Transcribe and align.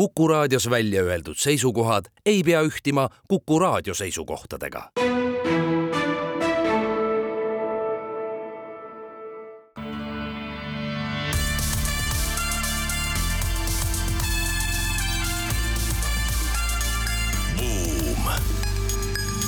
Kuku 0.00 0.28
raadios 0.28 0.70
välja 0.70 1.02
öeldud 1.02 1.36
seisukohad 1.36 2.04
ei 2.26 2.42
pea 2.42 2.62
ühtima 2.62 3.08
Kuku 3.28 3.58
raadio 3.58 3.94
seisukohtadega. 3.94 4.90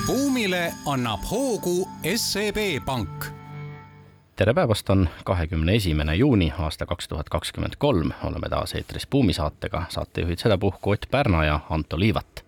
buumile 0.07 0.75
annab 0.87 1.21
hoogu 1.31 1.89
SEB 2.17 2.85
Pank 2.85 3.32
tere 4.37 4.55
päevast, 4.55 4.91
on 4.91 5.09
kahekümne 5.25 5.75
esimene 5.75 6.15
juuni 6.15 6.53
aasta 6.59 6.87
kaks 6.87 7.09
tuhat 7.09 7.29
kakskümmend 7.29 7.75
kolm, 7.79 8.13
oleme 8.25 8.49
taas 8.49 8.75
eetris 8.75 9.07
Buumi 9.07 9.33
saatega, 9.33 9.85
saatejuhid 9.89 10.41
sedapuhku 10.41 10.91
Ott 10.91 11.07
Pärna 11.11 11.45
ja 11.45 11.61
Anto 11.71 12.01
Liivat. 12.01 12.45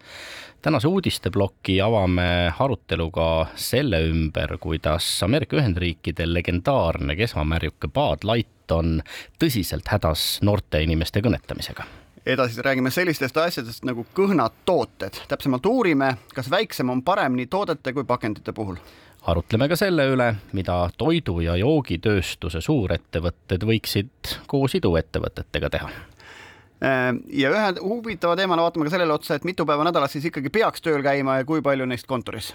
tänase 0.63 0.89
uudisteploki 0.89 1.81
avame 1.81 2.53
aruteluga 2.59 3.47
selle 3.55 4.01
ümber, 4.09 4.59
kuidas 4.59 5.23
Ameerika 5.23 5.57
Ühendriikide 5.57 6.35
legendaarne 6.35 7.17
kesvamärjuke 7.17 7.89
Bud 7.89 8.25
Light 8.25 8.73
on 8.73 9.03
tõsiselt 9.39 9.89
hädas 9.89 10.39
noorte 10.43 10.83
inimeste 10.83 11.21
kõnetamisega. 11.21 11.85
Edasi 12.27 12.63
räägime 12.63 12.91
sellistest 12.91 13.37
asjadest 13.37 13.85
nagu 13.85 14.07
kõhnad 14.17 14.57
tooted, 14.65 15.21
täpsemalt 15.29 15.67
uurime, 15.67 16.17
kas 16.35 16.49
väiksem 16.51 16.91
on 16.91 17.03
parem 17.03 17.37
nii 17.37 17.47
toodete 17.47 17.93
kui 17.93 18.05
pakendite 18.05 18.53
puhul 18.53 18.81
arutleme 19.27 19.69
ka 19.69 19.77
selle 19.77 20.07
üle, 20.13 20.35
mida 20.53 20.89
toidu- 20.99 21.41
ja 21.45 21.57
joogitööstuse 21.57 22.61
suurettevõtted 22.61 23.65
võiksid 23.65 24.35
koos 24.51 24.75
iduettevõtetega 24.79 25.71
teha 25.71 25.89
äh, 25.89 27.11
ja 27.33 27.53
ühe 27.55 27.73
huvitava 27.81 28.37
teemana 28.37 28.67
vaatame 28.67 28.89
ka 28.89 28.97
sellele 28.97 29.17
otsa, 29.17 29.39
et 29.39 29.49
mitu 29.49 29.67
päeva 29.67 29.87
nädalas 29.87 30.13
siis 30.13 30.29
ikkagi 30.31 30.53
peaks 30.53 30.85
tööl 30.85 31.03
käima 31.03 31.41
ja 31.41 31.49
kui 31.49 31.63
palju 31.65 31.87
neist 31.89 32.07
kontoris? 32.11 32.55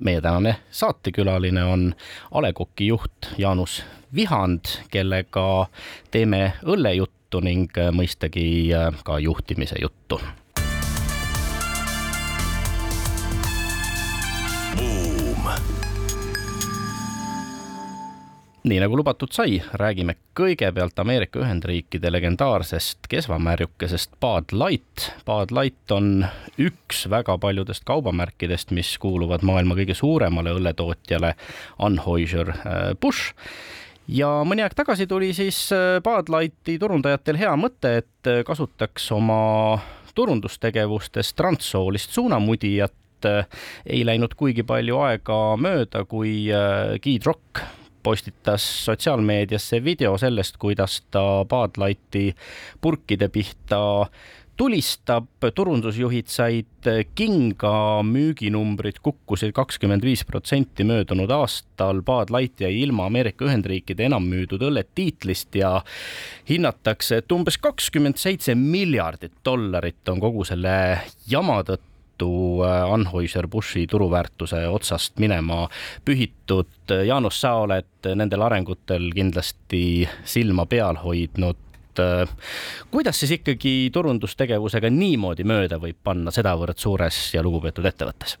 meie 0.00 0.20
tänane 0.20 0.56
saatekülaline 0.70 1.64
on 1.64 1.94
A 2.30 2.42
Le 2.42 2.52
Coq'i 2.52 2.90
juht 2.90 3.30
Jaanus 3.38 3.82
Vihand, 4.14 4.68
kellega 4.90 5.68
teeme 6.10 6.52
õllejuttu 6.64 7.40
ning 7.44 7.72
mõistagi 7.92 8.72
ka 9.04 9.18
juhtimise 9.20 9.76
juttu 9.82 10.20
nii 18.66 18.80
nagu 18.82 18.96
lubatud 18.98 19.30
sai, 19.34 19.60
räägime 19.78 20.16
kõigepealt 20.38 20.98
Ameerika 20.98 21.38
Ühendriikide 21.42 22.10
legendaarsest 22.10 23.06
kesvamärjukesest 23.10 24.16
Bud 24.20 24.52
Light. 24.52 25.10
Bud 25.26 25.54
Light 25.54 25.94
on 25.94 26.26
üks 26.58 27.04
väga 27.10 27.38
paljudest 27.38 27.86
kaubamärkidest, 27.88 28.74
mis 28.74 28.96
kuuluvad 28.98 29.46
maailma 29.46 29.78
kõige 29.78 29.94
suuremale 29.98 30.56
õlletootjale 30.58 31.34
Anheuser-Busch 31.86 33.34
ja 34.08 34.30
mõni 34.48 34.64
aeg 34.66 34.74
tagasi 34.74 35.06
tuli 35.06 35.30
siis 35.36 35.68
äh, 35.74 36.02
Bud 36.02 36.32
Lighti 36.34 36.78
turundajatel 36.82 37.38
hea 37.38 37.54
mõte, 37.60 37.98
et 38.02 38.30
äh, 38.30 38.42
kasutaks 38.46 39.10
oma 39.14 39.78
turundustegevustes 40.18 41.34
transsoolist 41.38 42.10
suunamudijat 42.10 42.94
ei 43.86 44.04
läinud 44.06 44.34
kuigi 44.38 44.62
palju 44.62 45.00
aega 45.02 45.36
mööda, 45.58 46.04
kui 46.06 46.46
Guy 47.02 47.16
Drock 47.18 47.62
postitas 48.08 48.64
sotsiaalmeediasse 48.86 49.84
video 49.84 50.16
sellest, 50.18 50.56
kuidas 50.56 51.02
ta 51.12 51.44
Bud 51.48 51.76
Lighti 51.80 52.30
purkide 52.80 53.28
pihta 53.28 53.80
tulistab, 54.58 55.28
turundusjuhid 55.54 56.30
said 56.32 56.88
kinga, 57.14 57.72
müüginumbrid 58.02 58.98
kukkusid 59.04 59.52
kakskümmend 59.54 60.02
viis 60.02 60.24
protsenti 60.26 60.86
möödunud 60.88 61.30
aastal, 61.36 62.00
Bud 62.02 62.32
Light 62.34 62.64
jäi 62.64 62.72
ilma 62.80 63.06
Ameerika 63.06 63.46
Ühendriikide 63.46 64.08
enam 64.08 64.26
müüdud 64.26 64.64
õllet 64.70 64.90
tiitlist 64.98 65.54
ja 65.60 65.76
hinnatakse, 66.48 67.20
et 67.20 67.36
umbes 67.36 67.60
kakskümmend 67.62 68.18
seitse 68.18 68.56
miljardit 68.58 69.36
dollarit 69.46 70.10
on 70.10 70.24
kogu 70.24 70.48
selle 70.48 70.74
jama 71.28 71.60
tõttu 71.68 71.97
tõttu 72.18 72.64
äh, 72.64 72.92
Anheuser-Bushi 72.92 73.86
turuväärtuse 73.86 74.68
otsast 74.68 75.18
minema 75.18 75.68
pühitud. 76.04 76.66
Jaanus, 77.06 77.40
sa 77.40 77.54
oled 77.62 78.10
nendel 78.14 78.42
arengutel 78.42 79.10
kindlasti 79.14 80.08
silma 80.24 80.66
peal 80.66 80.96
hoidnud 80.96 81.56
kuidas 82.92 83.18
siis 83.18 83.32
ikkagi 83.40 83.90
turundustegevusega 83.90 84.86
niimoodi 84.88 85.42
mööda 85.42 85.80
võib 85.82 85.96
panna 86.04 86.30
sedavõrd 86.30 86.78
suures 86.78 87.34
ja 87.34 87.42
lugupeetud 87.42 87.84
ettevõttes? 87.90 88.36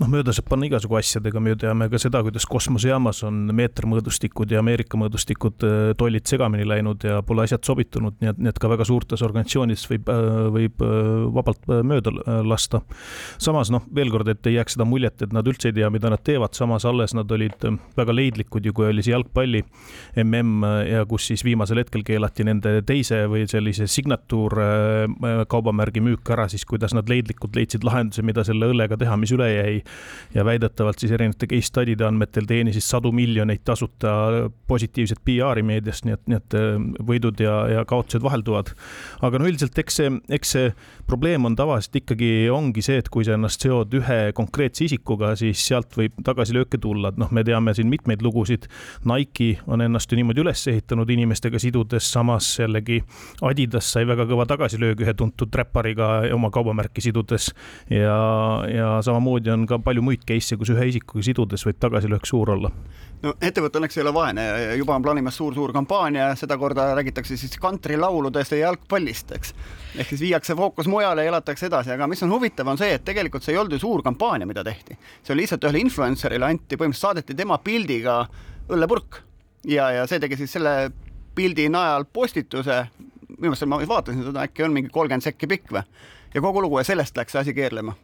Noh, 0.00 0.10
mööda 0.10 0.32
saab 0.34 0.48
panna 0.50 0.68
igasugu 0.68 0.98
asjadega, 0.98 1.40
me 1.40 1.54
ju 1.54 1.58
teame 1.64 1.88
ka 1.92 2.00
seda, 2.00 2.20
kuidas 2.24 2.46
kosmosejaamas 2.50 3.22
on 3.26 3.38
meetermõõdustikud 3.56 4.52
ja 4.52 4.60
Ameerika 4.60 4.98
mõõdustikud 5.00 5.64
äh, 5.66 5.76
tollid 5.98 6.28
segamini 6.28 6.66
läinud 6.68 7.04
ja 7.06 7.22
pole 7.26 7.46
asjad 7.46 7.64
sobitunud, 7.66 8.18
nii 8.20 8.32
et, 8.32 8.40
nii 8.42 8.52
et 8.52 8.60
ka 8.60 8.70
väga 8.72 8.86
suurtes 8.88 9.24
organisatsioonides 9.26 9.86
võib, 9.90 10.10
äh, 10.12 10.40
võib 10.52 10.84
äh, 10.84 11.00
vabalt 11.36 11.64
mööda 11.86 12.12
lasta. 12.44 12.82
samas 13.42 13.70
noh, 13.72 13.84
veel 13.94 14.12
kord, 14.12 14.28
et 14.32 14.46
ei 14.50 14.58
jääks 14.58 14.76
seda 14.76 14.86
muljet, 14.88 15.22
et 15.24 15.32
nad 15.36 15.46
üldse 15.48 15.70
ei 15.70 15.76
tea, 15.76 15.90
mida 15.92 16.10
nad 16.12 16.22
teevad, 16.24 16.54
samas 16.56 16.84
alles 16.88 17.16
nad 17.16 17.30
olid 17.32 17.56
väga 17.96 18.14
leidlikud 18.14 18.66
ju, 18.66 18.74
kui 18.76 18.88
oli 18.90 19.04
see 19.04 19.14
jalgpalli 19.14 19.62
mm 20.16 20.64
ja 20.86 21.04
kus 21.08 21.26
siis 21.30 21.42
viimasel 21.44 21.80
hetkel 21.80 22.02
keelati 22.06 22.44
nende 22.46 22.80
teise 22.86 23.22
või 23.30 23.46
sellise 23.48 23.86
signatuur 23.90 24.54
kaubamärgi 25.50 26.02
müük 26.04 26.28
ära, 26.34 26.46
siis 26.50 26.64
kuidas 26.68 26.94
nad 26.96 27.08
leidlikult 27.10 27.56
leidsid 27.56 27.84
lahenduse, 27.86 28.24
mida 28.26 28.44
selle 28.46 28.68
õllega 28.72 28.98
teha, 29.00 29.16
mis 29.20 29.32
üle 29.34 29.48
jäi 29.50 29.76
ja 30.34 30.44
väidetavalt 30.44 31.00
siis 31.00 31.12
erinevate 31.16 31.48
case 31.50 31.70
study'de 31.70 32.06
andmetel 32.06 32.46
teenisid 32.48 32.84
sadu 32.84 33.12
miljoneid 33.16 33.64
tasuta 33.64 34.12
positiivset 34.66 35.22
PR-i 35.24 35.64
meediast, 35.66 36.06
nii 36.06 36.16
et, 36.16 36.24
nii 36.30 36.38
et 36.40 36.56
äh, 36.58 36.76
võidud 37.08 37.40
ja, 37.42 37.56
ja 37.72 37.84
kaotused 37.88 38.24
vahelduvad. 38.24 38.72
aga 39.26 39.40
no 39.40 39.48
üldiselt 39.48 39.78
eks 39.78 40.00
see, 40.00 40.12
eks 40.36 40.54
see 40.56 40.70
probleem 41.06 41.44
on 41.48 41.56
tavaliselt 41.58 42.00
ikkagi 42.02 42.30
ongi 42.52 42.82
see, 42.84 42.98
et 43.02 43.10
kui 43.12 43.24
sa 43.26 43.36
ennast 43.36 43.62
seod 43.62 43.94
ühe 43.96 44.18
konkreetse 44.36 44.86
isikuga, 44.86 45.34
siis 45.38 45.62
sealt 45.68 45.94
võib 45.98 46.18
tagasilööke 46.26 46.80
tulla, 46.82 47.12
et 47.12 47.20
noh, 47.20 47.30
me 47.34 47.44
teame 47.46 47.74
siin 47.76 47.90
mitmeid 47.92 48.24
lugusid. 48.24 48.66
Nike 49.06 49.60
on 49.70 49.84
ennast 49.84 50.10
ju 50.10 50.18
niimoodi 50.18 50.42
üles 50.42 50.66
ehitanud 50.72 51.10
inimestega 51.12 51.60
sidudes, 51.62 52.10
samas 52.12 52.48
jällegi 52.58 53.02
Adidas 53.46 53.92
sai 53.94 54.06
väga 54.08 54.26
kõva 54.28 54.46
tagasilöögi 54.48 55.06
ühe 55.06 55.14
tuntud 55.16 55.54
räppariga 55.54 56.08
oma 56.34 56.50
kaubamärki 56.54 57.04
sidudes 57.04 57.50
ja, 57.92 58.16
ja 58.70 58.90
samamoodi 59.06 59.52
on 59.54 59.66
ka 59.68 59.75
palju 59.84 60.02
muid 60.04 60.24
case'e, 60.28 60.58
kus 60.60 60.70
ühe 60.74 60.86
isikuga 60.90 61.24
sidudes 61.24 61.64
võib 61.66 61.78
tagasilöök 61.82 62.26
suur 62.28 62.52
olla. 62.54 62.70
No 63.22 63.32
ettevõte 63.40 63.80
õnneks 63.80 63.96
ei 63.96 64.02
ole 64.02 64.12
vaene, 64.12 64.44
juba 64.76 64.96
on 64.96 65.04
plaanimas 65.04 65.38
suur-suur 65.38 65.72
kampaania, 65.72 66.28
sedakorda 66.36 66.90
räägitakse 66.98 67.38
siis 67.40 67.56
kantrilauludest 67.60 68.52
ja 68.52 68.66
jalgpallist, 68.66 69.32
eks. 69.36 69.54
ehk 69.96 70.12
siis 70.12 70.24
viiakse 70.26 70.56
fookus 70.58 70.90
mujale 70.92 71.24
ja 71.24 71.32
elatakse 71.32 71.70
edasi, 71.70 71.94
aga 71.94 72.08
mis 72.12 72.22
on 72.26 72.34
huvitav, 72.34 72.68
on 72.68 72.80
see, 72.80 72.92
et 72.98 73.04
tegelikult 73.08 73.46
see 73.46 73.54
ei 73.56 73.60
olnud 73.62 73.78
ju 73.78 73.80
suur 73.86 74.04
kampaania, 74.04 74.48
mida 74.48 74.64
tehti. 74.64 74.98
see 75.22 75.34
oli 75.34 75.46
lihtsalt 75.46 75.64
ühele 75.64 75.82
influencer'ile 75.86 76.50
anti, 76.50 76.76
põhimõtteliselt 76.76 77.08
saadeti 77.08 77.38
tema 77.38 77.58
pildiga 77.58 78.20
õllepurk. 78.68 79.22
Ja, 79.66 79.90
ja 79.90 80.06
see 80.06 80.20
tegi 80.22 80.36
siis 80.42 80.52
selle 80.52 80.76
pildi 81.36 81.70
najal 81.72 82.04
postituse, 82.12 82.82
minu 83.36 83.50
meelest 83.50 83.68
ma 83.68 83.80
vaatasin 83.88 84.28
seda, 84.28 84.44
äkki 84.44 84.68
on 84.68 84.76
mingi 84.76 84.92
kolmkümmend 84.92 85.24
sekki 85.24 85.48
pikk 85.50 85.72
või, 85.74 85.86
ja 86.34 86.44
kogu 86.44 86.62
lugu 86.62 86.78
ja 86.80 86.84
sellest 86.86 87.16
läks 87.16 87.34
see 87.34 87.42
asi 87.42 87.56
keerlema 87.56 87.96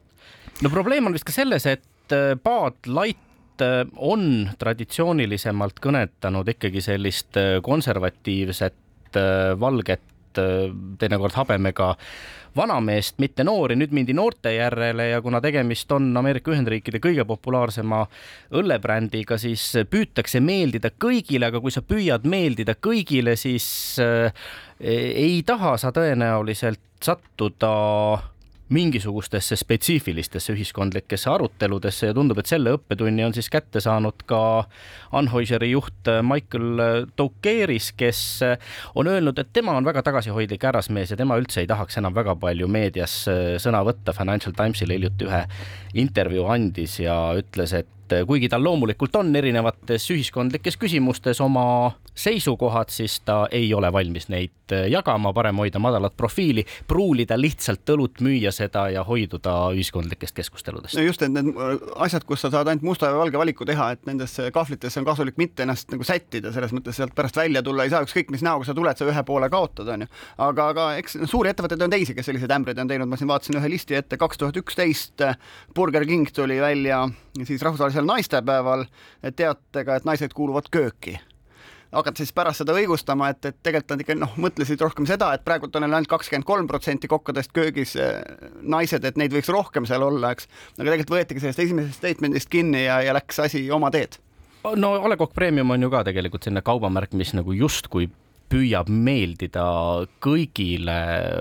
no 0.60 0.70
probleem 0.70 1.08
on 1.08 1.16
vist 1.16 1.26
ka 1.28 1.34
selles, 1.34 1.66
et 1.66 2.14
äh, 2.14 2.36
Light 2.86 3.62
äh, 3.62 3.82
on 3.96 4.50
traditsioonilisemalt 4.58 5.80
kõnetanud 5.82 6.48
ikkagi 6.54 6.84
sellist 6.84 7.36
äh, 7.40 7.58
konservatiivset 7.64 8.78
valget, 9.60 10.00
teinekord 10.32 11.34
habemega 11.36 11.90
vanameest, 12.56 13.18
mitte 13.20 13.44
noori, 13.44 13.76
nüüd 13.76 13.90
mindi 13.92 14.14
noorte 14.16 14.54
järele 14.54 15.10
ja 15.10 15.18
kuna 15.20 15.42
tegemist 15.44 15.92
on 15.92 16.06
Ameerika 16.16 16.48
Ühendriikide 16.54 16.96
kõige 17.04 17.26
populaarsema 17.28 17.98
õllebrändiga, 18.56 19.36
siis 19.36 19.66
püütakse 19.92 20.40
meeldida 20.40 20.94
kõigile, 20.96 21.50
aga 21.52 21.60
kui 21.60 21.76
sa 21.76 21.84
püüad 21.84 22.24
meeldida 22.24 22.72
kõigile, 22.80 23.36
siis 23.36 23.66
ei 24.00 25.42
taha 25.44 25.76
sa 25.76 25.92
tõenäoliselt 25.92 26.80
sattuda 27.04 27.74
mingisugustesse 28.72 29.56
spetsiifilistesse 29.60 30.54
ühiskondlikesse 30.54 31.30
aruteludesse 31.30 32.10
ja 32.10 32.16
tundub, 32.16 32.40
et 32.40 32.50
selle 32.50 32.74
õppetunni 32.76 33.24
on 33.26 33.34
siis 33.36 33.50
kätte 33.52 33.82
saanud 33.84 34.24
ka 34.28 34.40
Anheuser'i 35.18 35.72
juht 35.72 36.10
Michael 36.26 37.06
Toukeris, 37.16 37.92
kes 37.96 38.22
on 38.98 39.10
öelnud, 39.12 39.38
et 39.38 39.52
tema 39.52 39.76
on 39.76 39.86
väga 39.86 40.02
tagasihoidlik 40.06 40.64
härrasmees 40.68 41.12
ja 41.12 41.20
tema 41.20 41.36
üldse 41.40 41.62
ei 41.62 41.70
tahaks 41.70 42.00
enam 42.00 42.16
väga 42.16 42.36
palju 42.40 42.68
meedias 42.68 43.22
sõna 43.62 43.84
võtta. 43.86 44.16
Financial 44.16 44.54
Timesile 44.56 44.96
hiljuti 44.98 45.28
ühe 45.28 45.42
intervjuu 46.02 46.48
andis 46.52 46.98
ja 47.02 47.16
ütles, 47.38 47.76
et 47.76 47.88
kuigi 48.26 48.48
tal 48.52 48.64
loomulikult 48.64 49.16
on 49.20 49.34
erinevates 49.36 50.08
ühiskondlikes 50.12 50.78
küsimustes 50.80 51.40
oma 51.42 51.92
seisukohad, 52.14 52.90
siis 52.92 53.20
ta 53.24 53.46
ei 53.50 53.74
ole 53.74 53.88
valmis 53.92 54.28
neid 54.28 54.72
äh, 54.72 54.86
jagama, 54.92 55.32
parem 55.32 55.56
hoida 55.62 55.80
madalat 55.80 56.12
profiili, 56.16 56.64
pruulida 56.88 57.38
lihtsalt 57.40 57.88
õlut, 57.94 58.20
müüa 58.24 58.52
seda 58.52 58.84
ja 58.92 59.04
hoiduda 59.04 59.54
ühiskondlikest 59.72 60.36
keskusteludest. 60.36 60.98
no 60.98 61.06
just, 61.06 61.24
et 61.24 61.32
need 61.32 61.48
äh, 61.56 61.72
asjad, 62.04 62.26
kus 62.28 62.44
sa 62.44 62.50
saad 62.52 62.68
ainult 62.68 62.84
musta 62.84 63.08
ja 63.08 63.16
valge 63.16 63.40
valiku 63.40 63.66
teha, 63.68 63.92
et 63.96 64.04
nendesse 64.08 64.50
kahvlitesse 64.52 65.00
on 65.00 65.08
kasulik 65.08 65.40
mitte 65.40 65.64
ennast 65.64 65.92
nagu 65.94 66.04
sättida, 66.04 66.52
selles 66.52 66.76
mõttes 66.76 67.00
sealt 67.00 67.16
pärast 67.16 67.40
välja 67.40 67.64
tulla 67.64 67.88
ei 67.88 67.94
saa, 67.94 68.04
ükskõik 68.04 68.32
mis 68.34 68.44
näoga 68.44 68.68
sa 68.68 68.76
tuled, 68.76 68.98
sa 68.98 69.08
ühe 69.08 69.24
poole 69.28 69.48
kaotad, 69.52 69.88
onju. 69.96 70.10
aga, 70.50 70.68
aga 70.74 70.88
eks 71.00 71.22
suuri 71.24 71.54
ettevõtteid 71.54 71.88
on 71.88 71.96
teisi, 71.96 72.16
kes 72.18 72.28
selliseid 72.28 72.52
ämbreid 72.58 72.82
on 72.82 72.92
teinud, 72.92 73.08
ma 73.08 73.20
siin 73.20 73.32
vaatasin 73.32 73.60
ühe 73.62 73.72
listi 73.72 73.96
ette, 73.96 74.20
kaks 74.20 74.42
tuhat 74.42 74.60
üksteist 74.60 75.24
Burger 75.74 76.04
King 76.04 76.28
tuli 76.34 76.60
välja 76.60 77.06
siis 77.40 77.62
rahvusvahelisel 77.62 78.01
naistepäeval 78.08 78.86
teatega, 79.36 79.96
et 79.96 80.08
naised 80.08 80.34
kuuluvad 80.36 80.70
kööki 80.72 81.18
hakata 81.92 82.22
siis 82.22 82.32
pärast 82.32 82.62
seda 82.62 82.74
õigustama, 82.76 83.28
et, 83.32 83.44
et 83.44 83.58
tegelikult 83.64 83.92
nad 83.92 84.04
ikka 84.04 84.16
noh, 84.16 84.36
mõtlesid 84.40 84.80
rohkem 84.80 85.06
seda, 85.08 85.32
et 85.36 85.44
praegult 85.44 85.74
on 85.76 85.84
neil 85.84 85.98
ainult 85.98 86.10
kakskümmend 86.10 86.48
kolm 86.48 86.68
protsenti 86.70 87.10
kokkadest 87.10 87.52
köögis 87.56 87.94
eh, 88.00 88.22
naised, 88.62 89.04
et 89.04 89.18
neid 89.20 89.34
võiks 89.34 89.50
rohkem 89.52 89.86
seal 89.88 90.04
olla, 90.06 90.32
eks. 90.32 90.48
aga 90.78 90.88
tegelikult 90.88 91.14
võetigi 91.16 91.44
sellest 91.44 91.64
esimesest 91.66 92.00
statement'ist 92.00 92.50
kinni 92.52 92.86
ja, 92.86 93.02
ja 93.04 93.16
läks 93.16 93.42
asi 93.44 93.66
oma 93.70 93.92
teed. 93.92 94.16
no 94.64 94.94
A 94.96 95.12
Le 95.12 95.20
Coq 95.20 95.36
Premium 95.36 95.74
on 95.74 95.84
ju 95.84 95.92
ka 95.92 96.04
tegelikult 96.08 96.48
selline 96.48 96.64
kaubamärk, 96.64 97.12
mis 97.18 97.34
nagu 97.36 97.52
justkui 97.56 98.08
püüab 98.52 98.88
meeldida 98.92 99.66
kõigile, 100.24 100.96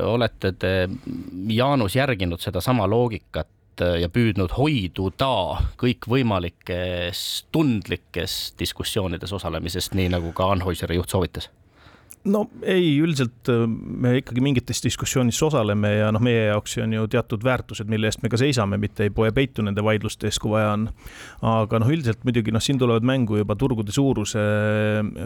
olete 0.07 0.54
te, 0.56 0.75
Jaanus, 1.52 1.96
järginud 1.96 2.44
sedasama 2.44 2.88
loogikat 2.88 3.50
ja 3.79 4.09
püüdnud 4.12 4.51
hoiduda 4.57 5.31
kõikvõimalikes 5.79 7.23
tundlikes 7.56 8.53
diskussioonides 8.59 9.31
osalemisest, 9.33 9.95
nii 9.95 10.12
nagu 10.12 10.33
ka 10.35 10.51
Anhoiseri 10.51 11.00
juht 11.00 11.13
soovitas 11.13 11.50
no 12.29 12.44
ei, 12.62 13.00
üldiselt 13.01 13.50
äh, 13.50 13.63
me 13.65 14.13
ikkagi 14.19 14.44
mingites 14.44 14.81
diskussioonides 14.83 15.39
osaleme 15.47 15.89
ja 15.95 16.12
noh, 16.13 16.21
meie 16.23 16.51
jaoks 16.51 16.77
on 16.83 16.94
ju 16.94 17.07
teatud 17.09 17.41
väärtused, 17.45 17.89
mille 17.89 18.09
eest 18.09 18.21
me 18.21 18.29
ka 18.29 18.38
seisame, 18.38 18.77
mitte 18.81 19.07
ei 19.07 19.13
poe 19.13 19.31
peitu 19.33 19.65
nende 19.65 19.81
vaidluste 19.85 20.29
ees, 20.29 20.38
kui 20.41 20.53
vaja 20.53 20.75
on. 20.75 20.88
aga 21.50 21.81
noh, 21.81 21.89
üldiselt 21.89 22.21
muidugi 22.27 22.53
noh, 22.53 22.62
siin 22.62 22.77
tulevad 22.81 23.06
mängu 23.07 23.39
juba 23.41 23.56
turgude 23.57 23.94
suuruse, 23.95 24.44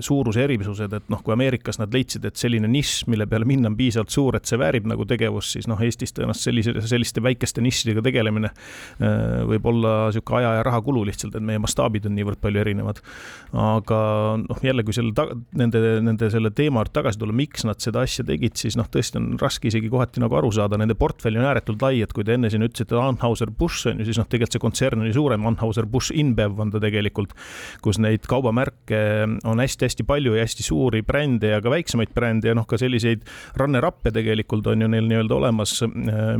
suuruse 0.05 0.45
erisused, 0.45 0.95
et 0.95 1.11
noh, 1.11 1.23
kui 1.25 1.35
Ameerikas 1.35 1.81
nad 1.81 1.91
leidsid, 1.95 2.27
et 2.29 2.39
selline 2.39 2.69
nišš, 2.71 3.09
mille 3.11 3.27
peale 3.27 3.47
minna 3.49 3.71
on 3.71 3.75
piisavalt 3.79 4.15
suur, 4.15 4.39
et 4.39 4.47
see 4.47 4.59
väärib 4.61 4.87
nagu 4.87 5.07
tegevust, 5.09 5.57
siis 5.57 5.67
noh, 5.71 5.81
Eestis 5.83 6.15
tõenäoliselt 6.15 6.47
sellise, 6.47 6.75
selliste 6.87 7.23
väikeste 7.25 7.63
nišidega 7.65 8.05
tegelemine 8.05 8.53
äh, 8.53 9.43
võib 9.51 9.67
olla 9.73 9.95
niisugune 10.07 10.39
aja 10.39 10.55
ja 10.59 10.63
raha 10.67 10.79
kulu 10.85 11.03
lihtsalt, 11.11 11.35
et 11.35 11.43
meie 11.43 11.59
mastaabid 11.59 12.07
on 12.07 12.15
niivõrd 12.15 12.39
palju 12.39 12.63
erinevad. 12.63 13.03
aga 13.51 13.99
noh, 14.47 14.63
jälle, 14.63 14.87
kui 14.87 14.95
selle, 14.95 15.27
nende, 15.59 15.83
nende 16.05 16.31
selle 16.31 16.55
teema 16.55 16.84
juurde 16.85 16.93
tagasi 16.93 17.19
tulla, 17.19 17.33
miks 17.35 17.65
nad 17.65 17.79
seda 17.81 18.03
asja 18.05 18.23
tegid, 18.25 18.55
siis 18.57 18.75
noh, 18.77 18.87
tõesti 18.91 19.17
on 19.19 19.35
raske 19.41 19.69
isegi 19.69 19.89
kohati 19.89 20.21
nagu 20.21 20.35
aru 20.37 20.51
saada, 20.53 20.77
nende 20.77 20.95
portfell 20.95 21.37
on 21.39 21.45
ääretult 21.49 21.81
lai, 21.81 22.01
et 22.01 22.13
kui 22.13 22.23
te 22.23 22.35
enne 22.35 22.49
siin 22.49 22.63
ütlesite 22.65 22.97
Anheuser-Busch 22.99 23.89
on 23.89 23.99
ju, 23.99 24.07
siis 24.07 24.19
noh, 24.19 24.27
tegelikult 24.29 24.55
see 24.55 24.63
kontsern 24.63 25.01
on 25.01 25.09
ju 25.09 25.15
suurem, 25.17 25.45
Anheuser-Busch 25.49 26.13
InBev 26.15 26.59
on 26.61 26.71
ta 26.73 26.81
tegelikult, 26.83 27.33
kus 27.81 27.99
neid 27.99 28.25
kaubamärke 28.29 29.01
on 29.45 29.61
hästi-hästi 29.61 30.05
palju 30.07 30.35
ja 30.35 30.45
hästi 30.45 30.65
suuri 30.65 31.01
brände 31.05 31.53
ja 31.55 31.61
ka 31.63 31.73
väiksemaid 31.73 32.13
brände 32.15 32.51
ja 32.51 32.57
noh, 32.57 32.67
ka 32.69 32.79
selliseid 32.81 33.25
runner-up'e 33.59 34.13
tegelikult 34.15 34.67
on 34.71 34.85
ju 34.85 34.91
neil 34.91 35.09
nii-öelda 35.09 35.39
olemas, 35.39 35.77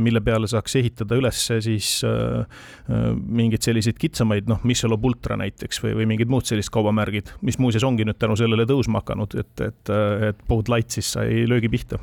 mille 0.02 0.22
peale 0.24 0.48
saaks 0.50 0.78
ehitada 0.80 1.18
üles 1.18 1.42
siis 1.64 1.90
äh, 2.06 2.46
mingeid 2.86 3.66
selliseid 3.66 3.98
kitsamaid, 4.00 4.48
noh, 4.50 4.62
Michelob 4.66 5.04
Ultra 5.06 5.38
näiteks 5.40 5.82
või, 5.82 5.96
või 6.00 6.10
mingid 6.14 6.30
muud 6.32 6.46
sellised 6.48 6.72
kaubamärgid, 6.74 7.32
mis 7.46 7.58
muuseas 7.62 7.84
ongi 7.86 8.06
nüüd 8.06 8.18
tänu 8.20 8.36
sellele 8.38 8.66
tõusma 8.68 9.02
hakanud, 9.02 9.36
et, 9.40 9.64
et, 9.64 9.92
et 10.30 10.35
Bud 10.48 10.70
Light 10.72 10.94
siis 10.94 11.12
sai 11.16 11.46
löögi 11.48 11.70
pihta. 11.72 11.98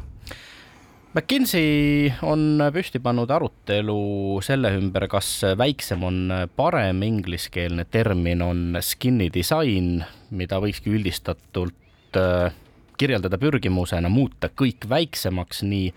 McKinsey 1.14 2.10
on 2.26 2.58
püsti 2.74 2.98
pannud 2.98 3.30
arutelu 3.30 4.40
selle 4.42 4.72
ümber, 4.80 5.06
kas 5.12 5.28
väiksem 5.60 6.02
on 6.08 6.18
parem, 6.58 7.04
ingliskeelne 7.06 7.86
termin 7.86 8.42
on 8.42 8.80
skinny 8.82 9.28
disain, 9.34 10.00
mida 10.34 10.58
võikski 10.64 10.90
üldistatult 10.96 12.18
äh, 12.18 12.50
kirjeldada 12.98 13.38
pürgimusena 13.38 14.10
muuta 14.10 14.50
kõik 14.50 14.88
väiksemaks, 14.90 15.62
nii 15.68 15.92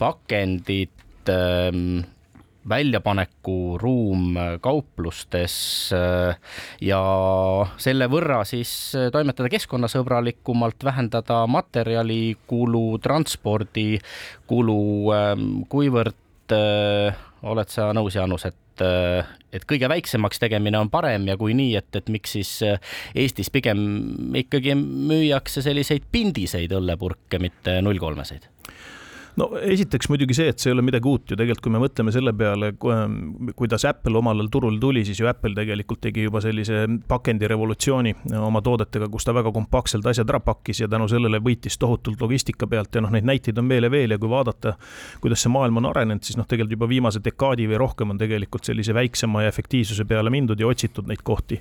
pakendid, 0.00 0.96
ähm, 1.28 2.04
väljapanekuruum 2.68 4.38
kauplustes 4.64 5.56
äh, 5.92 6.36
ja 6.80 7.00
selle 7.80 8.08
võrra 8.10 8.40
siis 8.48 8.72
toimetada 9.12 9.50
keskkonnasõbralikumalt, 9.52 10.84
vähendada 10.84 11.44
materjalikulu, 11.50 12.86
transpordikulu, 13.04 14.82
ähm, 15.16 15.48
kuivõrd 15.68 16.56
äh, 16.56 17.24
oled 17.44 17.72
sa 17.72 17.90
nõus, 17.96 18.16
Jaanus, 18.16 18.48
et 18.48 18.84
äh, 18.84 19.34
et 19.54 19.62
kõige 19.70 19.86
väiksemaks 19.86 20.40
tegemine 20.42 20.80
on 20.80 20.88
parem 20.90 21.28
ja 21.28 21.36
kui 21.38 21.54
nii, 21.54 21.76
et, 21.78 21.92
et 21.94 22.08
miks 22.10 22.32
siis 22.34 22.56
Eestis 23.14 23.52
pigem 23.54 23.84
ikkagi 24.34 24.74
müüakse 24.74 25.62
selliseid 25.62 26.08
pindiseid 26.10 26.74
õllepurke, 26.74 27.38
mitte 27.38 27.78
null 27.86 28.02
kolmeseid? 28.02 28.48
No 29.40 29.48
esiteks 29.58 30.08
muidugi 30.12 30.36
see, 30.36 30.52
et 30.52 30.62
see 30.62 30.70
ei 30.70 30.76
ole 30.76 30.84
midagi 30.86 31.08
uut 31.10 31.32
ju 31.32 31.38
tegelikult, 31.38 31.64
kui 31.64 31.74
me 31.74 31.80
mõtleme 31.82 32.12
selle 32.14 32.32
peale, 32.36 32.70
kuidas 33.58 33.86
Apple 33.88 34.18
omal 34.20 34.38
ajal 34.38 34.50
turule 34.54 34.78
tuli, 34.80 35.04
siis 35.06 35.20
ju 35.20 35.28
Apple 35.30 35.54
tegelikult 35.56 36.02
tegi 36.04 36.26
juba 36.26 36.42
sellise 36.44 36.84
pakendirevolutsiooni 37.08 38.14
oma 38.38 38.62
toodetega, 38.64 39.08
kus 39.12 39.26
ta 39.26 39.34
väga 39.34 39.52
kompaktselt 39.54 40.06
asjad 40.10 40.30
ära 40.30 40.40
pakkis 40.44 40.84
ja 40.84 40.88
tänu 40.90 41.08
sellele 41.10 41.40
võitis 41.42 41.78
tohutult 41.80 42.22
logistika 42.22 42.68
pealt 42.70 42.94
ja 42.94 43.02
noh, 43.04 43.12
neid 43.14 43.26
näiteid 43.26 43.58
on 43.58 43.70
veel 43.70 43.88
ja 43.88 43.92
veel 43.92 44.14
ja 44.14 44.20
kui 44.22 44.30
vaadata, 44.30 44.76
kuidas 45.24 45.42
see 45.44 45.52
maailm 45.54 45.82
on 45.82 45.90
arenenud, 45.90 46.22
siis 46.26 46.38
noh, 46.38 46.46
tegelikult 46.48 46.78
juba 46.78 46.90
viimase 46.90 47.22
dekaadi 47.24 47.66
või 47.70 47.80
rohkem 47.82 48.14
on 48.14 48.20
tegelikult 48.20 48.70
sellise 48.70 48.94
väiksema 48.94 49.44
ja 49.44 49.50
efektiivsuse 49.52 50.06
peale 50.08 50.30
mindud 50.34 50.60
ja 50.60 50.70
otsitud 50.70 51.10
neid 51.10 51.22
kohti. 51.26 51.60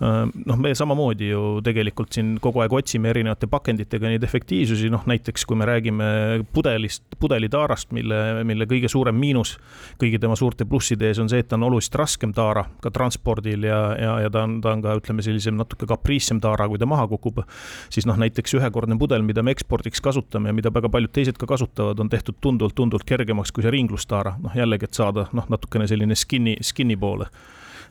noh, 0.00 0.60
me 0.60 0.74
samamoodi 0.76 1.30
ju 1.30 1.42
tegelikult 1.64 2.12
siin 2.12 2.36
kogu 2.42 2.62
aeg 2.64 2.72
otsime 2.72 3.10
erinevate 3.12 3.48
pakenditega 3.50 4.12
neid 4.12 4.24
efektiivsusi, 4.26 4.90
noh 4.92 5.06
näiteks 5.08 5.46
kui 5.48 5.56
me 5.58 5.68
räägime 5.68 6.06
pudelist, 6.52 7.04
pudelitaarast, 7.20 7.92
mille, 7.96 8.44
mille 8.44 8.66
kõige 8.70 8.88
suurem 8.90 9.16
miinus 9.18 9.56
kõigi 10.00 10.20
tema 10.20 10.36
suurte 10.38 10.66
plusside 10.68 11.08
ees 11.10 11.20
on 11.22 11.30
see, 11.30 11.42
et 11.42 11.48
ta 11.48 11.58
on 11.58 11.66
oluliselt 11.68 11.98
raskem 12.00 12.34
taara 12.34 12.64
ka 12.82 12.92
transpordil 12.94 13.66
ja, 13.68 13.80
ja, 14.00 14.14
ja 14.24 14.32
ta 14.32 14.44
on, 14.46 14.58
ta 14.64 14.74
on 14.74 14.84
ka 14.84 14.94
ütleme, 15.00 15.24
sellisem 15.24 15.58
natuke 15.58 15.88
kapriissem 15.90 16.40
taara, 16.44 16.68
kui 16.70 16.80
ta 16.80 16.88
maha 16.90 17.06
kukub. 17.10 17.42
siis 17.90 18.06
noh, 18.06 18.18
näiteks 18.20 18.56
ühekordne 18.58 18.98
pudel, 18.98 19.22
mida 19.26 19.42
me 19.42 19.54
ekspordiks 19.54 20.02
kasutame 20.04 20.50
ja 20.50 20.56
mida 20.56 20.72
väga 20.74 20.90
paljud 20.92 21.12
teised 21.12 21.38
ka 21.40 21.48
kasutavad, 21.50 22.00
on 22.00 22.10
tehtud 22.12 22.38
tunduvalt-tunduvalt 22.40 23.06
kergemaks 23.08 23.52
kui 23.52 23.64
see 23.64 23.74
ringlustaara, 23.74 24.36
noh 24.42 24.56
jällegi, 24.56 24.88
et 24.88 25.02
saada 25.02 25.28
noh, 25.32 25.48
natukene 25.50 25.88
selline 25.90 26.16
skinny, 26.18 26.56
skinny 26.62 26.96
poole 27.00 27.30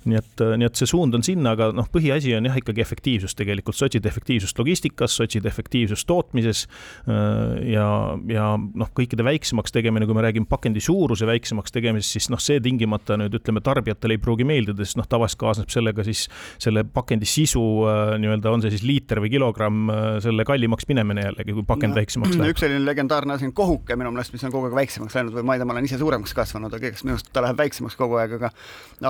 nii 0.09 0.19
et, 0.19 0.41
äh, 0.43 0.55
nii 0.59 0.67
et 0.67 0.79
see 0.79 0.89
suund 0.89 1.15
on 1.17 1.23
sinna, 1.25 1.53
aga 1.57 1.69
noh, 1.75 1.87
põhiasi 1.91 2.33
on 2.37 2.47
jah, 2.49 2.57
ikkagi 2.59 2.83
efektiivsus 2.83 3.35
tegelikult, 3.39 3.77
sa 3.77 3.87
otsid 3.87 4.05
efektiivsust 4.09 4.59
logistikas, 4.59 5.17
sa 5.17 5.27
otsid 5.27 5.47
efektiivsust 5.49 6.07
tootmises 6.09 6.65
äh, 7.07 7.59
ja, 7.73 7.87
ja 8.29 8.47
noh, 8.57 8.91
kõikide 8.97 9.25
väiksemaks 9.27 9.75
tegemine, 9.75 10.07
kui 10.09 10.17
me 10.17 10.25
räägime 10.25 10.49
pakendi 10.49 10.83
suuruse 10.83 11.27
väiksemaks 11.29 11.75
tegemisest, 11.75 12.17
siis 12.17 12.29
noh, 12.33 12.41
see 12.43 12.61
tingimata 12.63 13.17
nüüd 13.19 13.37
ütleme, 13.39 13.63
tarbijatele 13.65 14.17
ei 14.17 14.21
pruugi 14.23 14.47
meeldida, 14.47 14.85
sest 14.85 14.99
noh, 14.99 15.07
tavaliselt 15.09 15.41
kaasneb 15.43 15.73
sellega 15.73 16.05
siis 16.07 16.25
selle 16.61 16.85
pakendi 16.85 17.29
sisu 17.29 17.63
äh, 17.89 18.15
nii-öelda, 18.23 18.53
on 18.53 18.65
see 18.65 18.73
siis 18.75 18.85
liiter 18.87 19.23
või 19.23 19.31
kilogramm, 19.33 19.91
selle 20.23 20.45
kallimaks 20.47 20.87
minemine 20.89 21.27
jällegi, 21.27 21.55
kui 21.55 21.65
pakend 21.67 21.93
no, 21.93 22.01
väiksemaks 22.01 22.37
läheb. 22.37 22.51
üks 22.53 22.63
selline 22.65 22.83
legendaarne 22.85 23.37
asi 23.37 23.47
on 23.49 23.55
kohuke 23.55 23.97
minu 23.99 24.11
meelest, 24.13 24.33
mis 24.35 24.43
on 24.47 24.53
kogu 24.53 24.69
aeg 24.69 24.77
väiksemaks 24.83 25.17
läinud 25.17 25.37
või 25.37 25.47
ma 25.47 25.55
ei 25.55 25.61
tea, 25.61 25.69
ma 25.69 25.75
olen 25.75 25.87
ise 25.87 25.99
suuremaks 26.01 26.35
kasvanud, 26.37 26.73
aga 26.75 26.89
eks 26.89 27.05
minu 27.05 27.17
arust 27.17 27.31
ta 27.33 27.43
läheb 27.45 27.59
väiksemaks 27.59 27.97
kogu 27.99 28.19
aeg, 28.21 28.37
aga 28.39 28.51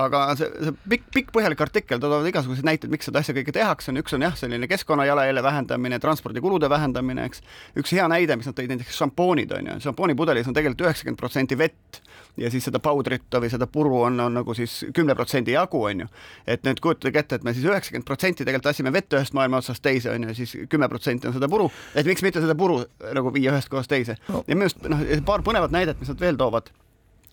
aga 0.00 0.22
see, 0.38 0.48
see 0.64 0.74
pikk, 0.88 1.06
pikk 1.14 1.32
põhjalik 1.34 1.60
artikkel, 1.64 2.00
toovad 2.02 2.26
igasuguseid 2.28 2.66
näiteid, 2.66 2.92
miks 2.92 3.08
seda 3.08 3.22
asja 3.22 3.34
kõike 3.36 3.54
tehakse, 3.54 3.90
on 3.92 4.00
üks 4.00 4.16
on 4.16 4.24
jah, 4.26 4.34
selline 4.38 4.68
keskkonnajalajälje 4.70 5.42
vähendamine, 5.42 5.98
transpordikulude 6.02 6.70
vähendamine, 6.70 7.26
eks. 7.28 7.42
üks 7.80 7.94
hea 7.96 8.06
näide, 8.10 8.36
mis 8.40 8.48
nad 8.48 8.56
tõid, 8.58 8.72
näiteks 8.72 8.98
šampoonid 9.00 9.54
on 9.56 9.70
ju, 9.72 9.78
šampoonipudelis 9.88 10.50
on 10.50 10.56
tegelikult 10.56 10.86
üheksakümmend 10.86 11.20
protsenti 11.20 11.58
vett 11.58 12.00
ja 12.40 12.50
siis 12.50 12.66
seda 12.66 12.80
powder'it 12.82 13.38
või 13.40 13.50
seda 13.52 13.68
puru 13.70 14.02
on, 14.04 14.18
on 14.20 14.38
nagu 14.40 14.56
siis 14.58 14.80
kümne 14.94 15.14
protsendi 15.18 15.54
jagu, 15.54 15.82
on 15.88 16.04
ju. 16.04 16.08
et 16.46 16.64
nüüd 16.66 16.82
kujutage 16.82 17.22
ette, 17.22 17.40
et 17.40 17.46
me 17.46 17.54
siis 17.54 17.66
üheksakümmend 17.68 18.08
protsenti 18.08 18.44
tegelikult 18.44 18.72
lasime 18.72 18.92
vett 18.94 19.14
ühest 19.14 19.36
maailma 19.38 19.62
otsast 19.62 19.82
teise, 19.84 20.10
on 20.14 20.28
ju, 20.28 20.38
siis 20.40 20.56
kümme 20.70 20.88
protsenti 20.92 21.30
on 21.30 21.36
seda 21.36 21.48
puru, 21.50 21.70
et 21.94 22.06
miks 22.06 22.24
mitte 22.26 22.42
seda 22.42 22.56
puru 22.58 22.82
nagu 23.14 23.34
viia 23.34 23.54
ühest 23.54 23.70
kohast 23.72 23.92
teise. 23.92 24.18
No.. 24.28 24.44
ja 24.48 24.58
minu 24.58 24.68
arust 24.68 24.88
noh, 24.90 25.04
paar 25.26 25.46
põnevat 25.46 25.74
näidet, 25.74 26.00
mis 26.00 26.10
nad 26.10 26.20
veel 26.20 26.40
toovad 26.40 26.72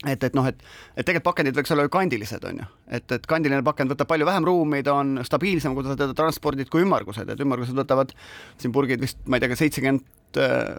et, 0.08 0.24
et 0.24 0.38
noh, 0.38 0.48
et, 0.50 0.64
et 0.96 1.06
tegelikult 1.06 1.28
pakendid 1.32 1.58
võiks 1.58 1.74
olla 1.76 1.86
ju 1.86 1.94
kandilised, 1.94 2.46
on 2.50 2.64
ju, 2.64 2.68
et, 2.98 3.06
et 3.18 3.30
kandiline 3.30 3.62
pakend 3.66 3.94
võtab 3.94 4.10
palju 4.10 4.28
vähem 4.30 4.48
ruumi, 4.48 4.82
ta 4.86 4.96
on 4.98 5.20
stabiilsem, 5.28 5.76
kui 5.78 5.86
sa 5.86 5.98
teda 6.00 6.16
transpordid, 6.18 6.72
kui 6.74 6.86
ümmargused, 6.86 7.30
et 7.30 7.46
ümmargused 7.46 7.78
võtavad 7.78 8.16
siin 8.62 8.74
purgid 8.74 9.04
vist, 9.04 9.22
ma 9.30 9.38
ei 9.38 9.46
tea, 9.46 9.60
seitsekümmend 9.62 10.42
äh, 10.42 10.74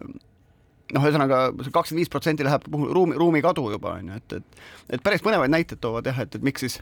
noh, 0.92 1.06
ühesõnaga 1.06 1.44
kakskümmend 1.54 2.02
viis 2.02 2.12
protsenti 2.12 2.46
läheb 2.46 2.66
ruumi, 2.72 3.16
ruumi 3.18 3.42
kadu 3.44 3.68
juba 3.72 3.96
on 4.00 4.12
ju, 4.12 4.20
et, 4.20 4.38
et 4.40 4.96
et 4.98 5.04
päris 5.04 5.22
põnevaid 5.24 5.52
näiteid 5.52 5.80
toovad 5.80 6.08
jah, 6.10 6.24
et, 6.24 6.34
et 6.36 6.44
miks 6.44 6.66
siis 6.66 6.80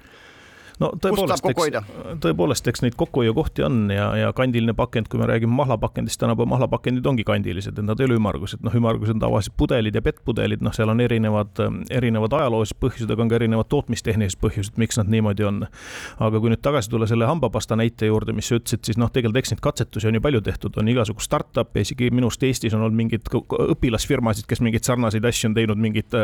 no 0.81 0.91
tõepoolest, 1.01 1.47
eks, 1.51 1.89
tõepoolest, 2.25 2.69
eks 2.73 2.85
neid 2.85 2.97
kokkuhoiukohti 3.01 3.65
on 3.67 3.83
ja, 3.93 4.09
ja 4.17 4.31
kandiline 4.37 4.75
pakend, 4.77 5.11
kui 5.13 5.21
me 5.21 5.29
räägime 5.29 5.53
mahlapakendist, 5.59 6.21
tänapäeval 6.21 6.51
mahlapakendid 6.55 7.07
ongi 7.07 7.25
kandilised, 7.29 7.79
et 7.79 7.87
nad 7.87 8.01
ei 8.01 8.09
ole 8.09 8.17
ümmargused, 8.19 8.63
noh, 8.65 8.75
ümmargused 8.77 9.17
on 9.17 9.23
tavaliselt 9.23 9.57
pudelid 9.61 9.97
ja 9.97 10.03
pettpudelid, 10.05 10.65
noh, 10.65 10.75
seal 10.77 10.93
on 10.93 11.03
erinevad, 11.05 11.61
erinevad 11.93 12.37
ajaloolised 12.41 12.79
põhjused, 12.81 13.13
aga 13.13 13.27
on 13.27 13.33
ka 13.33 13.39
erinevad 13.41 13.71
tootmistehnilised 13.73 14.41
põhjused, 14.41 14.79
miks 14.81 15.01
nad 15.01 15.11
niimoodi 15.13 15.47
on. 15.49 15.65
aga 16.21 16.41
kui 16.41 16.53
nüüd 16.53 16.63
tagasi 16.65 16.91
tulla 16.93 17.09
selle 17.11 17.29
hambapasta 17.29 17.77
näite 17.79 18.09
juurde, 18.09 18.33
mis 18.37 18.49
sa 18.51 18.59
ütlesid, 18.59 18.85
siis 18.89 19.01
noh, 19.01 19.13
tegelikult 19.13 19.43
eks 19.43 19.55
neid 19.55 19.65
katsetusi 19.65 20.09
on 20.09 20.17
ju 20.17 20.25
palju 20.25 20.41
tehtud, 20.47 20.77
on 20.81 20.89
igasugu 20.89 21.25
startup'e, 21.25 21.85
isegi 21.85 22.11
minu 22.15 22.31
arust 22.31 22.45
Eestis 22.47 22.75
on 22.77 22.85
olnud 22.87 22.97
mingeid 22.97 23.29
õpilasfirmasid, 23.31 24.49
kes 24.49 24.63
mingeid 24.65 24.87
sarnaseid 24.87 25.25
asju 25.29 25.51
on 25.51 25.57
teinud, 25.59 25.81
mingid, 25.81 26.17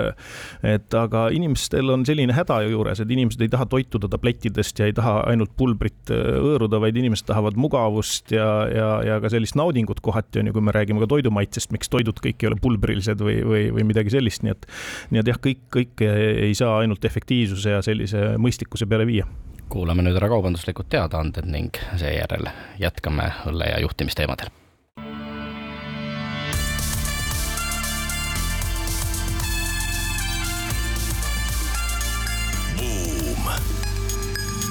et 0.66 0.96
aga 0.96 1.26
inimestel 1.34 1.92
on 1.92 2.06
selline 2.08 2.34
häda 2.36 2.62
ju 2.64 2.74
juures, 2.76 3.02
et 3.02 3.12
inimesed 3.12 3.44
ei 3.44 3.52
taha 3.52 3.68
toituda 3.70 4.10
tablettidest 4.46 4.78
ja 4.78 4.86
ei 4.86 4.94
taha 4.94 5.20
ainult 5.30 5.52
pulbrit 5.56 6.10
hõõruda, 6.10 6.80
vaid 6.80 6.96
inimesed 6.96 7.26
tahavad 7.26 7.56
mugavust 7.56 8.32
ja, 8.32 8.66
ja, 8.70 8.88
ja 9.04 9.18
ka 9.20 9.30
sellist 9.32 9.56
naudingut 9.56 10.00
kohati 10.00 10.40
on 10.40 10.50
ju, 10.50 10.56
kui 10.56 10.64
me 10.64 10.74
räägime 10.74 11.00
ka 11.02 11.08
toidumaitsest, 11.10 11.72
miks 11.72 11.88
toidud 11.88 12.18
kõik 12.22 12.42
ei 12.42 12.50
ole 12.50 12.60
pulbrilised 12.60 13.20
või, 13.20 13.40
või, 13.44 13.64
või 13.74 13.86
midagi 13.90 14.12
sellist, 14.14 14.44
nii 14.46 14.54
et, 14.54 14.68
nii 15.10 15.22
et 15.22 15.32
jah, 15.32 15.40
kõik, 15.42 15.64
kõike 15.72 16.12
ei 16.46 16.54
saa 16.54 16.78
ainult 16.82 17.04
efektiivsuse 17.04 17.76
ja 17.76 17.82
sellise 17.82 18.36
mõistlikkuse 18.38 18.88
peale 18.88 19.06
viia. 19.08 19.26
Kuulame 19.68 20.04
nüüd 20.06 20.18
ära 20.18 20.28
kaubanduslikud 20.30 20.86
teadaanded 20.92 21.48
ning 21.50 21.74
seejärel 21.98 22.46
jätkame 22.78 23.32
õlle 23.50 23.72
ja 23.72 23.82
juhtimisteemadel 23.82 24.54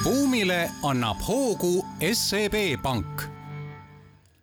buumile 0.05 0.69
annab 0.83 1.17
hoogu 1.27 1.85
SEB 2.13 2.53
Pank. 2.81 3.21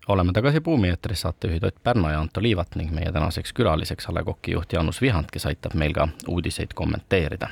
oleme 0.09 0.33
tagasi 0.33 0.61
Buumi 0.61 0.89
eetris, 0.89 1.21
saatejuhid 1.21 1.65
Ott 1.65 1.77
Pärna 1.83 2.11
ja 2.11 2.21
Anto 2.21 2.43
Liivat 2.43 2.75
ning 2.75 2.91
meie 2.91 3.13
tänaseks 3.13 3.53
külaliseks 3.53 4.09
A 4.09 4.15
Le 4.15 4.25
Coqi 4.25 4.57
juht 4.57 4.73
Jaanus 4.73 4.99
Vihand, 5.01 5.31
kes 5.33 5.47
aitab 5.47 5.75
meil 5.79 5.95
ka 5.95 6.09
uudiseid 6.29 6.75
kommenteerida 6.75 7.49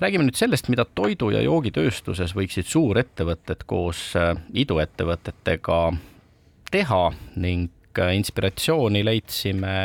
räägime 0.00 0.26
nüüd 0.26 0.34
sellest, 0.34 0.68
mida 0.68 0.84
toidu- 0.84 1.30
ja 1.30 1.42
joogitööstuses 1.46 2.34
võiksid 2.34 2.66
suurettevõtted 2.66 3.62
koos 3.66 4.16
äh, 4.18 4.34
iduettevõtetega 4.54 5.80
teha 6.74 7.02
ning 7.36 7.70
äh, 7.98 8.16
inspiratsiooni 8.18 9.04
leidsime 9.04 9.76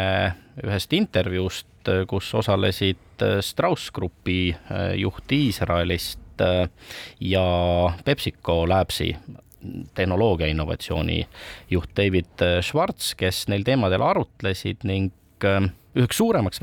ühest 0.65 0.93
intervjuust, 0.93 1.69
äh, 1.85 2.05
kus 2.09 2.33
osalesid 2.33 3.27
Strauss 3.41 3.91
Grupi 3.91 4.55
juht 4.97 5.31
Iisraelist 5.31 6.26
ja 7.19 7.43
PepsiCo 8.05 8.63
Labsi 8.69 9.11
tehnoloogia 9.97 10.47
innovatsiooni 10.47 11.21
juht 11.71 11.89
David 11.97 12.43
Schwartz, 12.61 13.13
kes 13.17 13.47
neil 13.51 13.65
teemadel 13.67 14.03
arutlesid 14.05 14.85
ning 14.87 15.11
äh, 15.45 15.69
üheks 15.97 16.19
suuremaks 16.21 16.61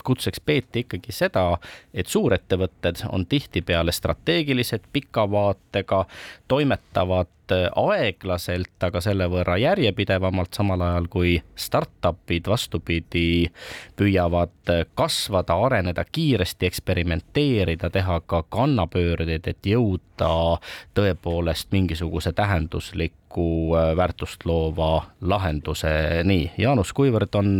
väljakutseks 0.00 0.40
peeti 0.40 0.80
ikkagi 0.80 1.12
seda, 1.12 1.58
et 1.94 2.06
suurettevõtted 2.06 3.04
on 3.10 3.26
tihtipeale 3.26 3.92
strateegilised, 3.92 4.80
pika 4.92 5.30
vaatega, 5.30 6.06
toimetavad 6.48 7.28
Äh, 7.50 7.66
aeglaselt, 7.76 8.76
aga 8.84 9.00
selle 9.02 9.26
võrra 9.30 9.56
järjepidevamalt, 9.58 10.52
samal 10.54 10.82
ajal 10.86 11.08
kui 11.10 11.32
startup'id 11.58 12.46
vastupidi 12.46 13.50
püüavad 13.98 14.70
äh, 14.70 14.84
kasvada, 14.94 15.56
areneda 15.66 16.04
kiiresti, 16.04 16.68
eksperimenteerida, 16.70 17.90
teha 17.90 18.20
ka 18.26 18.44
kannapöördeid, 18.54 19.50
et 19.50 19.66
jõuda 19.66 20.60
tõepoolest 20.94 21.72
mingisuguse 21.74 22.32
tähendusliku 22.38 23.48
äh, 23.74 23.92
väärtust 23.98 24.46
loova 24.46 25.08
lahenduseni. 25.20 26.42
Jaanus, 26.58 26.94
kuivõrd 26.94 27.34
on 27.40 27.56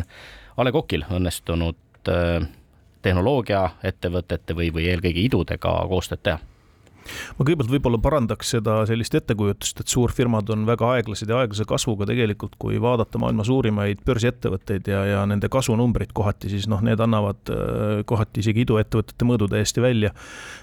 A 0.56 0.64
Le 0.66 0.74
Coqil 0.76 1.06
õnnestunud 1.10 1.89
tehnoloogiaettevõtete 3.02 4.56
või, 4.56 4.70
või 4.74 4.88
eelkõige 4.92 5.20
idudega 5.24 5.74
koostööd 5.88 6.22
teha? 6.22 6.38
Ma 7.38 7.44
kõigepealt 7.44 7.72
võib-olla 7.72 8.00
parandaks 8.02 8.54
seda 8.54 8.80
sellist 8.88 9.14
ettekujutust, 9.18 9.82
et 9.82 9.92
suurfirmad 9.92 10.50
on 10.54 10.66
väga 10.68 10.92
aeglased 10.96 11.30
ja 11.30 11.40
aeglase 11.42 11.66
kasvuga 11.68 12.06
tegelikult, 12.08 12.56
kui 12.60 12.78
vaadata 12.82 13.20
maailma 13.20 13.44
suurimaid 13.46 14.04
börsiettevõtteid 14.06 14.90
ja, 14.90 15.02
ja 15.08 15.24
nende 15.28 15.50
kasvunumbrid 15.52 16.14
kohati, 16.16 16.50
siis 16.52 16.68
noh, 16.70 16.82
need 16.84 17.00
annavad 17.02 17.52
äh, 17.52 18.02
kohati 18.08 18.44
isegi 18.44 18.64
iduettevõtete 18.66 19.28
mõõdu 19.28 19.50
täiesti 19.50 19.82
välja. 19.82 20.12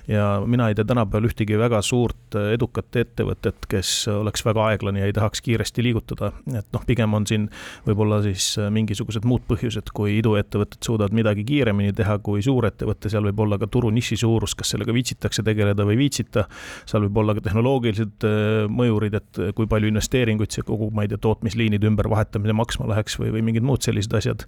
ja 0.08 0.28
mina 0.46 0.70
ei 0.70 0.76
tea 0.76 0.88
tänapäeval 0.88 1.28
ühtegi 1.30 1.58
väga 1.60 1.82
suurt 1.86 2.38
äh, 2.38 2.54
edukat 2.56 2.96
ettevõtet, 2.96 3.68
kes 3.70 4.08
oleks 4.12 4.46
väga 4.46 4.70
aeglane 4.72 5.04
ja 5.04 5.10
ei 5.10 5.16
tahaks 5.16 5.44
kiiresti 5.46 5.84
liigutada, 5.84 6.32
et 6.54 6.68
noh, 6.74 6.86
pigem 6.88 7.14
on 7.14 7.28
siin 7.28 7.50
võib-olla 7.88 8.22
siis 8.26 8.54
äh, 8.62 8.72
mingisugused 8.74 9.28
muud 9.28 9.44
põhjused, 9.50 9.92
kui 9.96 10.18
iduettevõtted 10.22 10.84
suudavad 10.86 11.16
midagi 11.18 11.46
kiiremini 11.48 11.96
teha 11.98 12.20
kui 12.24 12.44
suurettevõte, 12.46 13.12
seal 13.12 13.28
võib 13.30 13.46
olla 13.46 13.60
ka 13.60 13.70
turu 13.72 13.92
niši 13.94 14.20
suurus, 14.24 14.56
kas 14.58 14.74
sellega 14.74 14.96
viitsitakse 14.96 15.44
tegeleda 15.46 15.86
või 15.88 15.98
ei 15.98 16.04
viitsita 16.06 16.37
võita. 16.38 16.46
seal 16.88 17.06
võib 17.06 17.18
olla 17.22 17.36
ka 17.38 17.44
tehnoloogilised 17.46 18.26
äh, 18.28 18.68
mõjurid, 18.70 19.18
et 19.18 19.42
äh, 19.42 19.54
kui 19.56 19.68
palju 19.70 19.90
investeeringuid 19.92 20.54
see 20.54 20.66
kogu, 20.68 20.90
ma 20.94 21.06
ei 21.06 21.12
tea, 21.12 21.20
tootmisliinide 21.22 21.88
ümbervahetamine 21.90 22.56
maksma 22.58 22.90
läheks 22.92 23.18
või, 23.20 23.32
või 23.36 23.46
mingid 23.50 23.66
muud 23.66 23.86
sellised 23.86 24.14
asjad. 24.18 24.46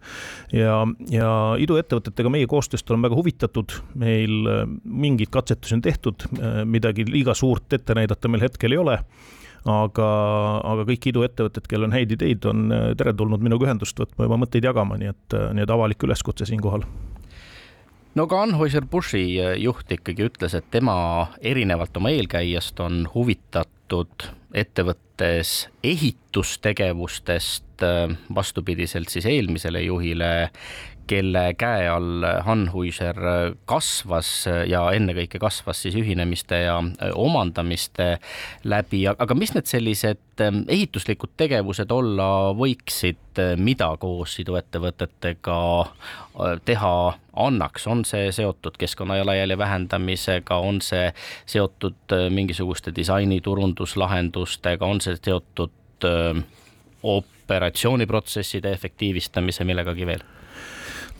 ja, 0.54 0.84
ja 1.10 1.32
iduettevõtetega 1.60 2.32
meie 2.34 2.48
koostööst 2.50 2.90
oleme 2.90 3.10
väga 3.10 3.20
huvitatud, 3.20 3.76
meil 4.00 4.48
äh, 4.48 4.64
mingeid 4.84 5.34
katsetusi 5.34 5.78
on 5.78 5.84
tehtud, 5.86 6.26
midagi 6.66 7.06
liiga 7.08 7.34
suurt 7.38 7.74
ette 7.74 7.96
näidata 7.96 8.30
meil 8.32 8.44
hetkel 8.44 8.74
ei 8.74 8.80
ole 8.80 8.96
aga, 9.70 10.08
aga 10.66 10.86
kõik 10.88 11.10
iduettevõtted, 11.12 11.68
kellel 11.70 11.90
on 11.90 11.96
häid 11.96 12.16
ideid, 12.16 12.46
on 12.48 12.72
teretulnud 12.98 13.44
minuga 13.44 13.68
ühendust 13.68 14.00
võtma 14.00 14.28
oma 14.30 14.40
mõtteid 14.46 14.66
jagama, 14.66 14.98
nii 15.00 15.12
et, 15.12 15.38
nii 15.56 15.66
et 15.66 15.74
avalik 15.76 16.08
üleskutse 16.08 16.48
siinkohal 16.50 16.86
no 18.16 18.28
ka 18.28 18.44
Anheuser-Bushi 18.46 19.24
äh, 19.42 19.56
juht 19.62 19.92
ikkagi 19.92 20.30
ütles, 20.30 20.56
et 20.58 20.70
tema 20.72 20.96
erinevalt 21.42 21.98
oma 21.98 22.14
eelkäijast 22.16 22.80
on 22.84 23.04
huvitatud 23.14 24.30
ettevõttes 25.20 25.68
ehitustegevustest 25.84 27.84
äh, 27.84 28.18
vastupidiselt 28.36 29.10
siis 29.10 29.26
eelmisele 29.26 29.82
juhile, 29.82 30.50
kelle 31.10 31.54
käe 31.58 31.88
all 31.90 32.24
Anheuser 32.24 33.18
kasvas 33.70 34.30
ja 34.70 34.84
ennekõike 34.94 35.40
kasvas 35.42 35.82
siis 35.86 35.98
ühinemiste 35.98 36.64
ja 36.66 36.78
äh, 36.80 37.14
omandamiste 37.18 38.18
läbi, 38.64 39.06
aga 39.10 39.38
mis 39.38 39.56
need 39.56 39.70
sellised 39.70 40.22
ehituslikud 40.40 41.34
tegevused 41.38 41.90
olla 41.92 42.52
võiksid, 42.58 43.42
äh, 43.42 43.56
mida 43.58 43.90
koos 44.02 44.38
iduettevõtetega 44.44 45.58
äh, 45.82 46.62
teha 46.66 46.94
annaks, 47.40 47.88
on 47.88 48.04
see 48.06 48.30
seotud 48.36 48.78
keskkonnajalajälje 48.78 49.58
vähendamisega, 49.58 50.58
on 50.60 50.82
see 50.84 51.08
seotud 51.50 52.18
mingisuguste 52.36 52.92
disaini 52.96 53.40
turunduslahendustega, 53.42 54.86
on 54.86 55.02
see 55.02 55.09
seotud 55.18 56.08
operatsiooniprotsesside 57.04 58.72
efektiivistamise, 58.72 59.66
millegagi 59.68 60.08
veel? 60.08 60.24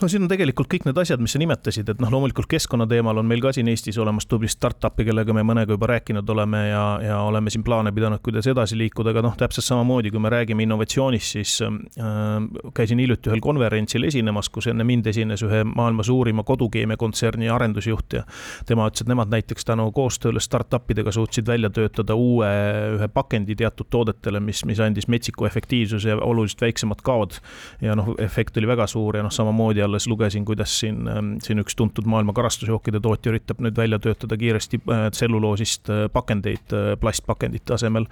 No 0.02 0.08
siin 0.08 0.24
on 0.24 0.30
tegelikult 0.30 0.68
kõik 0.70 0.86
need 0.88 0.98
asjad, 1.00 1.20
mis 1.22 1.34
sa 1.34 1.40
nimetasid, 1.40 1.88
et 1.92 2.00
noh, 2.02 2.10
loomulikult 2.12 2.48
keskkonna 2.50 2.86
teemal 2.88 3.20
on 3.20 3.28
meil 3.28 3.42
ka 3.44 3.52
siin 3.54 3.68
Eestis 3.70 3.98
olemas 4.00 4.26
tubli 4.30 4.48
startup'i, 4.50 5.04
kellega 5.08 5.34
me 5.36 5.44
mõnega 5.46 5.76
juba 5.76 5.90
rääkinud 5.92 6.30
oleme 6.34 6.62
ja, 6.70 6.84
ja 7.04 7.18
oleme 7.26 7.52
siin 7.52 7.64
plaane 7.66 7.92
pidanud, 7.94 8.22
kuidas 8.24 8.48
edasi 8.50 8.78
liikuda, 8.80 9.12
aga 9.12 9.24
noh, 9.26 9.36
täpselt 9.38 9.66
samamoodi, 9.66 10.12
kui 10.12 10.22
me 10.22 10.32
räägime 10.32 10.64
innovatsioonist, 10.64 11.36
siis 11.36 11.56
äh, 11.66 12.70
käisin 12.76 13.02
hiljuti 13.02 13.30
ühel 13.32 13.42
konverentsil 13.44 14.06
esinemas, 14.08 14.48
kus 14.52 14.70
enne 14.72 14.86
mind 14.88 15.10
esines 15.10 15.44
ühe 15.46 15.62
maailma 15.68 16.06
suurima 16.06 16.44
kodukeemiakontserni 16.48 17.50
arendusjuht 17.52 18.18
ja 18.20 18.24
tema 18.68 18.88
ütles, 18.88 19.04
et 19.04 19.12
nemad 19.12 19.32
näiteks 19.32 19.68
tänu 19.68 19.90
koostööle 19.96 20.40
startup 20.40 20.90
idega 20.90 21.12
suutsid 21.14 21.48
välja 21.48 21.70
töötada 21.74 22.16
uue 22.16 22.48
ühe 22.96 23.10
pakendi 23.12 23.56
teatud 23.58 23.90
toodetele, 23.92 24.40
mis, 24.44 24.64
mis 24.68 24.80
andis 24.80 25.08
metsiku 25.12 25.48
efektiivsuse 25.48 26.14
ja 26.14 26.18
oluliselt 26.24 26.64
väiksemad 26.64 27.04
kaod. 27.04 27.40
ja 27.80 27.94
noh, 27.96 28.14
efekt 28.18 28.56
oli 28.56 28.68
väga 28.70 28.86
suur 28.90 29.16
ja 29.16 29.22
noh, 29.22 29.32
samamoodi 29.34 29.82
alles 29.90 30.06
lugesin, 30.08 30.44
kuidas 30.48 30.72
siin, 30.80 31.02
ähm, 31.10 31.34
siin 31.44 31.60
üks 31.62 31.76
tuntud 31.78 32.06
maailma 32.10 32.34
karastusjookide 32.36 33.00
tootja 33.02 33.32
üritab 33.34 33.60
nüüd 33.64 33.76
välja 33.78 33.98
töötada 34.02 34.38
kiiresti 34.40 34.80
äh, 34.80 35.06
tselluloosist 35.14 35.90
äh, 35.90 36.04
pakendeid 36.12 36.74
äh, 36.76 36.92
plastpakendite 37.00 37.74
asemel. 37.76 38.06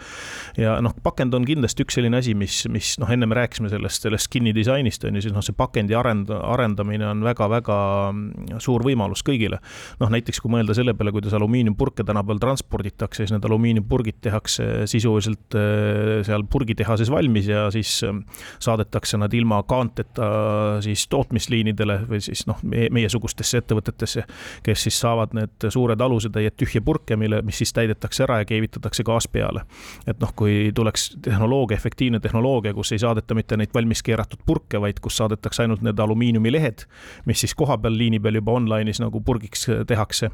ja 0.58 0.78
noh, 0.84 0.94
pakend 1.02 1.34
on 1.34 1.46
kindlasti 1.48 1.86
üks 1.86 1.98
selline 1.98 2.20
asi, 2.20 2.34
mis, 2.38 2.60
mis 2.72 2.94
noh, 3.00 3.10
enne 3.12 3.28
me 3.30 3.38
rääkisime 3.38 3.70
sellest, 3.72 4.04
sellest 4.04 4.28
skin'i 4.28 4.54
disainist 4.56 5.04
on 5.08 5.18
ju, 5.18 5.24
siis 5.24 5.34
noh, 5.34 5.44
see 5.44 5.56
pakendi 5.56 5.96
arend-, 5.98 6.32
arendamine 6.34 7.06
on 7.08 7.24
väga-väga 7.26 7.78
mm, 8.12 8.58
suur 8.64 8.84
võimalus 8.86 9.24
kõigile. 9.26 9.60
noh, 10.02 10.12
näiteks 10.12 10.42
kui 10.42 10.52
mõelda 10.52 10.76
selle 10.76 10.94
peale, 10.98 11.14
kuidas 11.14 11.36
alumiiniumpurke 11.38 12.06
tänapäeval 12.08 12.42
transporditakse, 12.42 13.22
siis 13.22 13.34
need 13.34 13.46
alumiiniumpurgid 13.48 14.20
tehakse 14.24 14.86
sisuliselt 14.90 15.56
seal 16.26 16.44
purgitehases 16.50 17.10
valmis 17.12 17.48
ja 17.48 17.66
siis 17.74 18.00
saadetakse 18.62 19.18
nad 19.20 19.32
ilma 19.34 19.60
kaanteta 19.68 20.28
siis 20.84 21.06
tootmisliini 21.12 21.67
liinidele 21.68 22.00
või 22.08 22.20
siis 22.22 22.44
noh, 22.48 22.58
meie, 22.62 22.88
meiesugustesse 22.94 23.62
ettevõtetesse, 23.62 24.24
kes 24.66 24.82
siis 24.86 24.98
saavad 25.00 25.34
need 25.36 25.68
suured 25.72 26.00
alusetäied 26.00 26.56
tühje 26.58 26.80
purke, 26.84 27.16
mille, 27.16 27.42
mis 27.46 27.58
siis 27.60 27.72
täidetakse 27.76 28.24
ära 28.24 28.40
ja 28.42 28.48
keevitatakse 28.48 29.04
gaas 29.06 29.28
peale. 29.28 29.64
et 30.06 30.20
noh, 30.20 30.32
kui 30.36 30.70
tuleks 30.74 31.16
tehnoloogia, 31.22 31.76
efektiivne 31.76 32.20
tehnoloogia, 32.20 32.74
kus 32.74 32.92
ei 32.92 32.98
saadeta 32.98 33.34
mitte 33.34 33.56
neid 33.56 33.74
valmis 33.74 34.02
keeratud 34.02 34.40
purke, 34.46 34.80
vaid 34.80 35.00
kus 35.00 35.18
saadetakse 35.20 35.62
ainult 35.62 35.82
need 35.82 35.98
alumiiniumilehed, 35.98 36.84
mis 37.26 37.40
siis 37.40 37.54
kohapeal 37.54 37.96
liini 37.98 38.20
peal 38.20 38.38
juba 38.40 38.54
online'is 38.58 39.02
nagu 39.02 39.20
purgiks 39.20 39.68
tehakse. 39.86 40.30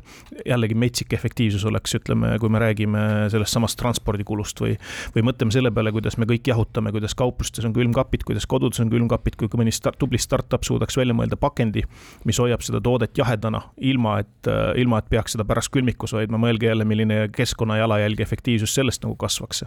jällegi 0.47 0.75
metsik 0.75 1.13
efektiivsus 1.13 1.65
oleks, 1.65 1.95
ütleme, 1.95 2.39
kui 2.41 2.49
me 2.49 2.59
räägime 2.59 3.31
sellest 3.31 3.55
samast 3.55 3.79
transpordikulust 3.79 4.61
või, 4.61 4.77
või 5.17 5.25
mõtleme 5.31 5.53
selle 5.55 5.71
peale, 5.75 5.93
kuidas 5.93 6.19
me 6.19 6.27
kõik 6.29 6.49
jahutame, 6.49 6.93
kuidas 6.93 7.15
kauplustes 7.15 7.65
on 7.65 7.73
külmkapid, 7.73 8.25
kuidas 8.25 8.47
kodudes 8.47 8.81
on 8.81 8.91
külmkapid, 8.93 9.37
kui 9.37 9.49
mõni 9.59 9.73
start, 9.73 9.99
tubli 9.99 10.19
startup 10.19 10.65
suudaks 10.65 10.97
välja 10.97 11.14
mõelda 11.17 11.39
pakendi, 11.41 11.85
mis 12.29 12.39
hoiab 12.43 12.63
seda 12.65 12.81
toodet 12.85 13.17
jahedana, 13.19 13.61
ilma 13.81 14.19
et, 14.23 14.51
ilma 14.81 15.01
et 15.01 15.09
peaks 15.11 15.37
seda 15.37 15.47
pärast 15.49 15.73
külmikus 15.75 16.15
hoidma, 16.17 16.41
mõelge 16.41 16.69
jälle, 16.69 16.87
milline 16.89 17.29
keskkonna 17.35 17.79
jalajälg 17.81 18.21
ja 18.21 18.27
efektiivsus 18.29 18.75
sellest 18.75 19.05
nagu 19.05 19.17
kasvaks. 19.21 19.65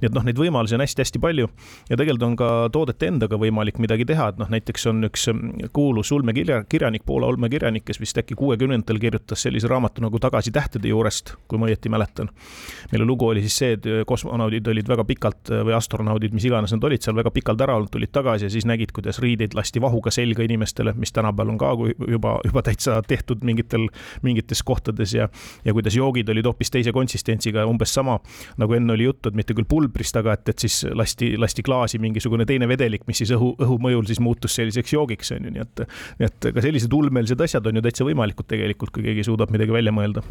nii 0.00 0.10
et 0.10 0.14
noh, 0.14 0.26
neid 0.26 0.38
võimalusi 0.38 0.76
on 0.76 0.84
hästi-hästi 0.84 1.20
palju 1.22 1.48
ja 1.90 1.96
tegelikult 1.96 2.26
on 2.28 2.36
ka 2.38 2.50
toodete 2.72 3.08
endaga 3.08 3.38
võimalik 3.40 3.78
midagi 3.82 4.06
teha, 4.08 4.30
et 4.32 4.40
noh, 4.40 4.50
näiteks 4.52 4.86
on 4.90 5.04
üks 5.08 5.28
kuulus 5.72 6.12
ulmekirja, 6.12 6.62
kirjanik, 6.68 7.04
Poola 7.08 7.28
ulmekirjanik, 7.32 7.86
kes 7.88 8.00
vist 8.02 8.18
äkki 8.20 8.36
kuuekümnendatel 8.38 8.98
kirjutas 9.00 9.42
sellise 9.46 9.68
raamatu 9.70 10.02
nagu 10.04 10.18
Tagasi 10.20 10.52
tähtede 10.52 10.90
juurest, 10.90 11.34
kui 11.48 11.60
ma 11.60 11.68
õieti 11.70 11.88
mäletan. 11.92 12.28
mille 12.92 13.04
lugu 13.04 13.28
oli 13.28 13.40
siis 13.44 13.56
see, 13.56 13.72
et 13.76 13.86
kosmonaudid 14.06 14.66
olid 14.68 14.88
väga 14.88 15.04
pikalt 15.08 15.52
või 15.64 15.74
astronaudid, 15.76 16.34
mis 16.34 16.44
iganes 16.48 16.72
nad 16.74 16.84
olid 16.84 17.04
seal 17.04 17.16
väga 17.16 17.30
pikalt 17.34 17.60
ära 17.64 17.76
olnud, 17.76 17.90
tulid 17.92 18.12
tagasi 18.12 18.48
ja 18.48 18.52
siis 18.52 18.66
nägid, 18.68 18.92
kuidas 18.96 19.20
riideid 19.22 19.54
lasti 19.56 19.80
vahuga 19.80 20.12
selga 20.14 20.44
inimestele, 20.44 20.87
mis 20.96 21.12
tänapäeval 21.12 21.54
on 21.54 21.58
ka 21.60 21.72
juba, 22.08 22.38
juba 22.44 22.62
täitsa 22.66 23.00
tehtud 23.06 23.44
mingitel, 23.44 23.88
mingites 24.22 24.62
kohtades 24.62 25.14
ja 25.14 25.28
ja 25.64 25.72
kuidas 25.72 25.96
joogid 25.96 26.28
olid 26.28 26.46
hoopis 26.46 26.70
teise 26.70 26.92
konsistentsiga, 26.92 27.66
umbes 27.66 27.94
sama 27.94 28.18
nagu 28.58 28.74
enne 28.74 28.92
oli 28.92 29.08
juttu, 29.08 29.28
et 29.28 29.38
mitte 29.38 29.56
küll 29.56 29.68
pulbrist, 29.68 30.16
aga 30.16 30.36
et, 30.38 30.48
et 30.48 30.66
siis 30.66 30.80
lasti, 30.94 31.34
lasti 31.40 31.64
klaasi 31.66 31.98
mingisugune 32.02 32.46
teine 32.48 32.68
vedelik, 32.68 33.06
mis 33.08 33.20
siis 33.22 33.32
õhu, 33.36 33.54
õhu 33.60 33.78
mõjul 33.82 34.06
siis 34.08 34.20
muutus 34.24 34.56
selliseks 34.58 34.92
joogiks, 34.92 35.32
on 35.36 35.48
ju, 35.48 35.54
nii 35.54 35.64
et 35.64 35.84
nii 36.18 36.28
et 36.28 36.48
ka 36.54 36.64
sellised 36.64 36.92
ulmelised 36.94 37.40
asjad 37.44 37.66
on 37.68 37.78
ju 37.78 37.84
täitsa 37.84 38.06
võimalikud 38.06 38.48
tegelikult, 38.50 38.92
kui 38.94 39.04
keegi 39.06 39.24
suudab 39.26 39.52
midagi 39.54 39.74
välja 39.74 39.92
mõelda. 39.94 40.22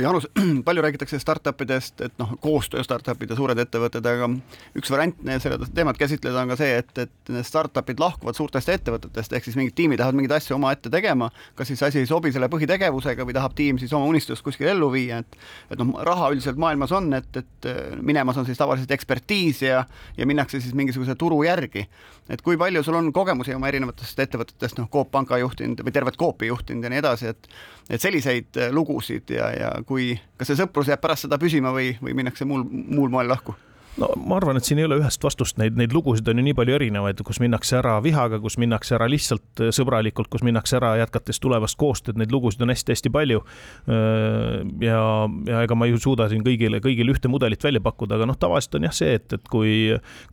Jaanus, 0.00 0.28
palju 0.66 0.84
räägitakse 0.84 1.20
startup 1.22 1.60
idest, 1.64 2.00
et 2.04 2.14
noh, 2.20 2.34
koostöö 2.42 2.84
startup'id 2.86 3.32
ja 3.32 3.38
suured 3.38 3.60
ettevõtted, 3.62 4.06
aga 4.06 4.30
üks 4.78 4.92
variant 4.92 5.18
seda 5.42 5.58
teemat 5.74 5.98
käsitleda 6.00 6.42
on 6.42 6.52
ka 6.52 6.58
see, 6.60 6.80
et, 6.82 6.92
et 7.06 7.32
need 7.32 7.48
startup'id 7.48 8.00
lahkuvad 8.02 8.38
suurtest 8.38 8.72
ettevõtetest, 8.76 9.36
ehk 9.36 9.48
siis 9.48 9.58
mingid 9.58 9.76
tiimid 9.78 9.95
lähevad 10.00 10.18
mingeid 10.18 10.34
asju 10.36 10.56
omaette 10.56 10.90
tegema, 10.92 11.28
kas 11.54 11.70
siis 11.70 11.82
asi 11.82 12.02
ei 12.02 12.08
sobi 12.08 12.32
selle 12.34 12.48
põhitegevusega 12.52 13.26
või 13.26 13.36
tahab 13.36 13.56
tiim 13.58 13.80
siis 13.80 13.92
oma 13.96 14.08
unistust 14.10 14.44
kuskil 14.46 14.70
ellu 14.72 14.90
viia, 14.92 15.20
et 15.22 15.38
et 15.70 15.78
noh, 15.80 15.94
raha 16.06 16.30
üldiselt 16.34 16.58
maailmas 16.60 16.92
on, 16.96 17.12
et, 17.16 17.40
et 17.40 17.70
minemas 18.00 18.36
on 18.36 18.46
siis 18.46 18.58
tavaliselt 18.58 18.90
ekspertiis 18.96 19.62
ja 19.62 19.84
ja 20.16 20.26
minnakse 20.26 20.60
siis 20.60 20.74
mingisuguse 20.74 21.14
turu 21.14 21.42
järgi. 21.44 21.86
et 22.28 22.42
kui 22.42 22.56
palju 22.56 22.82
sul 22.82 22.94
on 22.98 23.12
kogemusi 23.12 23.54
oma 23.54 23.68
erinevatest 23.68 24.18
ettevõtetest, 24.20 24.78
noh, 24.78 24.90
Coop 24.92 25.10
Panka 25.10 25.38
juhtinud 25.38 25.82
või 25.84 25.92
tervet 25.92 26.16
Coopi 26.16 26.46
juhtinud 26.46 26.84
ja 26.84 26.90
nii 26.90 27.02
edasi, 27.04 27.26
et 27.34 27.48
et 27.90 28.02
selliseid 28.02 28.58
lugusid 28.74 29.30
ja, 29.30 29.50
ja 29.54 29.70
kui, 29.86 30.16
kas 30.36 30.50
see 30.50 30.58
sõprus 30.58 30.90
jääb 30.90 31.00
pärast 31.00 31.26
seda 31.26 31.38
püsima 31.38 31.70
või, 31.74 31.94
või 32.02 32.16
minnakse 32.18 32.44
muul, 32.44 32.66
muul 32.66 33.12
moel 33.12 33.30
lahku? 33.30 33.54
No 34.00 34.10
ma 34.28 34.36
arvan, 34.36 34.58
et 34.58 34.66
siin 34.66 34.80
ei 34.80 34.86
ole 34.86 34.98
ühest 35.00 35.22
vastust, 35.24 35.56
neid, 35.60 35.76
neid 35.78 35.94
lugusid 35.96 36.28
on 36.28 36.40
ju 36.40 36.44
nii 36.46 36.56
palju 36.56 36.76
erinevaid, 36.76 37.20
kus 37.26 37.40
minnakse 37.42 37.78
ära 37.78 37.96
vihaga, 38.04 38.38
kus 38.42 38.58
minnakse 38.60 38.96
ära 38.98 39.08
lihtsalt 39.10 39.62
äh, 39.64 39.72
sõbralikult, 39.74 40.28
kus 40.32 40.44
minnakse 40.46 40.76
ära 40.78 40.92
jätkates 41.00 41.40
tulevast 41.42 41.78
koostööd, 41.80 42.18
neid 42.20 42.32
lugusid 42.34 42.64
on 42.64 42.72
hästi-hästi 42.72 43.12
palju. 43.14 43.42
Äh, 43.88 44.60
ja, 44.84 45.00
ja 45.48 45.62
ega 45.64 45.78
ma 45.78 45.88
ei 45.88 45.96
suuda 46.02 46.28
siin 46.32 46.44
kõigile, 46.46 46.80
kõigile 46.84 47.14
ühte 47.14 47.30
mudelit 47.32 47.64
välja 47.64 47.82
pakkuda, 47.84 48.18
aga 48.18 48.28
noh, 48.28 48.38
tavaliselt 48.40 48.78
on 48.80 48.88
jah 48.88 48.96
see, 48.96 49.16
et, 49.16 49.38
et 49.38 49.48
kui, 49.52 49.72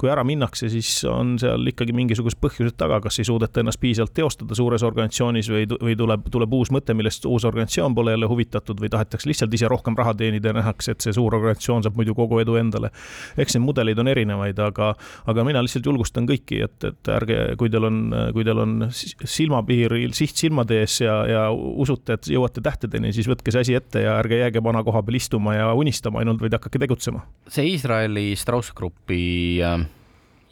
kui 0.01 0.12
ära 0.12 0.25
minnakse, 0.27 0.70
siis 0.74 0.91
on 1.10 1.38
seal 1.41 1.72
ikkagi 1.72 1.96
mingisugused 1.96 2.41
põhjused 2.43 2.77
taga, 2.79 3.00
kas 3.03 3.22
ei 3.22 3.29
suudeta 3.29 3.63
ennast 3.63 3.82
piisavalt 3.84 4.15
teostada 4.17 4.58
suures 4.58 4.84
organisatsioonis 4.84 5.51
või, 5.53 5.67
või 5.72 5.98
tuleb, 6.00 6.27
tuleb 6.34 6.60
uus 6.60 6.74
mõte, 6.74 6.96
millest 6.98 7.27
uus 7.29 7.48
organisatsioon 7.48 7.96
pole 7.96 8.17
jälle 8.17 8.27
huvitatud 8.29 8.82
või 8.84 8.91
tahetakse 8.91 9.29
lihtsalt 9.29 9.55
ise 9.55 9.72
rohkem 9.72 9.96
raha 9.98 10.15
teenida 10.17 10.51
ja 10.51 10.60
nähakse, 10.60 10.96
et 10.96 11.05
see 11.05 11.16
suur 11.16 11.35
organisatsioon 11.37 11.85
saab 11.85 11.98
muidu 12.00 12.16
kogu 12.18 12.42
edu 12.44 12.57
endale. 12.59 12.92
eks 13.37 13.52
eks 13.53 13.59
neid 13.59 13.68
mudeleid 13.68 14.01
on 14.01 14.09
erinevaid, 14.11 14.59
aga, 14.59 14.94
aga 15.29 15.46
mina 15.48 15.61
lihtsalt 15.63 15.87
julgustan 15.89 16.27
kõiki, 16.29 16.61
et, 16.66 16.77
et 16.89 17.11
ärge, 17.13 17.39
kui 17.59 17.72
teil 17.74 17.87
on, 17.89 18.01
kui 18.35 18.46
teil 18.48 18.61
on 18.63 18.75
silmapiiril 18.89 20.13
siht 20.18 20.39
silmade 20.39 20.81
ees 20.83 21.00
ja, 21.03 21.18
ja 21.29 21.48
usute, 21.53 22.18
et 22.18 22.29
jõuate 22.33 22.63
tähtedeni, 22.66 23.13
siis 23.16 23.29
võtke 23.29 23.53
see 23.53 23.66
asi 23.66 23.77
ette 23.77 24.03
ja 24.05 24.18
ärge 24.22 24.42
jääge 24.42 24.63
vana 24.63 24.83
koha 24.85 25.03
peal 25.05 25.20
istuma 25.20 25.57
ja 25.57 25.72
unistama 25.77 26.24
ainult, 26.24 26.42
vaid 26.44 26.57
hakake 26.57 26.81
tegutsema. 26.83 27.25
see 27.48 27.74
Iisraeli 27.74 28.33
Strauss 28.39 28.74
Grupi 28.75 29.61
äh, 29.63 29.83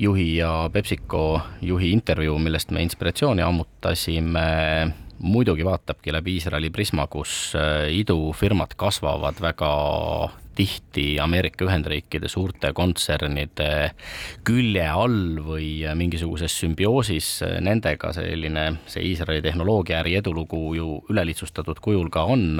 juhi 0.01 0.35
ja 0.37 0.69
PepsiCo 0.73 1.41
juhi 1.61 1.91
intervjuu, 1.91 2.39
millest 2.39 2.71
me 2.71 2.83
inspiratsiooni 2.85 3.43
ammutasime, 3.45 4.45
muidugi 5.21 5.65
vaatabki 5.65 6.13
läbi 6.13 6.37
Iisraeli 6.39 6.71
prisma, 6.73 7.07
kus 7.11 7.53
äh, 7.57 7.89
idufirmad 7.93 8.73
kasvavad 8.77 9.41
väga 9.41 9.71
tihti 10.55 11.19
Ameerika 11.19 11.65
Ühendriikide 11.65 12.27
suurte 12.27 12.73
kontsernide 12.75 13.91
külje 14.47 14.83
all 14.89 15.39
või 15.45 15.69
mingisuguses 15.97 16.53
sümbioosis 16.61 17.29
nendega, 17.63 18.11
selline 18.15 18.65
see 18.91 19.05
Iisraeli 19.11 19.41
tehnoloogiaäri 19.45 20.17
edulugu 20.19 20.59
ju 20.75 20.89
ülelihtsustatud 21.09 21.79
kujul 21.81 22.09
ka 22.13 22.25
on. 22.29 22.59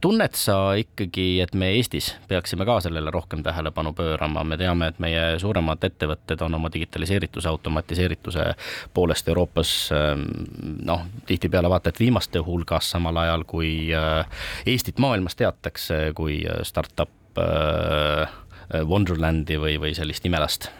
tunned 0.00 0.34
sa 0.38 0.74
ikkagi, 0.78 1.40
et 1.44 1.54
me 1.54 1.72
Eestis 1.76 2.12
peaksime 2.28 2.64
ka 2.68 2.80
sellele 2.80 3.10
rohkem 3.10 3.42
tähelepanu 3.42 3.92
pöörama, 3.92 4.44
me 4.44 4.56
teame, 4.56 4.88
et 4.92 4.98
meie 5.02 5.38
suuremad 5.38 5.84
ettevõtted 5.84 6.42
on 6.42 6.54
oma 6.54 6.72
digitaliseerituse, 6.72 7.48
automatiseerituse 7.48 8.48
poolest 8.94 9.28
Euroopas 9.28 9.74
noh, 10.84 11.06
tihtipeale 11.26 11.70
vaata 11.70 11.92
et 11.92 12.00
viimaste 12.00 12.40
hulgas, 12.42 12.90
samal 12.90 13.16
ajal 13.24 13.44
kui 13.44 13.72
Eestit 14.66 14.98
maailmas 14.98 15.36
teatakse 15.36 16.12
kui 16.16 16.40
startup 16.62 17.11
Wonderlandi 17.36 19.56
või, 19.60 19.76
või 19.80 19.92
sellist 19.96 20.24
imelast 20.28 20.70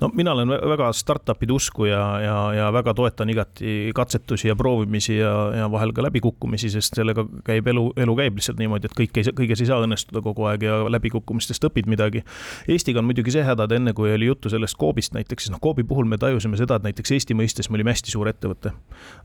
no 0.00 0.10
mina 0.14 0.32
olen 0.32 0.48
väga 0.48 0.90
startup'ide 0.92 1.52
usku 1.54 1.88
ja, 1.88 2.02
ja, 2.20 2.36
ja 2.54 2.70
väga 2.72 2.94
toetan 2.94 3.30
igati 3.30 3.92
katsetusi 3.94 4.48
ja 4.48 4.56
proovimisi 4.56 5.16
ja, 5.16 5.32
ja 5.58 5.70
vahel 5.70 5.92
ka 5.94 6.02
läbikukkumisi, 6.06 6.70
sest 6.72 6.98
sellega 6.98 7.26
käib 7.46 7.68
elu, 7.70 7.86
elu 7.96 8.16
käib 8.18 8.38
lihtsalt 8.38 8.60
niimoodi, 8.60 8.90
et 8.90 8.96
kõik 8.98 9.20
ei, 9.20 9.34
kõiges 9.42 9.62
ei 9.62 9.70
saa 9.70 9.80
õnnestuda 9.84 10.22
kogu 10.24 10.48
aeg 10.50 10.66
ja 10.66 10.80
läbikukkumistest 10.90 11.68
õpid 11.68 11.88
midagi. 11.90 12.24
Eestiga 12.70 13.02
on 13.02 13.08
muidugi 13.08 13.34
see 13.34 13.44
häda, 13.46 13.68
et 13.68 13.76
enne 13.78 13.94
kui 13.96 14.12
oli 14.14 14.28
juttu 14.30 14.52
sellest 14.52 14.78
Coopist 14.80 15.14
näiteks, 15.16 15.46
siis 15.46 15.54
noh, 15.54 15.62
Coopi 15.62 15.86
puhul 15.88 16.08
me 16.10 16.18
tajusime 16.20 16.58
seda, 16.60 16.78
et 16.78 16.88
näiteks 16.88 17.14
Eesti 17.16 17.36
mõistes 17.38 17.70
me 17.70 17.78
olime 17.78 17.94
hästi 17.94 18.14
suur 18.14 18.30
ettevõte. 18.30 18.74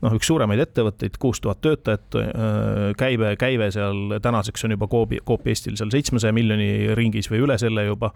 noh, 0.02 0.14
üks 0.16 0.30
suuremaid 0.30 0.62
ettevõtteid, 0.66 1.18
kuus 1.20 1.40
tuhat 1.40 1.60
töötajat, 1.64 2.20
äh, 2.20 2.94
käive, 2.98 3.34
käive 3.40 3.70
seal 3.74 4.18
tänaseks 4.22 4.64
on 4.64 4.76
juba 4.76 4.88
Coopi, 4.90 5.20
Coop 5.26 5.46
Eestil 5.46 5.76
seal 5.80 5.92
seitsmesaja 5.92 6.32
miljoni 6.36 6.94
ringis 6.98 7.30
või 7.30 7.44
üle 7.46 7.58
selle 7.60 7.86
juba 7.88 8.14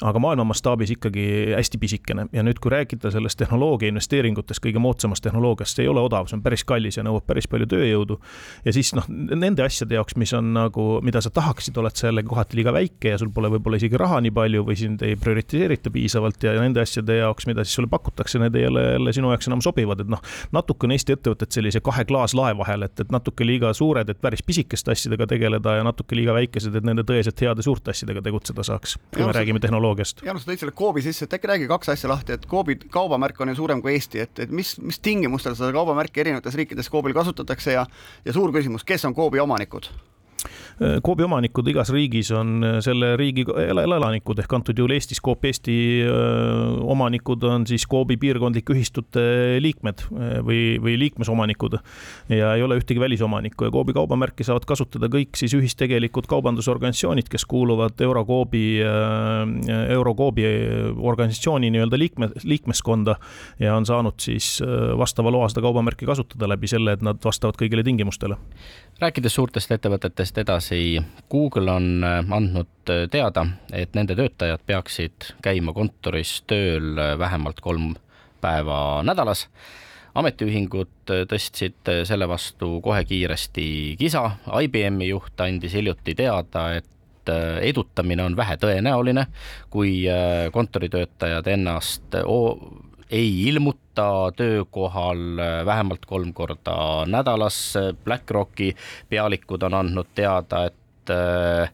aga 0.00 0.20
maailma 0.22 0.44
mastaabis 0.48 0.94
ikkagi 0.94 1.24
hästi 1.52 1.78
pisikene. 1.78 2.26
Ja 2.32 2.44
nüüd, 2.44 2.58
kui 2.62 2.72
rääkida 2.72 3.10
sellest 3.12 3.38
tehnoloogia 3.40 3.90
investeeringutest, 3.92 4.62
kõige 4.64 4.80
moodsamast 4.80 5.24
tehnoloogiast, 5.24 5.76
see 5.76 5.84
ei 5.84 5.90
ole 5.92 6.00
odav, 6.04 6.28
see 6.30 6.38
on 6.38 6.44
päris 6.44 6.64
kallis 6.64 6.96
ja 6.96 7.04
nõuab 7.04 7.26
päris 7.28 7.48
palju 7.50 7.68
tööjõudu. 7.68 8.16
ja 8.64 8.72
siis 8.72 8.94
noh, 8.96 9.04
nende 9.10 9.64
asjade 9.64 9.98
jaoks, 9.98 10.16
mis 10.20 10.32
on 10.36 10.52
nagu, 10.56 10.86
mida 11.04 11.20
sa 11.20 11.32
tahaksid, 11.34 11.76
oled 11.76 11.96
sa 11.96 12.08
jällegi 12.08 12.30
kohati 12.32 12.56
liiga 12.56 12.72
väike 12.72 13.12
ja 13.12 13.18
sul 13.20 13.32
pole 13.34 13.50
võib-olla 13.52 13.80
isegi 13.80 14.00
raha 14.00 14.20
nii 14.24 14.32
palju 14.36 14.64
või 14.64 14.78
sind 14.80 15.04
ei 15.04 15.16
prioritiseerita 15.20 15.92
piisavalt 15.92 16.48
ja 16.48 16.56
nende 16.56 16.80
asjade 16.80 17.20
jaoks, 17.20 17.46
mida 17.50 17.64
siis 17.64 17.76
sulle 17.76 17.92
pakutakse, 17.92 18.40
need 18.40 18.56
ei 18.56 18.66
ole 18.70 18.86
jälle 18.92 19.12
sinu 19.16 19.34
jaoks 19.34 19.50
enam 19.52 19.64
sobivad, 19.64 20.00
et 20.00 20.12
noh, 20.12 20.24
natuke 20.56 20.88
on 20.88 20.96
Eesti 20.96 21.16
ettevõtted 21.18 21.52
sellise 21.52 21.84
kahe 21.84 22.06
klaaslae 22.08 22.56
vahel, 22.56 22.88
et, 22.88 22.96
et 23.04 23.12
natuke 23.12 23.44
liiga 23.44 23.74
suured, 23.76 24.08
et 24.08 24.20
päris 24.20 24.42
pisikeste 24.46 24.94
asjadega 24.96 25.28
tegeleda 25.28 25.76
ja 25.80 25.84
natuke 25.84 26.16
liiga 26.16 26.34
väikesed, 26.36 26.74
et 26.76 26.88
nende 26.88 27.04
tõeliselt 27.04 27.44
heade 27.44 27.64
suurte 27.64 27.92
asjadega 27.92 28.24
tegutseda 28.24 28.64
saaks, 28.66 28.96
kui 29.12 29.26
me 29.26 29.36
räägime 29.36 29.60
tehnoloogiast 29.60 29.89
tehnoloogiast. 29.90 30.22
Jaanus, 30.24 30.44
sa 30.44 30.50
tõid 30.50 30.62
selle 30.62 30.74
Coobi 30.76 31.02
sisse, 31.04 31.26
et 31.26 31.34
äkki 31.34 31.50
räägi 31.50 31.68
kaks 31.70 31.92
asja 31.94 32.10
lahti, 32.10 32.36
et 32.36 32.46
Coobi 32.46 32.76
kaubamärk 32.90 33.40
on 33.40 33.52
ju 33.52 33.58
suurem 33.58 33.82
kui 33.82 33.94
Eesti, 33.94 34.20
et, 34.20 34.38
et 34.38 34.50
mis, 34.50 34.76
mis 34.82 35.00
tingimustel 35.00 35.56
seda 35.58 35.72
kaubamärki 35.74 36.22
erinevates 36.22 36.54
riikides 36.58 36.90
Coobil 36.90 37.14
kasutatakse 37.16 37.74
ja 37.74 37.86
ja 38.24 38.32
suur 38.32 38.52
küsimus, 38.52 38.84
kes 38.84 39.04
on 39.04 39.14
Coobi 39.14 39.40
omanikud? 39.40 39.90
Coopi 40.80 41.26
omanikud 41.26 41.66
igas 41.68 41.90
riigis 41.92 42.30
on 42.32 42.62
selle 42.80 43.10
riigi 43.20 43.42
elanikud 43.44 44.38
ehk 44.40 44.54
antud 44.56 44.78
juhul 44.80 44.94
Eestis 44.94 45.20
Coop 45.20 45.44
Eesti 45.44 45.74
omanikud 46.88 47.44
on 47.44 47.66
siis 47.68 47.84
Coopi 47.90 48.16
piirkondlike 48.20 48.72
ühistute 48.72 49.24
liikmed 49.60 50.06
või, 50.46 50.78
või 50.80 50.96
liikmesomanikud. 51.02 51.76
Ja 52.32 52.54
ei 52.56 52.64
ole 52.64 52.78
ühtegi 52.80 53.02
välisomanikku 53.02 53.68
ja 53.68 53.74
Coopi 53.74 53.92
kaubamärki 53.98 54.46
saavad 54.48 54.64
kasutada 54.68 55.10
kõik 55.12 55.36
siis 55.36 55.52
ühistegelikud 55.58 56.30
kaubandusorganisatsioonid, 56.30 57.28
kes 57.28 57.44
kuuluvad 57.50 58.00
Eurocoobi, 58.00 58.64
Eurocoobi 59.98 60.48
organisatsiooni 60.96 61.74
nii-öelda 61.76 62.00
liikme, 62.00 62.30
liikmeskonda 62.40 63.18
ja 63.60 63.76
on 63.76 63.88
saanud 63.88 64.16
siis 64.24 64.62
vastava 64.96 65.28
loa 65.36 65.52
seda 65.52 65.66
kaubamärki 65.68 66.08
kasutada 66.08 66.48
läbi 66.48 66.72
selle, 66.72 66.96
et 66.96 67.04
nad 67.04 67.20
vastavad 67.20 67.60
kõigile 67.60 67.84
tingimustele 67.84 68.40
rääkides 69.00 69.34
suurtest 69.34 69.70
ettevõtetest 69.72 70.38
edasi, 70.42 71.00
Google 71.32 71.72
on 71.72 72.04
äh, 72.04 72.32
andnud 72.36 72.92
äh, 72.92 73.06
teada, 73.10 73.46
et 73.72 73.94
nende 73.96 74.16
töötajad 74.18 74.62
peaksid 74.66 75.30
käima 75.44 75.72
kontoris 75.76 76.40
tööl 76.50 76.98
äh, 76.98 77.14
vähemalt 77.18 77.60
kolm 77.64 77.94
päeva 78.40 79.02
nädalas. 79.04 79.48
ametiühingud 80.14 81.10
tõstsid 81.30 81.86
selle 82.04 82.26
vastu 82.28 82.80
kohe 82.82 83.04
kiiresti 83.04 83.96
kisa, 83.98 84.24
IBM-i 84.62 85.08
juht 85.08 85.40
andis 85.40 85.76
hiljuti 85.78 86.14
teada, 86.14 86.64
et 86.74 87.30
edutamine 87.62 88.24
on 88.24 88.36
vähetõenäoline, 88.36 89.26
kui 89.70 90.02
kontoritöötajad 90.52 91.46
ennast 91.46 92.16
ei 93.10 93.48
ilmuta 93.48 94.32
töökohal 94.36 95.38
äh, 95.38 95.66
vähemalt 95.66 96.06
kolm 96.06 96.32
korda 96.32 97.06
nädalas. 97.06 97.74
BlackRocki 98.04 98.74
pealikud 99.08 99.62
on 99.62 99.74
andnud 99.74 100.12
teada, 100.14 100.64
et 100.70 101.10
äh, 101.10 101.72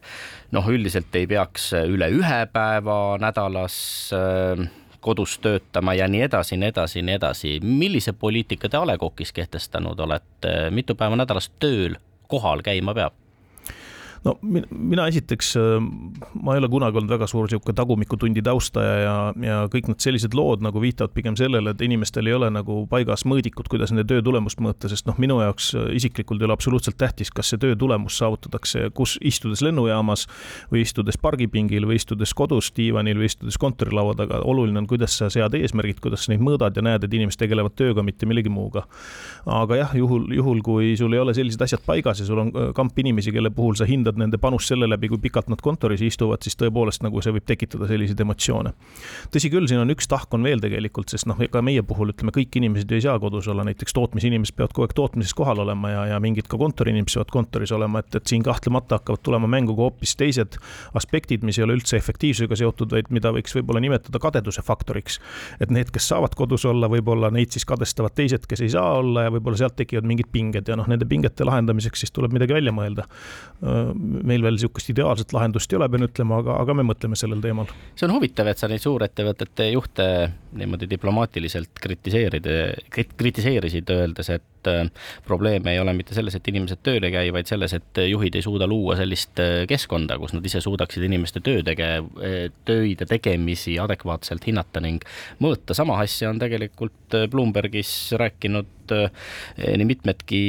noh, 0.51 0.69
üldiselt 0.69 1.15
ei 1.15 1.27
peaks 1.27 1.71
üle 1.85 2.09
ühe 2.13 2.41
päeva 2.53 3.17
nädalas 3.21 3.77
äh, 4.17 4.67
kodus 5.01 5.37
töötama 5.39 5.93
ja 5.93 6.07
nii 6.07 6.25
edasi, 6.25 6.57
nii 6.57 6.73
edasi, 6.73 7.01
nii 7.05 7.19
edasi. 7.19 7.53
millise 7.63 8.13
poliitika 8.13 8.69
te 8.69 8.77
A 8.77 8.85
Le 8.87 8.97
Coqis 8.97 9.31
kehtestanud 9.33 9.99
olete, 9.99 10.57
mitu 10.71 10.95
päeva 10.95 11.15
nädalas 11.15 11.51
tööl 11.59 11.95
kohal 12.27 12.65
käima 12.65 12.97
peab? 12.97 13.26
No 14.27 14.35
mina 14.43 15.07
esiteks, 15.09 15.53
äh, 15.59 15.77
ma 16.43 16.55
ei 16.55 16.61
ole 16.61 16.69
kunagi 16.71 16.99
olnud 16.99 17.11
väga 17.11 17.27
suur 17.29 17.47
niisugune 17.47 17.75
tagumikutundi 17.77 18.43
taustaja 18.45 18.95
ja, 19.01 19.15
ja 19.43 19.59
kõik 19.71 19.89
need 19.91 20.03
sellised 20.03 20.35
lood 20.37 20.63
nagu 20.65 20.81
viitavad 20.83 21.13
pigem 21.15 21.37
sellele, 21.39 21.71
et 21.73 21.83
inimestel 21.85 22.27
ei 22.27 22.35
ole 22.37 22.49
nagu 22.53 22.81
paigas 22.91 23.25
mõõdikud, 23.29 23.69
kuidas 23.71 23.93
nende 23.93 24.07
töö 24.09 24.23
tulemust 24.25 24.61
mõõta, 24.63 24.91
sest 24.91 25.07
noh, 25.09 25.17
minu 25.21 25.39
jaoks 25.43 25.71
äh, 25.77 25.89
isiklikult 25.99 26.43
ei 26.43 26.49
ole 26.49 26.57
absoluutselt 26.57 26.99
tähtis, 26.99 27.31
kas 27.33 27.53
see 27.53 27.61
töö 27.61 27.77
tulemus 27.79 28.19
saavutatakse, 28.19 28.89
kus 28.97 29.17
istudes 29.25 29.63
lennujaamas 29.65 30.27
või 30.73 30.83
istudes 30.85 31.19
pargipingil 31.21 31.87
või 31.87 31.99
istudes 32.01 32.33
kodus 32.37 32.71
diivanil 32.77 33.21
või 33.21 33.31
istudes 33.31 33.59
kontorilaua 33.61 34.17
taga, 34.19 34.41
oluline 34.47 34.83
on, 34.83 34.89
kuidas 34.89 35.17
sa 35.21 35.31
sead 35.33 35.55
eesmärgid, 35.57 36.01
kuidas 36.03 36.25
sa 36.25 36.33
neid 36.33 36.43
mõõdad 36.43 36.77
ja 36.77 36.83
näed, 36.85 37.07
et 37.07 37.17
inimesed 37.17 37.39
tegelevad 37.41 37.77
tööga, 37.79 38.03
mitte 38.05 38.27
millegi 38.29 38.51
muuga. 38.51 38.85
aga 39.45 39.79
jah, 39.79 39.95
juhul, 39.95 40.27
juhul 40.35 40.61
kui 40.65 40.95
sul 40.99 41.13
ei 41.15 41.21
ole 41.21 41.33
sellised 41.37 41.61
asjad 41.63 41.83
paigas 41.85 42.19
ja 42.21 42.27
sul 42.27 42.43
on 42.43 42.51
äh, 42.53 42.69
kamp 42.75 42.97
inimesi, 42.99 43.31
kelle 43.35 43.51
puhul 43.53 43.77
sa 43.79 43.87
hindad 43.87 44.16
hindad 44.17 44.25
nende 44.25 44.37
panust 44.41 44.71
selle 44.71 44.87
läbi, 44.89 45.09
kui 45.09 45.19
pikalt 45.21 45.49
nad 45.49 45.61
kontoris 45.61 46.01
istuvad, 46.01 46.41
siis 46.43 46.57
tõepoolest 46.57 47.03
nagu 47.05 47.21
see 47.21 47.33
võib 47.35 47.45
tekitada 47.45 47.87
selliseid 47.87 48.19
emotsioone. 48.19 48.73
tõsi 49.31 49.49
küll, 49.51 49.67
siin 49.67 49.79
on 49.79 49.91
üks 49.93 50.07
tahk 50.07 50.33
on 50.33 50.43
veel 50.43 50.59
tegelikult, 50.59 51.09
sest 51.09 51.27
noh, 51.27 51.37
ega 51.39 51.61
meie 51.61 51.83
puhul 51.83 52.11
ütleme, 52.11 52.31
kõik 52.33 52.57
inimesed 52.57 52.89
ju 52.89 52.97
ei 52.97 53.05
saa 53.05 53.19
kodus 53.19 53.47
olla, 53.47 53.63
näiteks 53.67 53.93
tootmisinimesed 53.93 54.55
peavad 54.55 54.73
kogu 54.73 54.87
aeg 54.87 54.95
tootmises 54.97 55.33
kohal 55.33 55.61
olema 55.63 55.91
ja, 55.91 56.05
ja 56.13 56.19
mingid 56.19 56.47
ka 56.47 56.57
kontoriinimesed 56.57 57.19
peavad 57.19 57.33
kontoris 57.33 57.71
olema, 57.71 57.99
et, 57.99 58.15
et 58.15 58.27
siin 58.27 58.43
kahtlemata 58.45 58.99
hakkavad 58.99 59.23
tulema 59.23 59.47
mängu 59.47 59.75
ka 59.75 59.87
hoopis 59.87 60.15
teised 60.17 60.57
aspektid, 60.97 61.45
mis 61.45 61.59
ei 61.59 61.67
ole 61.67 61.77
üldse 61.77 61.97
efektiivsusega 61.97 62.57
seotud, 62.57 62.93
vaid 62.95 63.11
mida 63.13 63.31
võiks 63.35 63.55
võib-olla 63.57 63.83
nimetada 63.83 64.21
kadeduse 64.21 64.63
faktoriks. 64.65 65.19
et 65.59 65.71
need, 65.71 65.91
kes 65.93 66.09
saavad 66.09 66.35
kodus 66.35 66.65
olla, 66.65 66.89
võib-olla 66.89 67.31
neid 67.33 67.53
siis 67.53 67.65
kadestavad 67.67 68.15
teised, 68.17 68.47
kes 68.49 68.63
ei 68.65 68.73
saa 68.73 68.97
olla 69.01 69.27
ja 69.27 69.33
võib-olla 69.33 69.59
sealt 69.59 69.77
tekivad 69.77 70.07
mingid 70.07 70.31
pinged 70.31 70.67
ja 70.67 70.77
noh, 70.79 70.87
nende 70.89 71.05
pingete 71.05 71.45
lahendamiseks 71.47 72.05
siis 72.05 72.13
tuleb 72.15 72.33
midagi 72.35 72.55
välja 72.55 72.73
mõelda 72.75 73.07
meil 73.97 74.43
veel 74.45 74.57
niisugust 74.57 74.91
ideaalset 74.93 75.33
lahendust 75.35 75.71
ei 75.73 75.79
ole, 75.79 75.89
pean 75.91 76.07
ütlema, 76.07 76.41
aga, 76.43 76.57
aga 76.63 76.75
me 76.77 76.85
mõtleme 76.87 77.17
sellel 77.19 77.41
teemal. 77.43 77.69
see 77.95 78.07
on 78.07 78.15
huvitav, 78.17 78.49
et 78.51 78.61
sa 78.61 78.69
neid 78.71 78.83
suurettevõtete 78.83 79.71
juhte 79.73 80.07
niimoodi 80.59 80.89
diplomaatiliselt 80.89 81.79
kritiseerid, 81.81 82.47
kritiseerisid, 82.91 83.89
öeldes, 83.93 84.29
et 84.33 84.69
äh, 84.69 84.83
probleem 85.27 85.67
ei 85.71 85.79
ole 85.79 85.93
mitte 85.97 86.15
selles, 86.17 86.35
et 86.37 86.47
inimesed 86.51 86.81
tööl 86.85 87.07
ei 87.07 87.13
käi, 87.13 87.31
vaid 87.35 87.49
selles, 87.49 87.75
et 87.77 88.01
juhid 88.07 88.35
ei 88.37 88.45
suuda 88.45 88.67
luua 88.69 88.97
sellist 88.99 89.41
äh, 89.43 89.61
keskkonda, 89.69 90.19
kus 90.21 90.35
nad 90.35 90.45
ise 90.47 90.61
suudaksid 90.63 91.05
inimeste 91.07 91.43
töö 91.45 91.63
tege-, 91.67 92.01
töid 92.67 93.03
ja 93.03 93.09
tegemisi 93.09 93.77
adekvaatselt 93.81 94.47
hinnata 94.49 94.83
ning 94.83 95.05
mõõta. 95.43 95.77
sama 95.77 95.99
asja 96.03 96.31
on 96.33 96.41
tegelikult 96.41 97.17
äh, 97.17 97.29
Bloombergis 97.31 97.93
rääkinud 98.17 98.73
nii 98.87 99.83
mitmedki 99.83 100.39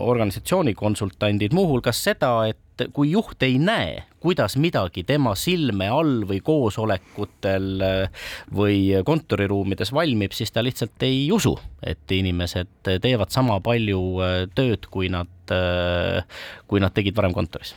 organisatsiooni 0.00 0.72
konsultandid, 0.72 1.52
muuhulgas 1.52 1.98
seda, 2.06 2.30
et 2.48 2.86
kui 2.96 3.10
juht 3.10 3.42
ei 3.44 3.58
näe, 3.60 3.98
kuidas 4.26 4.56
midagi 4.58 5.04
tema 5.06 5.36
silme 5.38 5.86
all 5.92 6.24
või 6.26 6.40
koosolekutel 6.42 7.68
äh, 7.86 8.24
või 8.50 8.80
kontoriruumides 9.06 9.92
valmib, 9.94 10.34
siis 10.34 10.50
ta 10.50 10.64
lihtsalt 10.66 11.06
ei 11.06 11.28
usu, 11.34 11.54
et 11.86 12.10
inimesed 12.10 12.90
teevad 13.04 13.30
sama 13.34 13.60
palju 13.62 14.02
äh, 14.24 14.36
tööd, 14.58 14.90
kui 14.90 15.12
nad, 15.14 15.30
äh, 15.54 16.26
kui 16.66 16.82
nad 16.82 16.96
tegid 16.96 17.14
varem 17.18 17.36
kontoris 17.36 17.76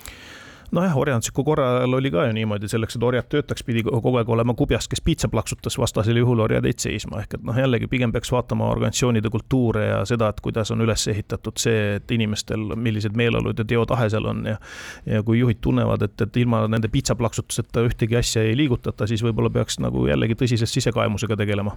nojah, 0.72 0.98
orjandusliku 0.98 1.44
korra 1.44 1.68
ajal 1.78 1.98
oli 1.98 2.12
ka 2.12 2.26
ju 2.28 2.34
niimoodi, 2.38 2.70
selleks, 2.72 2.98
et 2.98 3.04
orjad 3.04 3.28
töötaks, 3.32 3.64
pidi 3.68 3.84
kogu 3.86 4.16
aeg 4.20 4.30
olema 4.30 4.54
kubjas, 4.58 4.88
kes 4.92 5.02
piitsa 5.06 5.30
plaksutas, 5.32 5.78
vastasel 5.82 6.20
juhul 6.22 6.44
orjad 6.46 6.66
jäid 6.68 6.84
seisma, 6.84 7.24
ehk 7.24 7.38
et 7.38 7.46
noh, 7.48 7.58
jällegi 7.58 7.90
pigem 7.92 8.14
peaks 8.16 8.32
vaatama 8.34 8.70
organisatsioonide 8.74 9.32
kultuure 9.34 9.86
ja 9.88 10.04
seda, 10.10 10.30
et 10.30 10.42
kuidas 10.46 10.72
on 10.76 10.86
üles 10.86 11.08
ehitatud 11.12 11.60
see, 11.62 11.96
et 12.00 12.12
inimestel, 12.16 12.76
millised 12.76 13.18
meeleolud 13.18 13.60
ja 13.60 13.66
teotahe 13.66 14.10
seal 14.10 14.30
on 14.30 14.46
ja 14.54 14.58
ja 15.06 15.24
kui 15.24 15.40
juhid 15.40 15.62
tunnevad, 15.62 16.04
et, 16.06 16.22
et 16.22 16.38
ilma 16.38 16.66
nende 16.68 16.90
piitsaplatsutuseta 16.92 17.84
ühtegi 17.88 18.18
asja 18.20 18.44
ei 18.46 18.58
liigutata, 18.58 19.08
siis 19.08 19.24
võib-olla 19.26 19.52
peaks 19.54 19.80
nagu 19.84 20.06
jällegi 20.10 20.38
tõsiselt 20.40 20.72
sisekaemusega 20.72 21.38
tegelema 21.40 21.76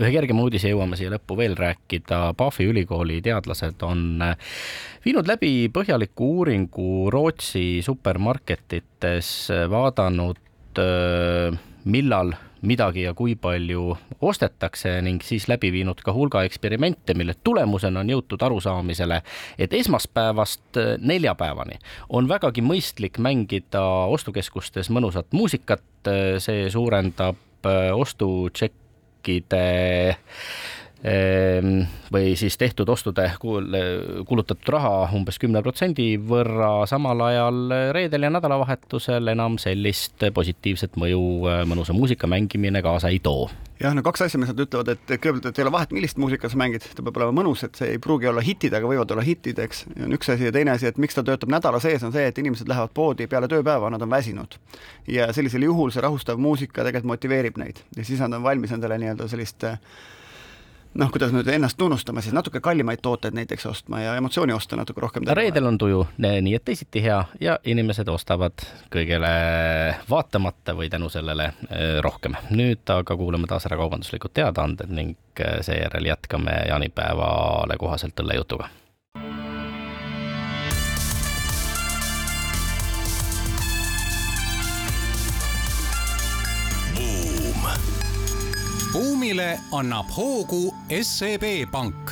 ühe 0.00 0.10
kergema 0.14 0.44
uudise 0.46 0.70
jõuame 0.72 0.96
siia 0.98 1.12
lõppu 1.12 1.36
veel 1.38 1.56
rääkida. 1.58 2.32
Pafi 2.38 2.68
ülikooli 2.70 3.20
teadlased 3.24 3.82
on 3.84 4.22
äh, 4.24 4.52
viinud 5.04 5.28
läbi 5.28 5.68
põhjaliku 5.72 6.30
uuringu 6.40 7.10
Rootsi 7.12 7.82
supermarketites, 7.84 9.32
äh, 9.52 9.66
vaadanud, 9.70 10.40
äh, 10.80 11.58
millal 11.84 12.32
midagi 12.60 13.06
ja 13.06 13.14
kui 13.16 13.38
palju 13.40 13.94
ostetakse 14.20 14.98
ning 15.04 15.22
siis 15.24 15.46
läbi 15.48 15.70
viinud 15.72 16.02
ka 16.04 16.12
hulga 16.12 16.42
eksperimente, 16.44 17.14
mille 17.16 17.32
tulemusena 17.44 18.02
on 18.02 18.12
jõutud 18.12 18.42
arusaamisele, 18.44 19.22
et 19.56 19.72
esmaspäevast 19.76 20.76
neljapäevani 21.00 21.78
on 22.12 22.28
vägagi 22.28 22.60
mõistlik 22.60 23.16
mängida 23.16 23.80
ostukeskustes 24.12 24.92
mõnusat 24.92 25.32
muusikat, 25.32 25.86
see 26.44 26.68
suurendab 26.72 27.64
ostutšekki 27.96 28.79
riikide 29.24 29.56
ehm, 29.56 30.16
või 32.12 32.34
siis 32.36 32.58
tehtud 32.60 32.88
ostude 32.92 33.24
kulutatud 33.40 34.68
raha 34.68 35.08
umbes 35.16 35.38
kümne 35.40 35.62
protsendi 35.64 36.18
võrra, 36.20 36.84
samal 36.90 37.22
ajal 37.24 37.72
reedel 37.96 38.26
ja 38.26 38.30
nädalavahetusel 38.34 39.32
enam 39.32 39.56
sellist 39.60 40.20
positiivset 40.34 40.98
mõju 41.00 41.22
äh, 41.48 41.62
mõnusa 41.68 41.96
muusika 41.96 42.28
mängimine 42.28 42.82
kaasa 42.84 43.08
ei 43.08 43.22
too. 43.24 43.48
jah, 43.80 43.96
no 43.96 44.04
kaks 44.04 44.26
asja, 44.26 44.42
mis 44.42 44.52
nad 44.52 44.60
ütlevad, 44.60 44.92
et 44.92 45.06
kõigepealt, 45.08 45.48
et 45.48 45.62
ei 45.62 45.64
ole 45.64 45.72
vahet, 45.72 45.96
millist 45.96 46.20
muusikat 46.20 46.52
sa 46.52 46.60
mängid, 46.60 46.84
ta 46.84 47.06
peab 47.06 47.16
olema 47.22 47.36
mõnus, 47.40 47.64
et 47.64 47.80
see 47.80 47.94
ei 47.94 48.02
pruugi 48.02 48.28
olla 48.28 48.44
hitid, 48.44 48.76
aga 48.76 48.92
võivad 48.92 49.16
olla 49.16 49.24
hitid, 49.24 49.64
eks, 49.64 49.86
on 50.04 50.12
üks 50.18 50.34
asi 50.36 50.50
ja 50.50 50.52
teine 50.52 50.76
asi, 50.76 50.90
et 50.90 51.00
miks 51.00 51.16
ta 51.16 51.24
töötab 51.24 51.56
nädala 51.56 51.80
sees, 51.80 52.04
on 52.04 52.12
see, 52.12 52.28
et 52.28 52.44
inimesed 52.44 52.68
lähevad 52.68 52.92
poodi 52.92 53.24
peale 53.30 53.48
tööpäeva, 53.48 53.88
nad 53.88 54.04
on 54.04 54.12
väsinud. 54.12 54.60
ja 55.08 55.32
sellisel 55.32 55.64
juhul 55.64 55.96
see 55.96 56.04
rahustav 56.04 56.36
muusika 56.36 56.84
tegelikult 56.84 57.14
motiveerib 57.16 57.56
neid 57.56 57.80
ja 57.96 58.04
siis 58.04 58.20
nad 58.20 58.36
on 58.36 58.44
valmis 58.44 58.76
endale 58.76 59.00
nii-öelda 59.00 59.32
sellist 59.32 59.64
äh, 59.64 59.80
noh, 60.94 61.10
kuidas 61.12 61.32
nüüd 61.34 61.48
ennast 61.48 61.78
tunnustama, 61.78 62.22
siis 62.24 62.34
natuke 62.34 62.60
kallimaid 62.60 63.02
tooteid 63.02 63.34
näiteks 63.36 63.66
ostma 63.66 64.00
ja 64.00 64.14
emotsiooni 64.18 64.52
osta 64.52 64.76
natuke 64.76 65.00
rohkem. 65.00 65.28
reedel 65.32 65.66
on 65.66 65.78
tuju 65.78 66.06
nii 66.18 66.54
et 66.54 66.64
teisiti 66.64 67.02
hea 67.04 67.20
ja 67.40 67.58
inimesed 67.64 68.08
ostavad 68.08 68.64
kõigele 68.92 69.30
vaatamata 70.10 70.74
või 70.76 70.90
tänu 70.90 71.08
sellele 71.08 71.52
eh, 71.70 72.00
rohkem. 72.00 72.36
nüüd 72.50 72.94
aga 72.96 73.16
kuulame 73.16 73.46
taas 73.46 73.66
ära 73.70 73.78
kaubanduslikud 73.80 74.34
teadaanded 74.34 74.90
ning 74.90 75.16
eh, 75.38 75.60
seejärel 75.66 76.10
jätkame 76.10 76.62
jaanipäevale 76.68 77.78
kohaselt 77.78 78.20
õllejutuga 78.20 78.68
buumile 89.30 89.60
annab 89.72 90.06
hoogu 90.16 90.74
SEB 91.02 91.70
Pank 91.70 92.10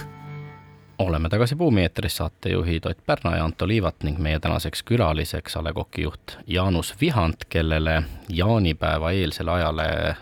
oleme 0.99 1.29
tagasi 1.29 1.57
Buumi 1.57 1.83
eetris, 1.83 2.17
saatejuhid 2.17 2.87
Ott 2.87 2.99
Pärna 3.07 3.37
ja 3.37 3.45
Anto 3.45 3.69
Liivat 3.69 4.03
ning 4.03 4.19
meie 4.19 4.39
tänaseks 4.39 4.83
külaliseks 4.83 5.57
A 5.57 5.65
Le 5.65 5.73
Coq'i 5.73 6.03
juht 6.03 6.37
Jaanus 6.47 6.95
Vihand, 7.01 7.47
kellele 7.49 8.03
jaanipäeva 8.29 9.11
eelsele 9.11 9.51
ajale 9.51 9.89
äh, 10.09 10.17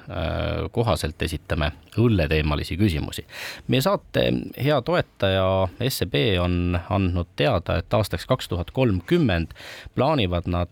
kohaselt 0.73 1.23
esitame 1.23 1.73
õlleteemalisi 1.99 2.77
küsimusi. 2.77 3.27
meie 3.69 3.81
saate 3.81 4.33
hea 4.65 4.83
toetaja 4.83 5.69
SEB 5.89 6.15
on 6.41 6.79
andnud 6.91 7.29
teada, 7.37 7.77
et 7.77 7.95
aastaks 7.95 8.27
kaks 8.27 8.49
tuhat 8.49 8.71
kolmkümmend 8.71 9.53
plaanivad 9.95 10.49
nad 10.49 10.69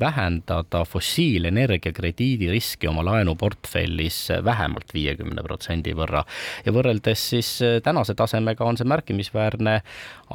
vähendada 0.00 0.84
fossiilenergia 0.84 1.92
krediidiriski 1.92 2.88
oma 2.88 3.04
laenuportfellis 3.04 4.28
vähemalt 4.44 4.94
viiekümne 4.94 5.42
protsendi 5.42 5.94
võrra 5.96 6.24
ja 6.66 6.74
võrreldes 6.74 7.26
siis 7.34 7.50
äh, 7.66 7.78
tänase 7.84 8.14
tasemega 8.14 8.64
on 8.64 8.78
see 8.80 8.88
märkimisväärne 8.88 9.80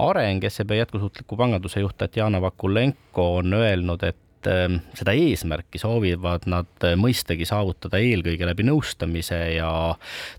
areng. 0.08 0.46
SEB 0.50 0.76
jätkusuutliku 0.80 1.38
panganduse 1.38 1.80
juht 1.84 1.98
Tatjana 1.98 2.42
Vakulenko 2.42 3.36
on 3.40 3.54
öelnud, 3.54 4.04
et 4.04 4.20
Ähm, 4.46 4.78
seda 4.94 5.14
eesmärki 5.18 5.80
soovivad 5.82 6.46
nad 6.52 6.84
äh, 6.86 6.94
mõistagi 7.00 7.48
saavutada 7.50 7.98
eelkõige 8.04 8.46
läbi 8.46 8.66
nõustamise 8.68 9.38
ja 9.56 9.70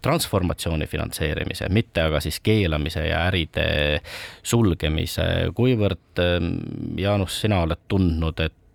transformatsiooni 0.04 0.86
finantseerimise, 0.90 1.68
mitte 1.74 2.04
aga 2.06 2.20
siis 2.22 2.38
keelamise 2.44 3.02
ja 3.08 3.24
äride 3.26 3.66
sulgemise, 4.46 5.26
kuivõrd 5.58 6.22
ähm, 6.22 6.52
Jaanus, 7.00 7.40
sina 7.42 7.64
oled 7.66 7.82
tundnud, 7.90 8.44
et 8.46 8.54
äh, 8.54 8.65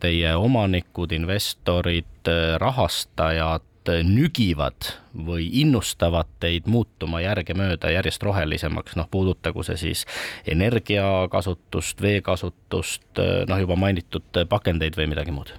teie 0.00 0.34
omanikud, 0.36 1.12
investorid, 1.12 2.28
äh, 2.28 2.56
rahastajad 2.60 3.64
nügivad 4.04 4.90
või 5.16 5.46
innustavad 5.62 6.28
teid 6.44 6.66
muutuma 6.68 7.22
järgemööda 7.24 7.88
järjest 7.94 8.22
rohelisemaks, 8.22 8.98
noh, 9.00 9.08
puudutagu 9.10 9.64
see 9.64 9.78
siis 9.80 10.02
energiakasutust, 10.44 12.02
veekasutust, 12.04 13.22
noh, 13.48 13.62
juba 13.64 13.78
mainitud 13.80 14.44
pakendeid 14.50 14.98
või 14.98 15.08
midagi 15.14 15.32
muud 15.32 15.54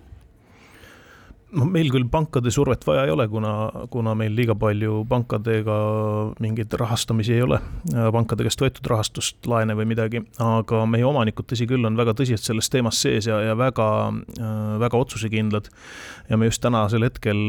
noh, 1.55 1.65
meil 1.69 1.89
küll 1.91 2.05
pankade 2.12 2.51
survet 2.53 2.83
vaja 2.85 3.05
ei 3.07 3.13
ole, 3.13 3.25
kuna, 3.31 3.53
kuna 3.93 4.13
meil 4.17 4.35
liiga 4.38 4.55
palju 4.59 5.03
pankadega 5.09 5.77
mingeid 6.43 6.73
rahastamisi 6.79 7.35
ei 7.38 7.43
ole, 7.45 7.59
pankade 8.13 8.45
käest 8.45 8.62
võetud 8.62 8.89
rahastust, 8.91 9.39
laene 9.49 9.75
või 9.77 9.88
midagi, 9.89 10.21
aga 10.43 10.83
meie 10.89 11.07
omanikud, 11.07 11.47
tõsi 11.49 11.67
küll, 11.69 11.85
on 11.88 11.97
väga 11.99 12.13
tõsiselt 12.17 12.45
selles 12.45 12.69
teemas 12.71 12.99
sees 13.01 13.29
ja, 13.29 13.39
ja 13.47 13.55
väga, 13.57 13.88
väga 14.81 15.01
otsusekindlad. 15.01 15.69
ja 16.29 16.38
me 16.38 16.49
just 16.49 16.62
tänasel 16.62 17.03
hetkel, 17.07 17.39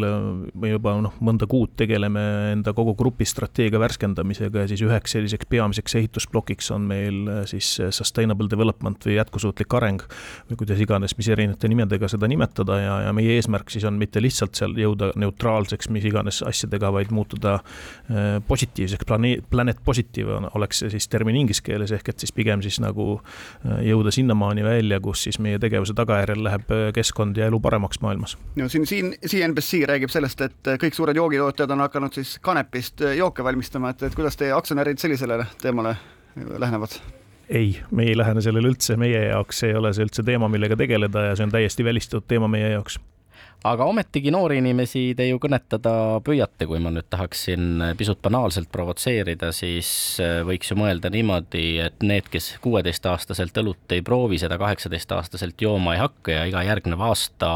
me 0.55 0.73
juba 0.73 0.97
noh, 1.03 1.17
mõnda 1.21 1.49
kuud 1.51 1.75
tegeleme 1.77 2.23
enda 2.55 2.73
kogu 2.77 2.95
grupi 2.97 3.29
strateegia 3.29 3.81
värskendamisega 3.81 4.65
ja 4.65 4.71
siis 4.71 4.85
üheks 4.87 5.17
selliseks 5.17 5.49
peamiseks 5.51 5.95
ehitusplokiks 6.01 6.71
on 6.75 6.89
meil 6.89 7.29
siis 7.51 7.75
sustainable 7.91 8.49
development 8.51 9.05
või 9.05 9.19
jätkusuutlik 9.19 9.75
areng 9.77 10.05
või 10.49 10.63
kuidas 10.63 10.81
iganes, 10.81 11.17
mis 11.19 11.29
erinevate 11.29 11.69
nimedega 11.69 12.09
seda 12.09 12.29
nimetada 12.31 12.81
ja, 12.81 12.97
ja 13.09 13.15
meie 13.17 13.37
eesmärk 13.37 13.71
siis 13.71 13.85
on 13.85 13.90
on 13.91 13.99
mitte 14.01 14.23
lihtsalt 14.23 14.59
seal 14.59 14.77
jõuda 14.79 15.11
neutraalseks 15.21 15.91
mis 15.91 16.07
iganes 16.09 16.41
asjadega, 16.47 16.93
vaid 16.95 17.13
muutuda 17.15 17.57
äh, 17.59 18.39
positiivseks, 18.49 19.07
planeet, 19.09 19.45
planet 19.51 19.83
positiiv 19.85 20.33
oleks 20.55 20.83
see 20.83 20.93
siis 20.95 21.09
termin 21.11 21.39
inglise 21.43 21.65
keeles, 21.67 21.93
ehk 21.97 22.13
et 22.13 22.25
siis 22.25 22.33
pigem 22.37 22.63
siis 22.65 22.81
nagu 22.83 23.09
äh, 23.19 23.83
jõuda 23.91 24.15
sinnamaani 24.15 24.65
välja, 24.67 25.01
kus 25.05 25.27
siis 25.29 25.41
meie 25.43 25.61
tegevuse 25.63 25.97
tagajärjel 25.99 26.45
läheb 26.47 26.75
äh, 26.75 26.87
keskkond 26.97 27.39
ja 27.41 27.51
elu 27.51 27.61
paremaks 27.61 28.01
maailmas. 28.05 28.37
no 28.57 28.69
siin, 28.69 28.87
siin 28.87 29.15
CNBC 29.27 29.85
räägib 29.91 30.13
sellest, 30.13 30.47
et 30.47 30.75
kõik 30.83 30.97
suured 30.97 31.17
joogitootjad 31.17 31.77
on 31.77 31.87
hakanud 31.87 32.21
siis 32.21 32.39
kanepist 32.43 33.05
jooke 33.17 33.45
valmistama, 33.45 33.95
et, 33.95 34.09
et 34.09 34.19
kuidas 34.19 34.39
teie 34.41 34.53
aktsionärid 34.57 35.03
sellisele 35.03 35.43
teemale 35.63 35.97
lähenevad? 36.37 37.01
ei, 37.51 37.81
me 37.91 38.03
ei 38.03 38.17
lähene 38.17 38.43
sellele 38.43 38.71
üldse, 38.71 38.97
meie 38.97 39.25
jaoks 39.25 39.65
ei 39.67 39.75
ole 39.75 39.93
see 39.97 40.07
üldse 40.07 40.23
teema, 40.27 40.49
millega 40.53 40.77
tegeleda 40.79 41.31
ja 41.31 41.39
see 41.39 41.49
on 41.49 41.55
täiesti 41.55 41.85
välistatud 41.85 42.29
teema 42.31 42.49
meie 42.51 42.71
jaoks 42.77 43.01
aga 43.69 43.85
ometigi 43.85 44.33
noori 44.33 44.59
inimesi 44.61 45.03
te 45.17 45.27
ju 45.29 45.39
kõnetada 45.43 45.93
püüate, 46.25 46.67
kui 46.69 46.81
ma 46.83 46.93
nüüd 46.95 47.09
tahaksin 47.13 47.83
pisut 47.99 48.21
banaalselt 48.25 48.71
provotseerida, 48.73 49.51
siis 49.57 49.91
äh, 50.23 50.41
võiks 50.49 50.73
ju 50.73 50.79
mõelda 50.81 51.11
niimoodi, 51.13 51.65
et 51.85 52.05
need, 52.07 52.31
kes 52.33 52.55
kuueteistaastaselt 52.65 53.57
õlut 53.63 53.97
ei 53.97 54.05
proovi, 54.07 54.41
seda 54.41 54.59
kaheksateistaastaselt 54.61 55.61
jooma 55.61 55.97
ei 55.97 56.05
hakka 56.05 56.37
ja 56.39 56.45
iga 56.49 56.65
järgnev 56.71 57.05
aasta 57.11 57.51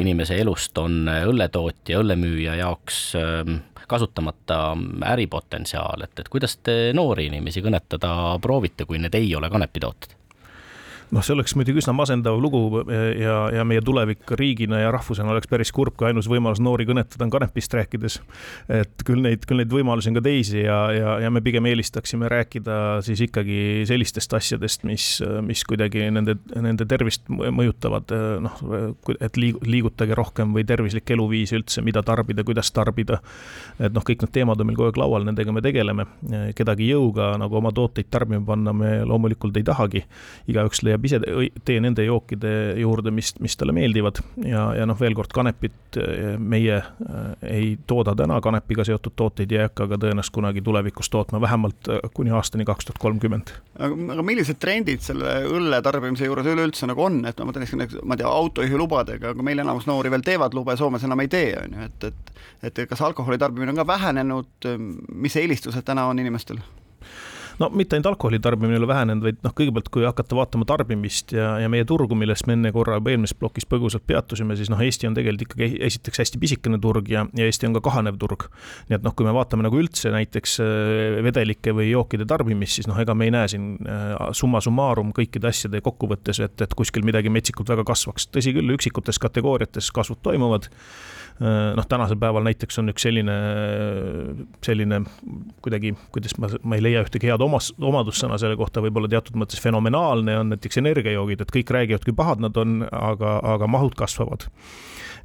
inimese 0.00 0.38
elust 0.40 0.78
on 0.80 1.04
õlletootja, 1.08 2.00
õllemüüja 2.00 2.58
jaoks 2.62 3.02
ähm, 3.20 3.60
kasutamata 3.88 4.76
äripotentsiaal, 5.12 6.04
et, 6.04 6.14
et 6.20 6.28
kuidas 6.32 6.58
te 6.64 6.94
noori 6.96 7.28
inimesi 7.28 7.64
kõnetada 7.64 8.12
proovite, 8.44 8.88
kui 8.88 9.00
need 9.00 9.16
ei 9.16 9.34
ole 9.36 9.52
kanepitooted? 9.52 10.17
Noh, 11.14 11.24
see 11.24 11.34
oleks 11.34 11.54
muidugi 11.56 11.80
üsna 11.82 11.94
masendav 11.96 12.38
lugu 12.40 12.82
ja, 13.18 13.36
ja 13.54 13.64
meie 13.68 13.82
tulevik 13.84 14.28
riigina 14.38 14.82
ja 14.82 14.92
rahvusena 14.94 15.32
oleks 15.32 15.48
päris 15.50 15.72
kurb, 15.74 15.96
kui 15.98 16.08
ainus 16.10 16.28
võimalus 16.30 16.60
noori 16.64 16.86
kõnetada 16.88 17.24
on 17.24 17.32
kanepist 17.32 17.74
rääkides. 17.74 18.18
et 18.80 19.04
küll 19.06 19.22
neid, 19.24 19.46
küll 19.48 19.62
neid 19.62 19.72
võimalusi 19.72 20.12
on 20.12 20.18
ka 20.18 20.24
teisi 20.26 20.62
ja, 20.64 20.78
ja, 20.92 21.14
ja 21.24 21.30
me 21.32 21.42
pigem 21.44 21.66
eelistaksime 21.70 22.28
rääkida 22.28 23.00
siis 23.06 23.22
ikkagi 23.24 23.86
sellistest 23.88 24.34
asjadest, 24.36 24.84
mis, 24.88 25.06
mis 25.46 25.64
kuidagi 25.68 26.08
nende, 26.14 26.36
nende 26.56 26.86
tervist 26.88 27.28
mõjutavad, 27.28 28.12
noh, 28.44 28.60
et 29.18 29.40
liig-, 29.40 29.60
liigutage 29.66 30.16
rohkem 30.18 30.52
või 30.56 30.66
tervislik 30.68 31.10
eluviis 31.16 31.54
üldse, 31.56 31.82
mida 31.86 32.02
tarbida, 32.06 32.44
kuidas 32.46 32.72
tarbida. 32.74 33.20
et 33.78 33.94
noh, 33.94 34.04
kõik 34.04 34.24
need 34.24 34.34
teemad 34.34 34.60
on 34.60 34.68
meil 34.68 34.78
kogu 34.78 34.92
aeg 34.92 35.00
laual, 35.00 35.24
nendega 35.28 35.52
me 35.54 35.64
tegeleme. 35.64 36.06
kedagi 36.56 36.90
jõuga 36.92 37.32
nagu 37.40 37.56
oma 37.60 37.72
tooteid 37.72 38.10
tarbima 38.10 38.44
panna 38.44 38.72
me 38.76 38.92
loomulikult 39.08 39.56
ei 39.56 39.64
tahagi. 39.64 40.04
igaüks 40.48 40.82
leiab 40.82 40.97
jääb 40.98 41.06
ise 41.06 41.20
tee 41.64 41.78
nende 41.80 42.04
jookide 42.04 42.74
juurde, 42.80 43.10
mis, 43.14 43.32
mis 43.40 43.56
talle 43.56 43.72
meeldivad 43.76 44.20
ja, 44.44 44.74
ja 44.76 44.86
noh, 44.88 44.98
veel 44.98 45.14
kord 45.16 45.32
kanepit 45.34 45.98
eh, 46.00 46.36
meie 46.38 46.76
eh, 46.78 47.46
ei 47.48 47.68
tooda 47.86 48.14
täna, 48.18 48.40
kanepiga 48.44 48.84
seotud 48.84 49.14
tooteid 49.16 49.52
ei 49.52 49.62
hakka 49.64 49.88
ka 49.92 50.00
tõenäoliselt 50.00 50.34
kunagi 50.34 50.62
tulevikus 50.64 51.10
tootma, 51.10 51.40
vähemalt 51.40 51.90
eh, 51.92 52.02
kuni 52.14 52.34
aastani 52.34 52.66
kaks 52.68 52.88
tuhat 52.88 53.02
kolmkümmend. 53.02 53.54
aga 53.78 54.24
millised 54.26 54.60
trendid 54.60 55.04
selle 55.04 55.38
õlle 55.48 55.80
tarbimise 55.84 56.28
juures 56.28 56.46
üleüldse 56.46 56.88
nagu 56.90 57.06
on, 57.06 57.22
et 57.28 57.38
ma 57.38 57.50
mõtlen 57.50 57.68
ma 58.02 58.16
ei 58.16 58.22
tea, 58.22 58.28
autojuhilubadega, 58.28 59.34
aga 59.34 59.46
meil 59.46 59.62
enamus 59.62 59.88
noori 59.88 60.12
veel 60.12 60.26
teevad 60.26 60.56
lube, 60.56 60.76
Soomes 60.78 61.04
enam 61.06 61.24
ei 61.24 61.30
tee, 61.32 61.52
on 61.58 61.78
ju, 61.78 61.88
et, 61.88 62.10
et 62.10 62.36
et 62.58 62.78
kas 62.90 63.00
alkoholi 63.06 63.38
tarbimine 63.38 63.70
on 63.70 63.78
ka 63.78 63.86
vähenenud, 63.86 64.66
mis 65.14 65.36
eelistused 65.38 65.84
täna 65.86 66.08
on 66.10 66.18
inimestel? 66.18 66.58
No 67.58 67.68
mitte 67.74 67.96
ainult 67.96 68.12
alkoholi 68.12 68.38
tarbimine 68.42 68.76
ei 68.76 68.80
ole 68.80 68.88
vähenenud, 68.90 69.24
vaid 69.24 69.40
noh, 69.44 69.54
kõigepealt, 69.56 69.90
kui 69.94 70.06
hakata 70.06 70.36
vaatama 70.38 70.66
tarbimist 70.68 71.32
ja, 71.34 71.50
ja 71.62 71.70
meie 71.72 71.86
turgu, 71.88 72.16
millest 72.18 72.46
me 72.48 72.56
enne 72.56 72.72
korra 72.74 72.98
juba 72.98 73.12
eelmises 73.12 73.36
plokis 73.38 73.66
põgusalt 73.68 74.06
peatusime, 74.08 74.56
siis 74.58 74.70
noh, 74.72 74.80
Eesti 74.84 75.08
on 75.10 75.16
tegelikult 75.18 75.48
ikkagi 75.48 75.80
esiteks 75.88 76.22
hästi 76.22 76.40
pisikene 76.42 76.80
turg 76.82 77.10
ja, 77.12 77.24
ja 77.36 77.48
Eesti 77.48 77.68
on 77.68 77.76
ka 77.76 77.82
kahanev 77.88 78.18
turg. 78.20 78.48
nii 78.88 78.98
et 78.98 79.06
noh, 79.06 79.14
kui 79.18 79.26
me 79.26 79.34
vaatame 79.36 79.66
nagu 79.66 79.80
üldse 79.80 80.12
näiteks 80.14 80.58
äh, 80.64 81.18
vedelike 81.26 81.74
või 81.76 81.90
jookide 81.90 82.28
tarbimist, 82.28 82.78
siis 82.78 82.90
noh, 82.90 82.98
ega 83.02 83.16
me 83.18 83.28
ei 83.28 83.34
näe 83.34 83.50
siin 83.50 83.70
äh, 83.82 84.14
summa 84.36 84.62
summarum 84.64 85.12
kõikide 85.16 85.50
asjade 85.50 85.82
kokkuvõttes, 85.84 86.42
et, 86.44 86.66
et 86.66 86.78
kuskil 86.78 87.06
midagi 87.06 87.32
metsikult 87.32 87.70
väga 87.74 87.86
kasvaks. 87.88 88.30
tõsi 88.34 88.54
küll, 88.56 88.76
üksikutes 88.78 89.18
kategooriates 89.22 89.90
kasvud 89.94 90.22
toimuvad 90.22 90.70
noh, 91.38 91.86
tänasel 91.88 92.18
päeval 92.18 92.46
näiteks 92.46 92.80
on 92.82 92.90
üks 92.92 93.04
selline, 93.06 93.36
selline 94.64 95.00
kuidagi, 95.64 95.94
kuidas 96.14 96.34
ma, 96.42 96.50
ma 96.62 96.78
ei 96.78 96.84
leia 96.84 97.04
ühtegi 97.06 97.30
head 97.30 97.44
omas, 97.44 97.70
omadussõna 97.78 98.38
selle 98.42 98.58
kohta, 98.58 98.82
võib-olla 98.84 99.10
teatud 99.12 99.38
mõttes 99.38 99.62
fenomenaalne 99.62 100.38
on 100.40 100.54
näiteks 100.54 100.80
energiajoogid, 100.82 101.44
et 101.44 101.54
kõik 101.54 101.74
räägivad, 101.74 102.06
kui 102.06 102.16
pahad 102.18 102.42
nad 102.42 102.58
on, 102.58 102.80
aga, 102.90 103.38
aga 103.56 103.70
mahud 103.70 103.94
kasvavad 103.98 104.48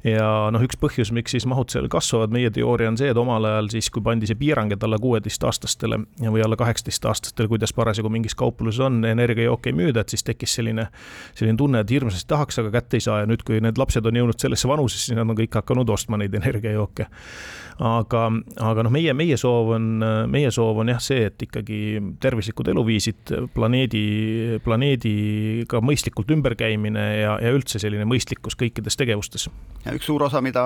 ja 0.04 0.28
noh, 0.52 0.62
üks 0.64 0.76
põhjus, 0.80 1.10
miks 1.16 1.34
siis 1.34 1.46
mahud 1.48 1.72
seal 1.72 1.88
kasvavad, 1.92 2.34
meie 2.34 2.50
teooria 2.54 2.90
on 2.92 2.98
see, 3.00 3.08
et 3.12 3.20
omal 3.20 3.46
ajal 3.48 3.70
siis, 3.72 3.88
kui 3.92 4.04
pandi 4.04 4.28
see 4.28 4.38
piirang, 4.38 4.74
et 4.74 4.84
alla 4.84 4.98
kuueteistaastastele 5.00 6.00
või 6.20 6.44
alla 6.44 6.58
kaheksateistaastastele, 6.60 7.48
kuidas 7.48 7.72
parasjagu 7.76 8.12
mingis 8.12 8.36
kaupluses 8.38 8.82
on, 8.84 9.00
energiajooke 9.08 9.72
ei 9.72 9.78
müüda, 9.80 10.04
et 10.04 10.14
siis 10.14 10.26
tekkis 10.26 10.58
selline, 10.60 10.88
selline 11.34 11.58
tunne, 11.60 11.84
et 11.84 11.94
hirmsasti 11.94 12.28
tahaks, 12.30 12.60
aga 12.62 12.74
kätte 12.78 13.00
ei 13.00 13.06
saa 13.06 13.22
ja 13.22 13.30
nüüd, 13.30 13.44
kui 13.46 13.60
need 13.64 13.80
lapsed 13.80 14.06
on 14.06 14.20
jõudnud 14.20 14.40
sellesse 14.40 14.70
vanusesse, 14.70 15.10
siis 15.10 15.18
nad 15.18 15.28
on 15.28 15.38
kõik 15.40 15.60
hakanud 15.60 15.96
ostma 15.96 16.20
neid 16.20 16.36
energiajooke 16.36 17.08
aga, 17.82 18.22
aga 18.62 18.84
noh, 18.86 18.92
meie, 18.94 19.12
meie 19.16 19.36
soov 19.40 19.72
on, 19.76 19.88
meie 20.30 20.50
soov 20.54 20.80
on 20.82 20.92
jah 20.92 21.00
see, 21.02 21.26
et 21.30 21.46
ikkagi 21.46 21.78
tervislikud 22.22 22.68
eluviisid, 22.70 23.34
planeedi, 23.54 24.04
planeediga 24.64 25.80
mõistlikult 25.84 26.30
ümberkäimine 26.36 27.06
ja, 27.22 27.36
ja 27.42 27.54
üldse 27.54 27.80
selline 27.82 28.06
mõistlikkus 28.08 28.58
kõikides 28.60 28.98
tegevustes. 29.00 29.48
Ja 29.94 30.00
üks 30.00 30.08
suur 30.08 30.24
osa, 30.26 30.40
mida 30.44 30.62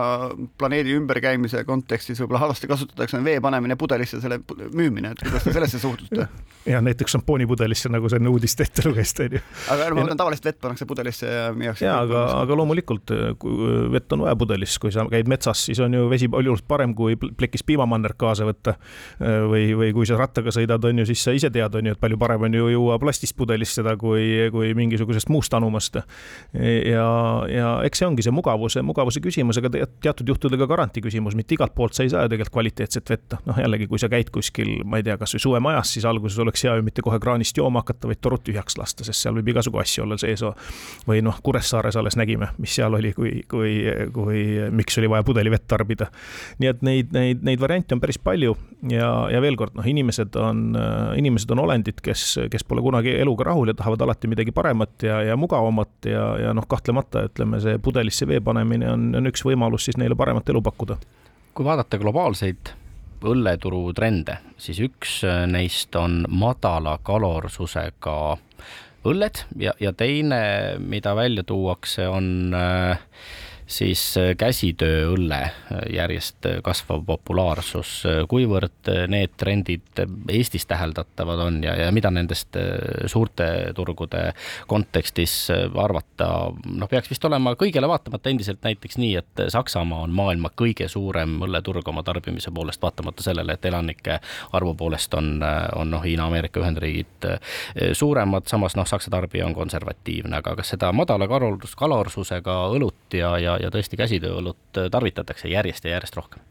planeedi 0.59 0.95
ümberkäimise 0.97 1.63
kontekstis 1.69 2.21
võib-olla 2.23 2.47
halvasti 2.47 2.69
kasutatakse, 2.71 3.19
on 3.19 3.27
vee 3.27 3.39
panemine 3.45 3.77
pudelisse, 3.79 4.21
selle 4.23 4.41
müümine, 4.73 5.13
et 5.13 5.23
kuidas 5.23 5.45
te 5.45 5.53
sellesse 5.55 5.81
suhtute? 5.83 6.29
ja 6.73 6.81
näiteks 6.85 7.17
šampoonipudelisse, 7.17 7.91
nagu 7.93 8.09
sa 8.09 8.19
enne 8.19 8.33
uudist 8.33 8.61
ette 8.65 8.85
lugesid, 8.87 9.25
on 9.27 9.37
ju. 9.39 9.43
aga 9.75 9.89
ma 9.93 10.01
mõtlen, 10.01 10.21
tavaliselt 10.21 10.49
vett 10.51 10.61
pannakse 10.65 10.89
pudelisse 10.89 11.29
ja 11.29 11.45
müüakse. 11.57 11.85
jaa, 11.87 11.99
aga, 12.07 12.25
aga 12.43 12.59
loomulikult, 12.61 13.13
vett 13.93 14.17
on 14.17 14.25
vaja 14.25 14.37
pudelis, 14.41 14.79
kui 14.81 14.95
sa 14.95 15.05
käid 15.11 15.31
metsas, 15.31 15.67
siis 15.69 15.81
on 15.85 15.97
ju 15.97 16.09
vesi 16.11 16.31
palju 16.33 16.57
parem 16.69 16.95
kui 16.97 17.17
plekis 17.19 17.65
piimamannerg 17.69 18.19
kaasa 18.19 18.49
võtta. 18.49 18.79
või, 19.19 19.73
või 19.77 19.93
kui 19.97 20.07
sa 20.09 20.19
rattaga 20.19 20.53
sõidad, 20.55 20.85
on 20.89 21.03
ju, 21.03 21.09
siis 21.09 21.23
sa 21.25 21.35
ise 21.37 21.51
tead, 21.53 21.75
on 21.79 21.91
ju, 21.91 21.97
et 21.97 22.01
palju 22.01 22.19
parem 22.21 22.49
on 22.49 22.55
ju 22.55 22.69
juua 22.73 22.99
plastist 23.03 23.37
pudelist 23.37 23.79
seda 23.79 23.97
kui, 24.01 24.49
kui 24.55 24.73
mingisugusest 24.79 25.29
muust 25.33 25.55
anumast. 25.55 26.01
ja, 26.55 27.09
ja 27.53 27.73
eks 27.87 28.03
see 28.03 28.09
ongi 28.09 28.25
see 28.25 28.35
mugavuse, 28.35 28.83
mugavuse 28.87 29.18
küsimus, 29.25 29.59
aga 29.61 29.71
teatud 29.73 30.29
juhtudel 30.29 30.61
ka 30.63 30.69
garantii 30.71 31.03
küsimus, 31.05 31.37
mitte 31.39 31.57
igalt 31.57 31.75
poolt 31.77 31.97
sa 31.97 32.07
ei 32.07 32.13
saa 32.13 32.25
ju 32.27 32.33
tegelikult 32.33 32.55
kvaliteetset 32.59 33.11
vett. 33.11 33.37
noh, 33.47 33.59
jällegi, 33.59 33.89
kui 33.91 34.01
sa 34.01 34.09
käid 34.13 34.31
kuskil, 34.35 34.83
ma 34.85 35.01
ei 35.01 35.07
tea, 35.07 35.19
kasvõi 35.21 35.43
suvemajas, 35.43 35.93
siis 35.97 36.07
alguses 36.09 36.39
oleks 36.43 36.65
hea 36.65 36.77
ju 36.79 36.87
mitte 36.87 37.05
kohe 37.05 37.19
kraanist 37.23 37.59
jooma 37.59 37.83
hakata, 37.85 38.09
vaid 38.11 38.23
torud 38.25 38.45
tühjaks 38.45 38.79
lasta, 38.81 39.07
sest 39.07 39.25
seal 39.25 39.37
võib 39.39 39.53
igasugu 39.55 39.81
asju 39.83 40.05
olla 40.05 40.19
sees. 40.21 40.45
või 41.09 41.23
noh, 41.25 41.41
Kuressaares 41.43 41.97
alles 41.97 42.17
nägime, 42.17 42.51
mis 42.59 42.75
seal 42.79 42.95
oli, 42.95 43.13
kui, 43.13 43.43
kui, 43.49 43.73
kui, 44.15 44.43
miks 44.71 44.99
oli 44.99 45.11
vaja 45.11 45.27
pudelivett 45.27 45.67
tarbida. 45.69 46.11
nii 46.59 46.69
et 46.71 46.83
neid, 46.83 47.13
neid, 47.13 47.43
neid 47.43 47.61
variante 47.61 47.95
on 47.95 48.01
päris 48.01 48.19
palju 48.19 48.57
ja, 48.91 49.11
ja 49.33 49.41
veel 49.43 49.57
kord, 49.59 49.75
noh, 49.79 49.87
inimesed 49.87 50.37
on, 50.41 50.77
inimesed 51.19 51.51
on 51.55 51.63
olendid, 51.65 52.01
kes, 52.05 52.25
kes 52.51 52.65
pole 52.69 52.83
kunagi 52.85 53.15
eluga 53.19 53.49
rahul 53.51 53.73
ja 53.73 53.77
tahavad 53.79 54.05
alati 54.07 54.31
midagi 54.31 54.55
paremat 54.55 55.07
ja, 55.07 55.21
ja 55.27 55.37
mugavamat 55.37 56.09
ja, 56.11 56.25
ja 56.45 56.55
noh, 56.57 56.67
kahtlemata 56.69 57.27
ütleme, 57.29 57.61
see 57.63 57.79
pudelisse 57.83 58.29
vee 58.29 58.41
panemine 58.45 58.91
on, 58.93 59.08
on 59.17 59.31
üks 59.31 59.45
võimalus 59.47 59.89
siis 59.89 59.97
neile 60.01 60.17
paremat 60.19 60.49
elu 60.49 60.63
pakkuda. 60.63 60.99
kui 61.55 61.65
vaadata 61.65 61.99
globaalseid 61.99 62.75
õlleturu 63.25 63.93
trende, 63.95 64.39
siis 64.57 64.79
üks 64.81 65.23
neist 65.51 65.97
on 65.99 66.23
madala 66.29 66.99
kalorsusega 67.03 68.39
õlled 69.09 69.43
ja, 69.59 69.73
ja 69.81 69.93
teine, 69.93 70.41
mida 70.79 71.15
välja 71.17 71.43
tuuakse, 71.47 72.07
on 72.09 72.55
äh, 72.55 73.01
siis 73.69 74.03
äh, 74.17 74.33
käsitööõlle 74.39 75.41
äh, 75.45 75.83
järjest 75.93 76.47
äh, 76.49 76.59
kasvav 76.65 77.05
populaarsus, 77.07 77.91
kuivõrd 78.29 78.91
need 79.11 79.35
trendid 79.37 80.03
Eestis 80.33 80.67
täheldatavad 80.69 81.41
on 81.45 81.61
ja, 81.65 81.75
ja 81.77 81.89
mida 81.93 82.11
nendest 82.11 82.57
suurte 83.11 83.47
turgude 83.77 84.33
kontekstis 84.71 85.35
arvata, 85.53 86.29
noh, 86.73 86.89
peaks 86.91 87.11
vist 87.13 87.25
olema 87.29 87.55
kõigele 87.59 87.89
vaatamata 87.91 88.31
endiselt 88.31 88.63
näiteks 88.65 88.99
nii, 89.01 89.13
et 89.21 89.43
Saksamaa 89.53 90.07
on 90.07 90.15
maailma 90.17 90.51
kõige 90.57 90.89
suurem 90.89 91.37
õlleturg 91.45 91.89
oma 91.91 92.03
tarbimise 92.07 92.53
poolest, 92.55 92.83
vaatamata 92.83 93.25
sellele, 93.25 93.57
et 93.59 93.69
elanike 93.69 94.19
arvu 94.57 94.75
poolest 94.79 95.15
on, 95.19 95.43
on 95.77 95.93
noh, 95.93 96.05
Hiina, 96.05 96.29
Ameerika 96.31 96.63
Ühendriigid 96.63 97.29
suuremad, 97.99 98.49
samas 98.51 98.77
noh, 98.79 98.89
Saksa 98.89 99.13
tarbija 99.13 99.47
on 99.47 99.57
konservatiivne, 99.57 100.41
aga 100.41 100.57
kas 100.59 100.75
seda 100.75 100.93
madala 100.97 101.29
kalorsus, 101.31 101.77
kalorsusega 101.79 102.61
õlut 102.77 103.19
ja, 103.19 103.35
ja 103.43 103.58
ja 103.63 103.71
tõesti 103.75 103.97
käsitööõlut 103.97 104.81
tarvitatakse 104.91 105.49
järjest 105.49 105.85
ja 105.85 105.97
järjest 105.97 106.17
rohkem 106.17 106.45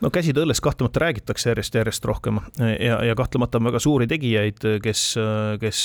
no 0.00 0.10
käsitööõllest 0.12 0.62
kahtlemata 0.64 1.02
räägitakse 1.04 1.50
järjest 1.50 1.74
ja 1.74 1.82
järjest 1.82 2.04
rohkem 2.08 2.40
ja, 2.58 3.00
ja 3.04 3.14
kahtlemata 3.18 3.60
on 3.60 3.68
väga 3.68 3.80
suuri 3.82 4.06
tegijaid, 4.10 4.62
kes, 4.82 5.02
kes 5.60 5.82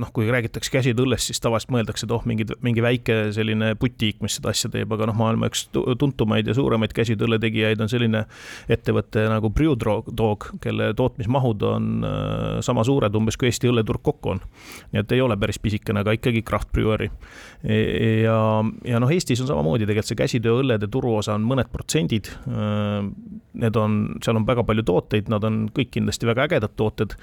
noh, 0.00 0.12
kui 0.16 0.30
räägitakse 0.32 0.72
käsitööõllest, 0.72 1.30
siis 1.30 1.42
tavaliselt 1.42 1.74
mõeldakse, 1.74 2.06
et 2.08 2.14
oh, 2.14 2.24
mingi, 2.28 2.46
mingi 2.64 2.84
väike 2.84 3.18
selline 3.36 3.74
butiik, 3.80 4.20
mis 4.24 4.38
seda 4.38 4.52
asja 4.54 4.70
teeb, 4.72 4.92
aga 4.96 5.10
noh, 5.10 5.18
maailma 5.18 5.50
üks 5.50 5.66
tuntumaid 5.72 6.48
ja 6.48 6.56
suuremaid 6.56 6.94
käsitööõlle 6.96 7.40
tegijaid 7.42 7.82
on 7.84 7.92
selline 7.92 8.24
ettevõte 8.70 9.26
nagu 9.30 9.50
Brewdog, 9.54 10.50
kelle 10.64 10.92
tootmismahud 10.96 11.66
on 11.68 11.90
äh, 12.06 12.46
sama 12.64 12.84
suured 12.86 13.14
umbes, 13.16 13.38
kui 13.40 13.50
Eesti 13.50 13.70
õlleturg 13.70 14.02
kokku 14.06 14.34
on. 14.36 14.42
nii 14.92 15.02
et 15.02 15.12
ei 15.12 15.20
ole 15.24 15.36
päris 15.40 15.60
pisikene, 15.62 16.04
aga 16.04 16.14
ikkagi 16.16 16.42
craft 16.46 16.72
brewery. 16.74 17.10
E, 17.60 17.76
ja, 18.24 18.38
ja 18.88 19.00
noh, 19.02 19.12
Eestis 19.12 19.42
on 19.44 19.50
samamoodi 19.50 19.88
tegelikult 19.88 20.10
see 20.10 20.18
käsitööõllede 20.18 20.88
turuosa 20.90 21.36
on 21.36 21.44
mõned 21.46 21.68
protsendid 21.72 22.30
äh, 22.48 23.04
need 23.58 23.76
on, 23.76 23.96
seal 24.24 24.38
on 24.38 24.46
väga 24.46 24.64
palju 24.66 24.84
tooteid, 24.86 25.30
nad 25.32 25.44
on 25.46 25.62
kõik 25.74 25.92
kindlasti 25.96 26.28
väga 26.28 26.46
ägedad 26.48 26.74
tooted, 26.78 27.16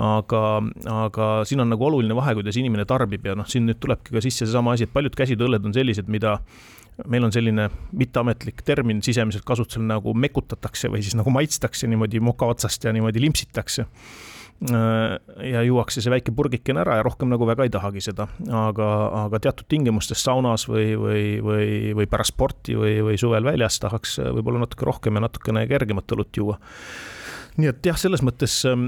aga, 0.00 0.42
aga 0.90 1.28
siin 1.48 1.64
on 1.64 1.72
nagu 1.74 1.88
oluline 1.88 2.16
vahe, 2.16 2.36
kuidas 2.38 2.58
inimene 2.60 2.86
tarbib 2.88 3.26
ja 3.28 3.36
noh, 3.38 3.48
siin 3.50 3.68
nüüd 3.68 3.80
tulebki 3.82 4.16
ka 4.16 4.24
sisse 4.24 4.46
seesama 4.46 4.76
asi, 4.76 4.88
et 4.88 4.94
paljud 4.94 5.16
käsitööõlled 5.18 5.68
on 5.68 5.76
sellised, 5.76 6.08
mida 6.12 6.38
meil 7.10 7.26
on 7.26 7.32
selline 7.34 7.68
mitteametlik 7.98 8.62
termin 8.66 9.02
sisemiselt 9.02 9.44
kasutusel 9.46 9.82
nagu 9.88 10.14
mekutatakse 10.14 10.90
või 10.92 11.02
siis 11.02 11.16
nagu 11.18 11.32
maitstakse 11.34 11.90
niimoodi 11.90 12.22
moka 12.22 12.46
otsast 12.54 12.86
ja 12.86 12.92
niimoodi 12.94 13.22
limpsitakse 13.24 13.88
ja 14.64 15.62
juuakse 15.66 16.00
see 16.00 16.12
väike 16.12 16.32
purgikene 16.36 16.80
ära 16.84 16.98
ja 16.98 17.04
rohkem 17.04 17.28
nagu 17.28 17.46
väga 17.48 17.66
ei 17.66 17.72
tahagi 17.74 18.00
seda, 18.04 18.28
aga, 18.48 18.90
aga 19.24 19.40
teatud 19.48 19.68
tingimustes 19.68 20.22
saunas 20.24 20.68
või, 20.70 20.94
või, 21.00 21.24
või, 21.44 21.66
või 21.98 22.06
pärast 22.10 22.32
sporti 22.32 22.78
või, 22.78 22.94
või 23.04 23.18
suvel 23.20 23.44
väljas 23.44 23.80
tahaks 23.82 24.16
võib-olla 24.22 24.64
natuke 24.64 24.86
rohkem 24.88 25.18
ja 25.18 25.26
natukene 25.26 25.66
kergemat 25.68 26.16
õlut 26.16 26.40
juua. 26.40 26.60
Nii 27.54 27.68
et 27.70 27.86
jah, 27.86 27.94
selles 27.98 28.22
mõttes 28.26 28.54
äh, 28.66 28.80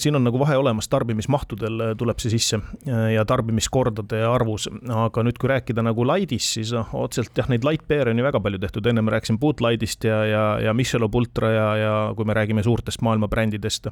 siin 0.00 0.16
on 0.16 0.24
nagu 0.24 0.38
vahe 0.40 0.56
olemas, 0.56 0.86
tarbimismahtudel 0.88 1.82
äh, 1.84 1.90
tuleb 2.00 2.22
see 2.22 2.32
sisse 2.32 2.56
äh, 2.56 3.10
ja 3.12 3.24
tarbimiskordade 3.28 4.22
arvus, 4.24 4.64
aga 4.88 5.24
nüüd, 5.26 5.36
kui 5.40 5.50
rääkida 5.52 5.84
nagu 5.84 6.06
light'ist, 6.08 6.56
siis 6.56 6.72
noh, 6.72 6.88
otseselt 7.04 7.36
jah, 7.36 7.50
neid 7.52 7.66
light 7.68 7.84
beer'e 7.90 8.14
on 8.14 8.22
ju 8.22 8.24
väga 8.24 8.40
palju 8.46 8.62
tehtud, 8.62 8.88
ennem 8.88 9.12
rääkisin 9.12 9.40
Boot 9.42 9.60
Light'ist 9.64 10.08
ja, 10.08 10.22
ja, 10.30 10.44
ja 10.64 10.72
Michelob 10.76 11.20
Ultra 11.20 11.52
ja, 11.52 11.68
ja 11.82 11.92
kui 12.16 12.24
me 12.24 12.38
räägime 12.38 12.64
suurtest 12.64 13.04
maailma 13.04 13.28
brändidest 13.28 13.90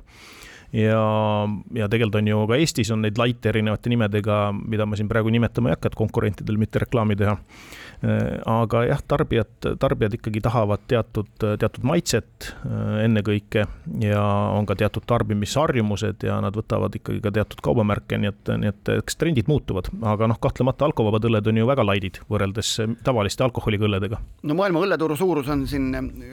ja, 0.72 1.48
ja 1.74 1.88
tegelikult 1.88 2.20
on 2.22 2.32
ju 2.32 2.42
ka 2.48 2.58
Eestis 2.60 2.90
on 2.94 3.04
neid 3.04 3.20
light'e 3.20 3.52
erinevate 3.52 3.92
nimedega, 3.92 4.38
mida 4.56 4.86
ma 4.88 4.98
siin 4.98 5.10
praegu 5.10 5.32
nimetama 5.32 5.70
ei 5.70 5.76
hakka, 5.76 5.92
et 5.92 5.98
konkurentidel 5.98 6.60
mitte 6.60 6.82
reklaami 6.82 7.16
teha. 7.20 7.36
aga 8.50 8.80
jah, 8.88 9.02
tarbijad, 9.06 9.68
tarbijad 9.78 10.16
ikkagi 10.16 10.40
tahavad 10.42 10.80
teatud, 10.90 11.28
teatud 11.38 11.84
maitset 11.86 12.48
ennekõike 13.04 13.62
ja 14.02 14.22
on 14.56 14.66
ka 14.66 14.74
teatud 14.80 15.06
tarbimisharjumused 15.06 16.26
ja 16.26 16.40
nad 16.42 16.56
võtavad 16.58 16.96
ikkagi 16.98 17.20
ka 17.22 17.30
teatud 17.36 17.62
kaubamärke, 17.62 18.18
nii 18.18 18.32
et, 18.32 18.52
nii 18.58 18.72
et 18.72 18.92
eks 18.96 19.20
trendid 19.20 19.46
muutuvad, 19.46 19.92
aga 20.02 20.26
noh, 20.32 20.40
kahtlemata 20.42 20.88
alkovabad 20.88 21.28
õlled 21.30 21.52
on 21.52 21.62
ju 21.62 21.68
väga 21.68 21.86
laidid 21.86 22.18
võrreldes 22.32 22.74
tavaliste 23.06 23.46
alkoholiga 23.46 23.86
õlledega. 23.86 24.18
no 24.42 24.58
maailma 24.58 24.82
õlleturu 24.82 25.16
suurus 25.20 25.52
on 25.52 25.62
siin 25.70 25.92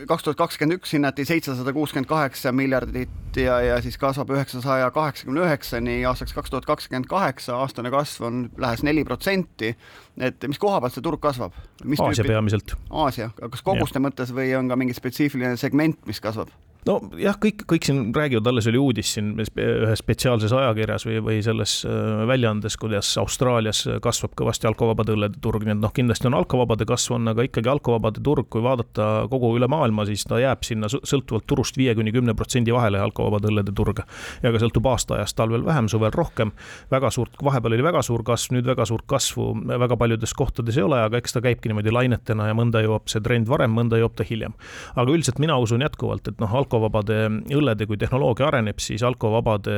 kaks 0.09 0.25
tuhat 0.25 0.41
kakskümmend 0.41 0.79
üks 0.79 0.97
hinnati 0.97 1.27
seitsesada 1.29 1.75
kuuskümmend 1.75 2.09
kaheksa 2.09 2.55
miljardit 2.55 3.37
ja, 3.37 3.61
ja 3.61 3.77
siis 3.85 3.97
kasvab 4.01 4.28
kasvab 4.29 4.37
üheksasaja 4.37 4.91
kaheksakümne 4.93 5.41
üheksani 5.41 6.05
aastaks 6.05 6.33
kaks 6.33 6.49
tuhat 6.49 6.65
kakskümmend 6.65 7.07
kaheksa, 7.09 7.57
aastane 7.57 7.89
kasv 7.89 8.23
on 8.27 8.49
lähes 8.57 8.83
neli 8.83 9.03
protsenti. 9.03 9.75
et 10.19 10.47
mis 10.47 10.59
koha 10.59 10.79
pealt 10.81 10.93
see 10.93 11.01
turg 11.01 11.19
kasvab? 11.21 11.53
Aasia 11.99 12.23
peamiselt. 12.23 12.75
Aasia, 12.91 13.31
kas 13.39 13.61
koguste 13.61 13.99
mõttes 13.99 14.33
või 14.33 14.53
on 14.57 14.69
ka 14.69 14.75
mingi 14.75 14.93
spetsiifiline 14.93 15.57
segment, 15.57 15.97
mis 16.05 16.19
kasvab? 16.19 16.49
Nojah, 16.87 17.37
kõik, 17.41 17.65
kõik 17.69 17.87
siin 17.87 18.01
räägivad, 18.15 18.47
alles 18.51 18.67
oli 18.71 18.79
uudis 18.79 19.13
siin 19.15 19.33
ühes 19.35 19.99
spetsiaalses 19.99 20.53
ajakirjas 20.55 21.05
või, 21.07 21.17
või 21.25 21.39
selles 21.45 21.79
äh, 21.87 22.23
väljaandes, 22.29 22.77
kuidas 22.79 23.11
Austraalias 23.21 23.83
kasvab 24.03 24.35
kõvasti 24.39 24.69
alkovabade 24.69 25.13
õllede 25.15 25.41
turg, 25.43 25.65
nii 25.67 25.75
et 25.75 25.81
noh, 25.83 25.93
kindlasti 25.95 26.29
on 26.29 26.37
alkovabade 26.39 26.87
kasv 26.89 27.17
on, 27.17 27.31
aga 27.33 27.45
ikkagi 27.47 27.71
alkovabade 27.71 28.23
turg, 28.25 28.47
kui 28.51 28.63
vaadata 28.65 29.09
kogu 29.31 29.51
üle 29.57 29.67
maailma, 29.71 30.07
siis 30.09 30.23
ta 30.29 30.39
jääb 30.41 30.63
sinna 30.67 30.89
sõltuvalt 30.89 31.47
turust 31.49 31.77
viie 31.79 31.95
kuni 31.97 32.13
kümne 32.15 32.35
protsendi 32.37 32.73
vahele, 32.75 33.01
alkovabade 33.03 33.51
õllede 33.51 33.75
turg. 33.75 34.03
ja 34.43 34.53
ka 34.53 34.61
sõltub 34.61 34.87
aastaajast, 34.89 35.35
talvel 35.37 35.65
vähem, 35.65 35.89
suvel 35.91 36.13
rohkem. 36.15 36.51
väga 36.91 37.11
suurt, 37.11 37.35
vahepeal 37.43 37.75
oli 37.75 37.83
väga 37.83 38.01
suur 38.05 38.23
kasv, 38.23 38.55
nüüd 38.55 38.67
väga 38.67 38.85
suurt 38.85 39.07
kasvu 39.09 39.51
väga 39.67 39.97
paljudes 39.97 40.33
kohtades 40.33 40.77
ei 40.77 40.83
ole, 40.83 40.99
aga 41.03 41.19
eks 41.19 41.35
ta 41.35 41.41
käibki 41.43 41.69
niimoodi 41.69 41.93
lainetena 41.93 42.49
ja 42.49 42.55
mõnda 42.57 42.81
jõuab 42.83 43.09
see 43.11 43.21
trend 43.23 43.49
varem, 43.49 43.73
mõnda 43.75 43.99
jõuab 43.99 44.15
ta 44.17 44.25
hiljem. 44.27 44.55
aga 44.95 45.11
üldiselt 45.11 45.39
mina 45.39 45.57
usun 45.61 45.83
jätkuvalt, 45.85 46.27
et 46.31 46.41
noh, 46.41 46.51
alkovabade 46.69 47.17
õllede, 47.55 47.87
kui 47.89 47.97
tehnoloogia 47.99 48.47
areneb, 48.49 48.79
siis 48.81 49.01
alkovabade 49.05 49.73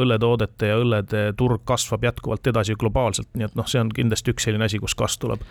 õlletoodete 0.00 0.72
ja 0.72 0.78
õllede 0.80 1.22
turg 1.36 1.62
kasvab 1.68 2.06
jätkuvalt 2.08 2.48
edasi 2.48 2.76
globaalselt, 2.80 3.28
nii 3.36 3.50
et 3.50 3.56
noh, 3.58 3.68
see 3.68 3.82
on 3.82 3.92
kindlasti 3.92 4.32
üks 4.32 4.48
selline 4.48 4.66
asi, 4.66 4.80
kus 4.82 4.96
kasv 4.98 5.26
tuleb. 5.26 5.44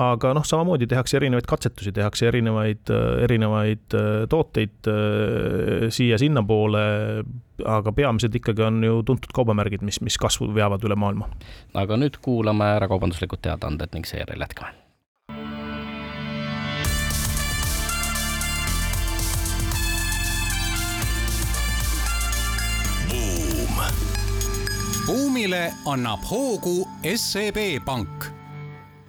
aga 0.00 0.32
noh, 0.38 0.46
samamoodi 0.46 0.88
tehakse 0.90 1.18
erinevaid 1.20 1.46
katsetusi, 1.50 1.92
tehakse 1.92 2.28
erinevaid, 2.30 2.92
erinevaid 3.26 3.98
äh, 3.98 4.10
tooteid 4.32 4.90
äh, 4.90 5.88
siia-sinnapoole, 5.92 6.84
aga 7.68 7.92
peamiselt 7.92 8.34
ikkagi 8.40 8.64
on 8.66 8.80
ju 8.82 9.02
tuntud 9.06 9.34
kaubamärgid, 9.36 9.84
mis, 9.86 10.00
mis 10.00 10.16
kasvu 10.20 10.50
veavad 10.54 10.82
üle 10.88 10.96
maailma. 10.98 11.28
aga 11.74 12.00
nüüd 12.00 12.18
kuulame 12.24 12.72
ära 12.78 12.88
kaubanduslikud 12.90 13.44
teadaanded 13.44 13.92
ning 13.94 14.08
seejärel 14.08 14.48
jätkame 14.48 14.72
buumile 25.42 25.72
annab 25.86 26.20
hoogu 26.30 26.88
SEB 27.16 27.56
Pank 27.84 28.24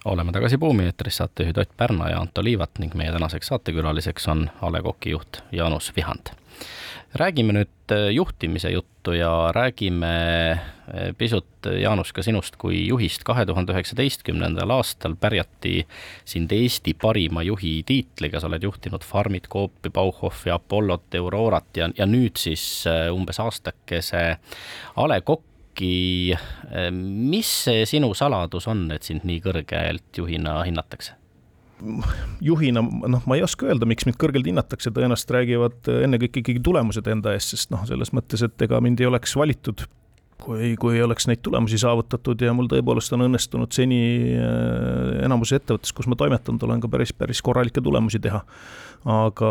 oleme 0.05 0.31
tagasi 0.31 0.57
Buumi 0.57 0.87
eetris, 0.89 1.19
saatejuhid 1.21 1.57
Ott 1.61 1.77
Pärna 1.77 2.09
ja 2.09 2.19
Anto 2.19 2.43
Liivat 2.43 2.79
ning 2.81 2.95
meie 2.97 3.11
tänaseks 3.13 3.51
saatekülaliseks 3.51 4.25
on 4.33 4.47
A 4.61 4.71
Le 4.71 4.81
Coqi 4.81 5.13
juht 5.13 5.43
Jaanus 5.51 5.91
Vihand. 5.95 6.33
räägime 7.13 7.53
nüüd 7.53 7.91
äh, 7.91 8.09
juhtimise 8.09 8.69
juttu 8.69 9.13
ja 9.13 9.51
räägime 9.53 10.59
pisut, 11.17 11.69
Jaanus, 11.81 12.13
ka 12.13 12.23
sinust 12.23 12.55
kui 12.57 12.87
juhist. 12.87 13.23
kahe 13.23 13.45
tuhande 13.45 13.73
üheksateistkümnendal 13.73 14.69
aastal 14.69 15.15
pärjati 15.15 15.85
sind 16.25 16.51
Eesti 16.51 16.93
parima 16.93 17.43
juhi 17.43 17.83
tiitliga, 17.85 18.39
sa 18.39 18.47
oled 18.47 18.63
juhtinud 18.63 19.05
Farmit, 19.05 19.47
Coopi, 19.47 19.89
Bauhofi, 19.89 20.49
Apollot, 20.49 21.15
Aurorat 21.19 21.77
ja, 21.77 21.89
ja 21.97 22.05
nüüd 22.05 22.37
siis 22.37 22.85
umbes 23.13 23.39
aastakese 23.39 24.39
A 24.95 25.07
Le 25.07 25.21
Coq'i. 25.73 26.37
mis 27.01 27.49
see 27.65 27.85
sinu 27.89 28.13
saladus 28.13 28.67
on, 28.69 28.85
et 28.93 29.03
sind 29.03 29.25
nii 29.25 29.41
kõrgelt 29.41 30.21
juhina 30.21 30.61
hinnatakse? 30.67 31.17
juhina, 32.39 32.79
noh, 32.79 33.23
ma 33.27 33.35
ei 33.35 33.41
oska 33.43 33.65
öelda, 33.67 33.87
miks 33.89 34.05
mind 34.07 34.15
kõrgelt 34.21 34.45
hinnatakse, 34.47 34.91
tõenäoliselt 34.93 35.33
räägivad 35.35 35.89
ennekõike 36.05 36.39
ikkagi 36.39 36.61
tulemused 36.63 37.09
enda 37.11 37.33
eest, 37.35 37.51
sest 37.51 37.73
noh, 37.73 37.81
selles 37.89 38.13
mõttes, 38.15 38.43
et 38.45 38.63
ega 38.63 38.79
mind 38.79 39.01
ei 39.01 39.09
oleks 39.09 39.33
valitud 39.35 39.83
kui, 40.43 40.73
kui 40.79 40.97
ei 40.97 41.03
oleks 41.05 41.27
neid 41.29 41.41
tulemusi 41.45 41.79
saavutatud 41.81 42.41
ja 42.43 42.53
mul 42.55 42.69
tõepoolest 42.71 43.15
on 43.15 43.25
õnnestunud 43.27 43.73
seni 43.75 43.99
äh, 44.37 45.23
enamuses 45.25 45.61
ettevõttes, 45.61 45.93
kus 45.95 46.09
ma 46.11 46.17
toimetanud 46.19 46.63
olen, 46.67 46.83
ka 46.83 46.91
päris, 46.91 47.13
päris 47.17 47.41
korralikke 47.45 47.83
tulemusi 47.83 48.21
teha. 48.23 48.43
aga, 49.03 49.49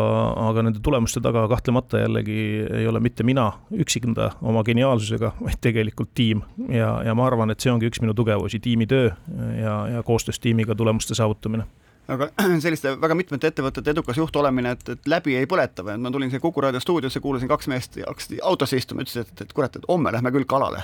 aga 0.49 0.63
nende 0.65 0.79
tulemuste 0.81 1.21
taga 1.21 1.43
kahtlemata 1.51 1.99
jällegi 2.01 2.37
ei 2.79 2.87
ole 2.89 2.99
mitte 2.99 3.23
mina 3.23 3.51
üksinda 3.69 4.31
oma 4.41 4.63
geniaalsusega, 4.65 5.35
vaid 5.41 5.61
tegelikult 5.61 6.09
tiim. 6.15 6.41
ja, 6.69 6.95
ja 7.05 7.13
ma 7.13 7.27
arvan, 7.27 7.53
et 7.53 7.61
see 7.61 7.73
ongi 7.73 7.89
üks 7.91 8.01
minu 8.01 8.15
tugevusi, 8.17 8.59
tiimitöö 8.59 9.11
ja, 9.59 9.77
ja 9.97 10.03
koostöös 10.03 10.39
tiimiga 10.39 10.75
tulemuste 10.75 11.15
saavutamine 11.15 11.67
aga 12.07 12.29
selliste 12.63 12.95
väga 13.01 13.17
mitmete 13.17 13.53
ettevõtete 13.53 13.93
edukas 13.93 14.19
juht 14.19 14.35
olemine, 14.35 14.75
et, 14.77 14.93
et 14.95 15.09
läbi 15.09 15.37
ei 15.39 15.47
põleta 15.49 15.85
või, 15.85 15.95
et 15.97 16.03
ma 16.03 16.11
tulin 16.13 16.33
siia 16.33 16.43
Kuku 16.43 16.65
raadio 16.65 16.81
stuudiosse, 16.83 17.23
kuulasin 17.23 17.51
kaks 17.51 17.71
meest 17.71 17.99
hakkasid 18.03 18.43
autosse 18.43 18.79
istuma, 18.79 19.05
ütlesid, 19.05 19.29
et, 19.29 19.47
et 19.47 19.55
kurat, 19.55 19.79
et 19.79 19.89
homme 19.89 20.11
lähme 20.11 20.33
küll 20.35 20.47
kalale 20.49 20.83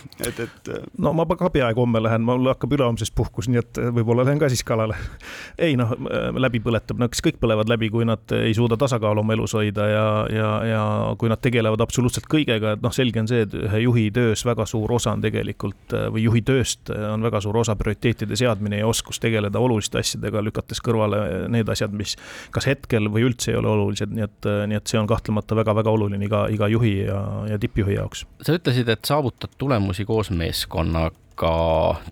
et, 0.26 0.40
et. 0.40 0.68
Äh, 0.68 0.84
no 0.98 1.12
ma 1.16 1.26
ka 1.28 1.50
peaaegu 1.52 1.84
homme 1.84 2.02
lähen, 2.02 2.24
mul 2.26 2.48
hakkab 2.50 2.74
ülehomsest 2.76 3.14
puhkus, 3.16 3.48
nii 3.50 3.60
et 3.60 3.80
võib-olla 3.96 4.24
lähen 4.26 4.40
ka 4.40 4.48
siis 4.52 4.62
kalale. 4.66 4.96
ei 5.66 5.76
noh, 5.78 5.92
läbi 6.38 6.60
põletab, 6.64 7.00
no 7.00 7.08
eks 7.10 7.22
kõik 7.24 7.40
põlevad 7.42 7.70
läbi, 7.70 7.90
kui 7.92 8.06
nad 8.08 8.34
ei 8.36 8.54
suuda 8.56 8.78
tasakaalu 8.80 9.24
oma 9.24 9.36
elus 9.36 9.54
hoida 9.58 9.88
ja, 9.90 10.06
ja, 10.32 10.50
ja 10.68 10.82
kui 11.20 11.30
nad 11.32 11.42
tegelevad 11.42 11.82
absoluutselt 11.84 12.28
kõigega, 12.30 12.76
et 12.76 12.84
noh, 12.84 12.94
selge 12.94 13.22
on 13.22 13.30
see, 13.30 13.44
et 13.46 13.56
ühe 13.56 13.82
juhi 13.84 14.06
töös 14.14 14.44
väga 14.46 14.66
suur 14.68 14.96
osa 14.96 15.14
on 15.16 15.24
tegelikult 15.24 15.96
või 16.14 16.24
juhi 16.26 16.44
tööst 16.46 16.92
on 16.94 17.24
väga 17.26 17.42
suur 17.44 17.60
osa 17.62 17.76
prioriteetide 17.78 18.38
seadmine 18.38 18.80
ja 18.80 18.88
oskus 18.88 19.20
tegeleda 19.22 19.60
oluliste 19.60 20.00
asjadega, 20.00 20.42
lükates 20.60 20.82
kõrvale 20.84 21.48
need 21.52 21.68
asjad, 21.72 21.92
mis 21.96 22.16
kas 22.52 22.68
hetkel 22.68 23.08
või 23.10 23.26
üldse 23.28 23.52
ei 23.52 23.58
ole 23.58 23.72
olulised, 23.72 24.12
nii 24.12 24.26
et, 24.26 24.50
nii 24.70 24.78
et 24.78 24.86
see 24.86 25.00
on 25.00 25.08
kahtlemata 25.10 25.56
väga-väga 25.58 25.90
oluline 25.90 26.24
iga, 26.26 26.46
iga 26.52 26.68
juhi 26.68 27.06
ja, 27.06 27.20
ja 27.50 27.58
tippjuhi 27.58 27.96
jaoks. 27.96 28.26
sa 28.42 28.56
ütlesid, 28.56 28.88
et 28.88 29.04
saavutad 29.04 29.56
tulemusi 29.58 30.04
koos 30.04 30.30
meeskonnaga. 30.30 31.52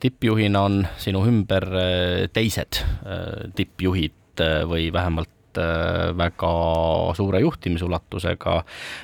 tippjuhina 0.01 0.61
on 0.65 0.87
sinu 0.99 1.25
ümber 1.29 1.67
äh, 1.69 2.29
teised 2.33 2.81
tippjuhid 3.55 4.15
või 4.71 4.93
vähemalt 4.95 5.35
väga 5.59 6.51
suure 7.19 7.41
juhtimisulatusega 7.43 8.61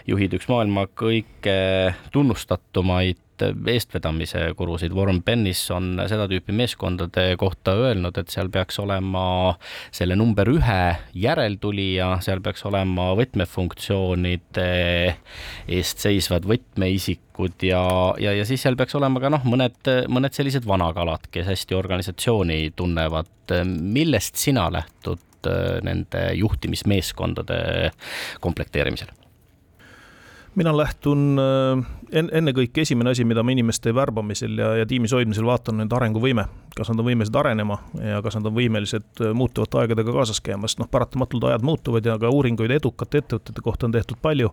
juhid, 0.06 0.36
üks 0.38 0.46
maailma 0.46 0.84
kõige 0.94 1.56
tunnustatumaid 2.14 3.23
eestvedamise 3.42 4.46
gurusid. 4.56 4.92
Warren 4.94 5.22
Bennis 5.24 5.62
on 5.74 5.94
seda 6.10 6.26
tüüpi 6.30 6.54
meeskondade 6.56 7.34
kohta 7.40 7.74
öelnud, 7.86 8.16
et 8.20 8.30
seal 8.32 8.50
peaks 8.52 8.78
olema 8.82 9.24
selle 9.94 10.16
number 10.18 10.48
ühe 10.52 10.80
järeltulija, 11.18 12.14
seal 12.24 12.42
peaks 12.44 12.64
olema 12.68 13.10
võtmefunktsioonide 13.18 14.68
eest 15.78 16.04
seisvad 16.04 16.46
võtmeisikud 16.48 17.66
ja, 17.66 17.82
ja, 18.22 18.36
ja 18.38 18.46
siis 18.48 18.62
seal 18.64 18.78
peaks 18.78 18.94
olema 18.98 19.22
ka 19.22 19.32
noh, 19.32 19.44
mõned, 19.48 19.92
mõned 20.12 20.36
sellised 20.36 20.66
vanakalad, 20.68 21.28
kes 21.34 21.48
hästi 21.50 21.78
organisatsiooni 21.78 22.72
tunnevad. 22.76 23.30
millest 23.68 24.36
sina 24.40 24.70
lähtud 24.72 25.20
nende 25.84 26.30
juhtimismeeskondade 26.34 27.90
komplekteerimisel? 28.40 29.12
mina 30.54 30.76
lähtun 30.76 31.38
en-, 31.38 31.84
ennekõike 32.14 32.84
esimene 32.84 33.10
asi, 33.10 33.24
mida 33.26 33.42
ma 33.42 33.52
inimeste 33.52 33.92
värbamisel 33.94 34.58
ja, 34.58 34.70
ja 34.80 34.86
tiimis 34.86 35.12
hoidmisel 35.14 35.46
vaatan, 35.46 35.74
on 35.74 35.82
nende 35.82 35.96
arenguvõime. 35.96 36.46
kas 36.74 36.88
nad 36.90 36.98
on 36.98 37.06
võimelised 37.06 37.36
arenema 37.38 37.76
ja 38.02 38.18
kas 38.22 38.34
nad 38.34 38.48
on 38.48 38.54
võimelised 38.56 39.20
äh, 39.22 39.30
muutuvate 39.34 39.78
aegadega 39.78 40.12
kaasas 40.12 40.40
käima, 40.42 40.66
sest 40.66 40.80
noh, 40.80 40.88
paratamatult 40.90 41.44
ajad 41.46 41.62
muutuvad 41.62 42.06
ja 42.06 42.16
ka 42.18 42.30
uuringuid 42.34 42.72
edukate 42.74 43.20
ettevõtete 43.22 43.62
kohta 43.62 43.86
on 43.86 43.94
tehtud 43.94 44.18
palju. 44.22 44.50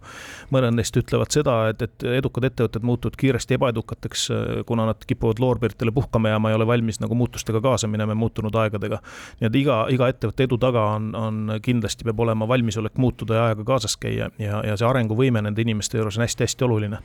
mõned 0.53 0.75
neist 0.77 0.97
ütlevad 0.97 1.33
seda, 1.33 1.55
et, 1.69 1.81
et 1.81 2.05
edukad 2.19 2.45
ettevõtted 2.45 2.85
muutuvad 2.85 3.17
kiiresti 3.17 3.57
ebaedukateks, 3.57 4.27
äh, 4.31 4.51
kuna 4.65 4.85
nad 4.85 5.01
kipuvad 5.07 5.41
loorberitele 5.41 5.91
puhkama 5.91 6.29
jääma, 6.29 6.49
ei 6.49 6.59
ole 6.59 6.67
valmis 6.67 7.01
nagu 7.01 7.15
muutustega 7.17 7.61
kaasa 7.61 7.87
minema 7.87 8.15
muutunud 8.15 8.55
aegadega. 8.55 9.01
nii 9.41 9.49
et 9.49 9.55
iga, 9.63 9.85
iga 9.89 10.09
ettevõtte 10.13 10.45
edu 10.45 10.57
taga 10.61 10.85
on, 10.97 11.09
on 11.15 11.57
kindlasti 11.61 12.05
peab 12.05 12.19
olema 12.19 12.47
valmisolek 12.47 12.97
muutuda 12.97 13.35
ja 13.35 13.45
ajaga 13.49 13.63
kaasas 13.63 13.97
käia 13.97 14.29
ja, 14.37 14.61
ja 14.65 14.77
see 14.77 14.87
arenguvõime 14.87 15.41
nende 15.41 15.61
inimeste 15.61 15.97
juures 15.97 16.17
on 16.17 16.27
hästi-hästi 16.27 16.69
oluline 16.69 17.01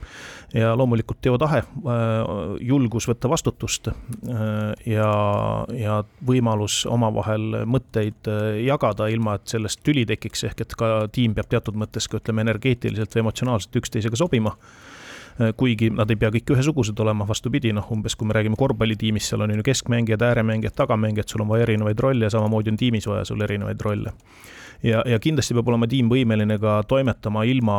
ja 0.55 0.73
loomulikult 0.79 1.21
teotahe, 1.25 1.59
äh, 1.59 2.17
julgus 2.61 3.09
võtta 3.09 3.31
vastutust 3.31 3.89
äh, 3.89 3.95
ja, 4.87 5.11
ja 5.75 6.01
võimalus 6.27 6.85
omavahel 6.91 7.63
mõtteid 7.67 8.31
äh, 8.31 8.49
jagada, 8.67 9.09
ilma 9.13 9.37
et 9.39 9.57
sellest 9.57 9.83
tüli 9.87 10.07
tekiks, 10.09 10.47
ehk 10.51 10.67
et 10.67 10.77
ka 10.79 10.91
tiim 11.13 11.35
peab 11.35 11.51
teatud 11.51 11.79
mõttes 11.79 12.09
ka 12.11 12.21
ütleme, 12.21 12.47
energeetiliselt 12.47 13.17
või 13.17 13.27
emotsionaalselt 13.27 13.83
üksteisega 13.83 14.19
sobima. 14.19 14.55
Kuigi 15.37 15.91
nad 15.93 16.09
ei 16.09 16.17
pea 16.17 16.31
kõik 16.33 16.49
ühesugused 16.55 16.97
olema, 17.05 17.27
vastupidi, 17.29 17.69
noh, 17.77 17.85
umbes 17.93 18.15
kui 18.17 18.25
me 18.25 18.33
räägime 18.33 18.57
korvpallitiimist, 18.57 19.29
seal 19.29 19.43
on 19.45 19.51
ju 19.53 19.67
keskmängijad, 19.67 20.23
ääremängijad, 20.25 20.73
tagamängijad, 20.79 21.29
sul 21.29 21.45
on 21.45 21.51
vaja 21.51 21.67
erinevaid 21.67 22.01
rolle, 22.01 22.31
samamoodi 22.33 22.73
on 22.73 22.79
tiimis 22.81 23.05
vaja 23.11 23.27
sul 23.29 23.45
erinevaid 23.45 23.85
rolle 23.85 24.15
ja, 24.83 25.03
ja 25.07 25.19
kindlasti 25.23 25.57
peab 25.57 25.69
olema 25.73 25.89
tiim 25.91 26.11
võimeline 26.13 26.59
ka 26.63 26.81
toimetama 26.89 27.45
ilma 27.49 27.79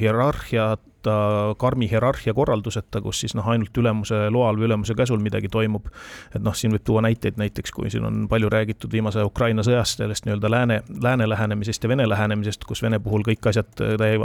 hierarhiat 0.00 0.84
võtta 0.98 1.54
karmi 1.58 1.88
hierarhia 1.88 2.34
korralduseta, 2.34 3.00
kus 3.00 3.20
siis 3.22 3.34
noh, 3.34 3.46
ainult 3.46 3.76
ülemuse 3.76 4.28
loal 4.30 4.56
või 4.58 4.66
ülemuse 4.66 4.94
käsul 4.94 5.20
midagi 5.20 5.48
toimub. 5.48 5.86
et 6.34 6.42
noh, 6.42 6.54
siin 6.54 6.72
võib 6.72 6.84
tuua 6.84 7.02
näiteid 7.02 7.38
näiteks, 7.38 7.70
kui 7.72 7.90
siin 7.90 8.04
on 8.04 8.28
palju 8.28 8.48
räägitud 8.48 8.92
viimase 8.92 9.22
Ukraina 9.22 9.62
sõjast, 9.62 9.98
sellest 9.98 10.26
nii-öelda 10.26 10.50
lääne, 10.50 10.82
lääne 11.02 11.28
lähenemisest 11.28 11.82
ja 11.82 11.88
Vene 11.88 12.08
lähenemisest, 12.08 12.64
kus 12.64 12.82
Vene 12.82 12.98
puhul 12.98 13.22
kõik 13.22 13.48
asjad 13.48 13.68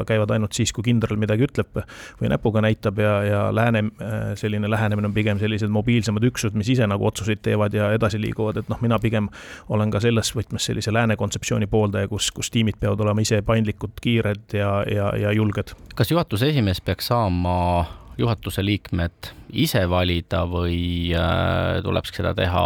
käivad 0.07 0.31
ainult 0.31 0.53
siis, 0.53 0.73
kui 0.73 0.83
kindral 0.83 1.17
midagi 1.17 1.43
ütleb 1.43 1.83
või 2.21 2.29
näpuga 2.29 2.61
näitab 2.61 2.99
ja, 2.99 3.13
ja 3.23 3.41
lääne 3.53 3.83
äh, 4.01 4.33
selline 4.35 4.69
lähenemine 4.69 5.07
on 5.07 5.13
pigem 5.13 5.39
sellised 5.39 5.69
mobiilsemad 5.69 6.23
üksused, 6.23 6.57
mis 6.57 6.69
ise 6.69 6.87
nagu 6.87 7.05
otsuseid 7.07 7.43
teevad 7.43 7.73
ja 7.73 7.91
edasi 7.93 8.21
liiguvad, 8.21 8.57
et 8.63 8.69
noh, 8.69 8.81
mina 8.81 8.99
pigem 8.99 9.29
olen 9.69 9.91
ka 9.91 10.01
selles 10.03 10.33
võtmes 10.35 10.65
sellise 10.65 10.93
lääne 10.93 11.15
kontseptsiooni 11.15 11.67
pooldaja, 11.93 12.09
kus, 12.09 12.31
kus 12.33 12.49
tiimid 12.51 12.79
peavad 12.79 13.01
olema 13.05 13.21
ise 13.21 13.41
paindlikud, 13.45 13.99
kiired 14.01 14.53
ja, 14.57 14.83
ja, 14.89 15.11
ja 15.17 15.31
julged. 15.31 15.75
kas 15.95 16.11
juhatuse 16.11 16.49
esimees 16.49 16.81
peaks 16.81 17.07
saama 17.07 17.85
juhatuse 18.17 18.65
liikmed 18.65 19.33
ise 19.53 19.89
valida 19.89 20.43
või 20.49 21.13
äh, 21.13 21.81
tuleb 21.83 22.09
seda 22.09 22.33
teha 22.33 22.65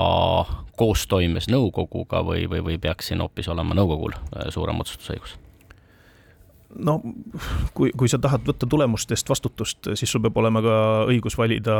koostoimes 0.77 1.49
nõukoguga 1.51 2.23
või, 2.23 2.47
või, 2.47 2.63
või 2.63 2.77
peaks 2.79 3.11
siin 3.11 3.21
hoopis 3.23 3.47
olema 3.51 3.75
nõukogul 3.75 4.15
äh, 4.15 4.47
suurem 4.49 4.79
otsustusõigus? 4.79 5.35
No 6.85 6.97
kui, 7.73 7.91
kui 7.97 8.09
sa 8.11 8.19
tahad 8.21 8.45
võtta 8.47 8.69
tulemustest 8.69 9.29
vastutust, 9.29 9.91
siis 9.99 10.11
sul 10.11 10.23
peab 10.25 10.37
olema 10.41 10.61
ka 10.65 10.75
õigus 11.11 11.37
valida 11.39 11.77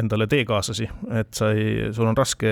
endale 0.00 0.28
teekaaslasi, 0.30 0.88
et 1.20 1.32
sa 1.36 1.52
ei, 1.54 1.92
sul 1.96 2.10
on 2.10 2.18
raske 2.18 2.50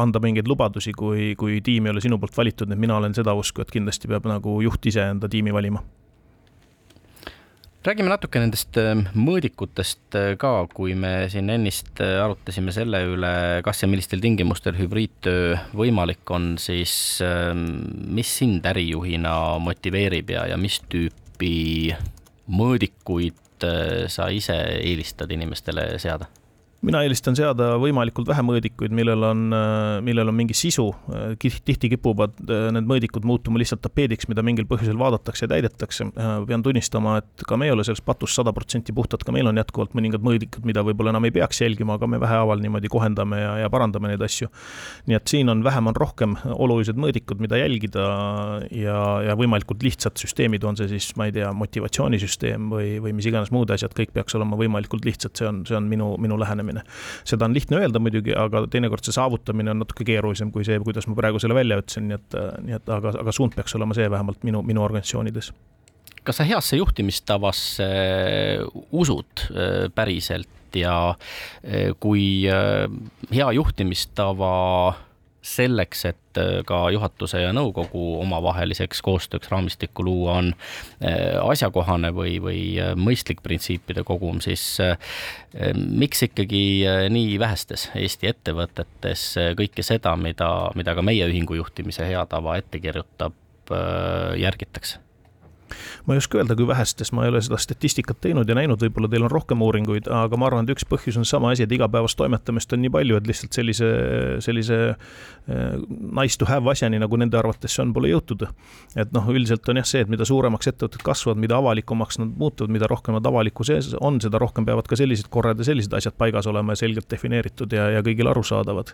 anda 0.00 0.22
mingeid 0.22 0.48
lubadusi, 0.50 0.94
kui, 0.96 1.32
kui 1.38 1.60
tiim 1.64 1.88
ei 1.88 1.94
ole 1.94 2.04
sinu 2.04 2.18
poolt 2.22 2.36
valitud, 2.36 2.70
et 2.70 2.80
mina 2.80 2.98
olen 3.00 3.16
seda 3.16 3.34
usku, 3.38 3.64
et 3.64 3.74
kindlasti 3.74 4.10
peab 4.10 4.28
nagu 4.30 4.60
juht 4.64 4.90
ise 4.92 5.04
enda 5.14 5.30
tiimi 5.30 5.54
valima 5.54 5.82
räägime 7.84 8.08
natuke 8.08 8.40
nendest 8.40 8.78
äh, 8.80 8.94
mõõdikutest 9.12 10.16
äh, 10.16 10.30
ka, 10.40 10.52
kui 10.72 10.94
me 10.98 11.26
siin 11.32 11.50
ennist 11.52 12.00
äh, 12.02 12.16
arutasime 12.22 12.72
selle 12.72 13.02
üle, 13.12 13.32
kas 13.66 13.82
ja 13.82 13.88
millistel 13.90 14.22
tingimustel 14.24 14.78
hübriidtöö 14.78 15.58
võimalik 15.76 16.32
on, 16.32 16.54
siis 16.60 16.94
ähm, 17.24 17.84
mis 18.16 18.30
sind 18.40 18.64
ärijuhina 18.70 19.34
motiveerib 19.64 20.32
ja, 20.32 20.46
ja 20.52 20.60
mis 20.60 20.80
tüüpi 20.88 21.94
mõõdikuid 22.48 23.40
sa 24.12 24.26
ise 24.34 24.56
eelistad 24.80 25.30
inimestele 25.32 25.94
seada? 26.02 26.26
Mina 26.84 27.00
eelistan 27.04 27.36
seada 27.36 27.74
võimalikult 27.80 28.28
vähe 28.28 28.42
mõõdikuid, 28.44 28.92
millel 28.94 29.24
on, 29.26 29.44
millel 30.04 30.30
on 30.30 30.36
mingi 30.36 30.56
sisu. 30.56 30.86
tihti 31.40 31.90
kipuvad 31.92 32.36
äh, 32.44 32.68
need 32.74 32.88
mõõdikud 32.88 33.26
muutuma 33.28 33.60
lihtsalt 33.60 33.82
tapeediks, 33.84 34.28
mida 34.30 34.44
mingil 34.46 34.66
põhjusel 34.68 34.98
vaadatakse 35.00 35.46
ja 35.46 35.52
täidetakse. 35.54 36.08
Äh, 36.10 36.34
pean 36.48 36.64
tunnistama, 36.64 37.18
et 37.22 37.44
ka 37.48 37.58
me 37.60 37.68
ei 37.68 37.74
ole 37.74 37.84
selles 37.86 38.02
patus 38.04 38.34
sada 38.36 38.52
protsenti 38.56 38.94
puhtad, 38.96 39.24
ka 39.24 39.34
meil 39.34 39.48
on 39.50 39.60
jätkuvalt 39.60 39.94
mõningad 39.96 40.24
mõõdikud, 40.24 40.66
mida 40.68 40.84
võib-olla 40.86 41.14
enam 41.14 41.28
ei 41.28 41.34
peaks 41.34 41.62
jälgima, 41.64 41.98
aga 41.98 42.08
me 42.10 42.20
vähehaaval 42.22 42.62
niimoodi 42.64 42.90
kohendame 42.92 43.40
ja, 43.40 43.54
ja 43.64 43.72
parandame 43.72 44.12
neid 44.12 44.24
asju. 44.24 44.50
nii 45.08 45.18
et 45.18 45.28
siin 45.28 45.52
on 45.52 45.64
vähem 45.64 45.90
on 45.90 45.98
rohkem 45.98 46.36
olulised 46.52 46.98
mõõdikud, 47.00 47.40
mida 47.42 47.58
jälgida 47.60 48.04
ja, 48.74 48.98
ja 49.28 49.38
võimalikult 49.38 49.84
lihtsad 49.84 50.18
süsteemid, 50.20 50.64
on 50.64 50.78
see 50.78 50.90
siis, 50.92 51.10
ma 51.20 51.28
ei 51.28 51.36
tea, 51.36 51.50
motivatsioonisüsteem 51.56 52.70
või, 52.72 52.96
või 53.04 53.14
mis 53.16 53.28
iganes 53.30 53.52
muud 53.54 53.72
asjad, 53.74 53.94
kõik 53.96 54.14
peaks 54.16 54.36
olema 54.38 54.58
võimalikult 54.60 55.06
lihtsad, 55.06 55.34
see 55.38 55.48
on, 55.48 55.62
see 55.68 55.76
on 55.78 55.88
minu, 55.90 56.14
minu 56.20 56.38
lähenemine 56.40 56.73
saavutamine. 56.74 56.82
seda 57.24 57.44
on 57.44 57.54
lihtne 57.54 57.78
öelda 57.78 58.00
muidugi, 58.02 58.34
aga 58.36 58.66
teinekord 58.70 59.04
see 59.04 59.14
saavutamine 59.14 59.72
on 59.72 59.82
natuke 59.82 60.04
keerulisem 60.04 60.50
kui 60.52 60.64
see, 60.64 60.78
kuidas 60.80 61.06
ma 61.08 61.14
praegu 61.18 61.40
selle 61.42 61.54
välja 61.54 61.78
ütlesin, 61.80 62.08
nii 62.08 62.18
et, 62.18 62.36
nii 62.64 62.76
et 62.78 62.88
aga, 62.88 63.14
aga 63.20 63.32
suund 63.32 63.54
peaks 63.54 63.74
olema 63.78 63.94
see 63.94 64.10
vähemalt 64.10 64.44
minu, 64.44 64.62
minu 64.62 64.84
organisatsioonides 64.84 65.52
kas 66.24 66.38
sa 66.40 66.44
heasse 66.48 66.78
juhtimistavasse 66.78 67.86
usud 68.92 69.46
äh, 69.50 69.90
päriselt 69.94 70.48
ja 70.74 71.14
äh, 71.64 71.92
kui 72.00 72.46
äh, 72.48 72.88
hea 73.30 73.50
juhtimistava 73.52 74.94
selleks, 75.44 76.04
et 76.08 76.40
äh, 76.40 76.62
ka 76.66 76.86
juhatuse 76.94 77.42
ja 77.42 77.52
nõukogu 77.54 78.02
omavaheliseks 78.22 79.02
koostööks 79.04 79.50
raamistikku 79.52 80.06
luua, 80.06 80.38
on 80.40 80.50
äh, 81.04 81.36
asjakohane 81.42 82.10
või, 82.16 82.38
või 82.42 82.62
äh, 82.80 82.94
mõistlik 82.96 83.42
printsiipide 83.44 84.06
kogum, 84.08 84.40
siis 84.44 84.64
miks 85.74 86.24
ikkagi 86.26 86.64
nii 87.12 87.36
vähestes 87.38 87.86
Eesti 87.94 88.28
ettevõtetes 88.32 89.26
kõike 89.58 89.84
seda, 89.86 90.16
mida, 90.18 90.48
mida 90.74 90.96
ka 90.96 91.04
meie 91.06 91.28
ühingu 91.30 91.60
juhtimise 91.60 92.08
hea 92.08 92.24
tava 92.30 92.56
ette 92.58 92.80
kirjutab, 92.82 93.36
järgitakse? 94.40 94.98
Ma 96.06 96.14
ei 96.14 96.20
oska 96.20 96.38
öelda, 96.38 96.56
kui 96.56 96.66
vähestes, 96.68 97.12
ma 97.16 97.24
ei 97.24 97.32
ole 97.32 97.40
seda 97.44 97.56
statistikat 97.60 98.18
teinud 98.20 98.48
ja 98.48 98.56
näinud, 98.58 98.80
võib-olla 98.84 99.08
teil 99.08 99.24
on 99.24 99.32
rohkem 99.32 99.62
uuringuid, 99.64 100.08
aga 100.12 100.36
ma 100.36 100.50
arvan, 100.50 100.66
et 100.66 100.74
üks 100.74 100.84
põhjus 100.88 101.16
on 101.20 101.24
sama 101.28 101.54
asi, 101.54 101.64
et 101.64 101.72
igapäevast 101.72 102.18
toimetamist 102.20 102.72
on 102.76 102.82
nii 102.84 102.92
palju, 102.92 103.16
et 103.16 103.30
lihtsalt 103.30 103.56
sellise, 103.56 103.88
sellise 104.44 104.80
eh, 104.90 105.78
nice 106.20 106.36
to 106.40 106.48
have 106.48 106.68
asjani, 106.70 107.00
nagu 107.00 107.16
nende 107.20 107.38
arvates 107.40 107.72
see 107.72 107.84
on, 107.86 107.94
pole 107.96 108.10
jõutud. 108.12 108.44
et 109.00 109.14
noh, 109.16 109.30
üldiselt 109.32 109.68
on 109.72 109.80
jah 109.80 109.88
see, 109.88 110.04
et 110.04 110.12
mida 110.12 110.26
suuremaks 110.28 110.68
ettevõtted 110.74 111.04
kasvavad, 111.06 111.40
mida 111.40 111.56
avalikumaks 111.56 112.20
nad 112.20 112.36
muutuvad, 112.36 112.72
mida 112.74 112.88
rohkem 112.90 113.16
nad 113.16 113.24
avalikkuse 113.26 113.78
ees 113.78 113.90
on, 114.00 114.20
seda 114.20 114.38
rohkem 114.42 114.68
peavad 114.68 114.88
ka 114.90 114.98
sellised 115.00 115.30
korrad 115.32 115.58
ja 115.58 115.68
sellised 115.70 115.96
asjad 115.96 116.18
paigas 116.20 116.48
olema 116.50 116.76
ja 116.76 116.82
selgelt 116.84 117.08
defineeritud 117.10 117.72
ja, 117.72 117.88
ja 117.96 118.04
kõigile 118.04 118.34
arusaadavad. 118.34 118.92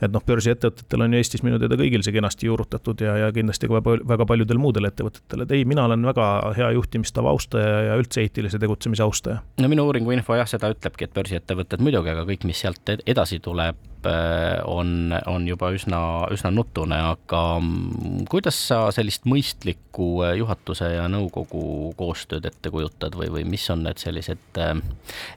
et 0.00 0.12
noh, 0.12 0.24
börsiettevõtetel 0.26 1.06
on 1.06 1.16
ju 1.16 1.24
Eestis 1.24 1.42
minu 1.46 1.58
teada 1.60 1.80
kõigil 1.80 2.04
see 2.04 2.12
kenasti 2.12 2.48
juurutatud 2.48 3.00
ja, 3.00 3.16
ja 3.24 3.32
kindlasti 3.32 3.68
ka 3.70 3.80
väga 3.80 4.28
paljudel 4.28 4.60
muudel 4.60 4.88
ettevõtetel, 4.88 5.44
et 5.44 5.56
ei, 5.56 5.64
mina 5.68 5.88
olen 5.88 6.04
väga 6.12 6.28
hea 6.56 6.70
juhtimistava 6.76 7.30
austaja 7.34 7.84
ja 7.90 7.98
üldse 8.00 8.24
eetilise 8.24 8.58
tegutsemise 8.58 9.04
austaja. 9.04 9.42
no 9.60 9.68
minu 9.70 9.86
uuringu 9.88 10.14
info 10.14 10.36
jah, 10.38 10.48
seda 10.48 10.70
ütlebki, 10.72 11.06
et 11.06 11.14
börsiettevõtted 11.16 11.82
muidugi, 11.84 12.12
aga 12.12 12.24
kõik, 12.28 12.46
mis 12.48 12.60
sealt 12.62 12.92
edasi 12.94 13.40
tuleb, 13.44 13.78
äh, 14.08 14.58
on, 14.68 15.14
on 15.30 15.48
juba 15.48 15.70
üsna, 15.76 16.00
üsna 16.34 16.52
nutune, 16.54 16.98
aga 17.14 17.42
mm, 17.60 18.26
kuidas 18.32 18.58
sa 18.70 18.82
sellist 18.94 19.28
mõistlikku 19.30 20.10
äh, 20.26 20.36
juhatuse 20.40 20.92
ja 20.96 21.08
nõukogu 21.12 21.94
koostööd 21.98 22.46
ette 22.50 22.72
kujutad 22.72 23.16
või, 23.18 23.30
või 23.38 23.46
mis 23.48 23.66
on 23.72 23.84
need 23.86 24.02
sellised 24.02 24.60
äh, 24.60 24.76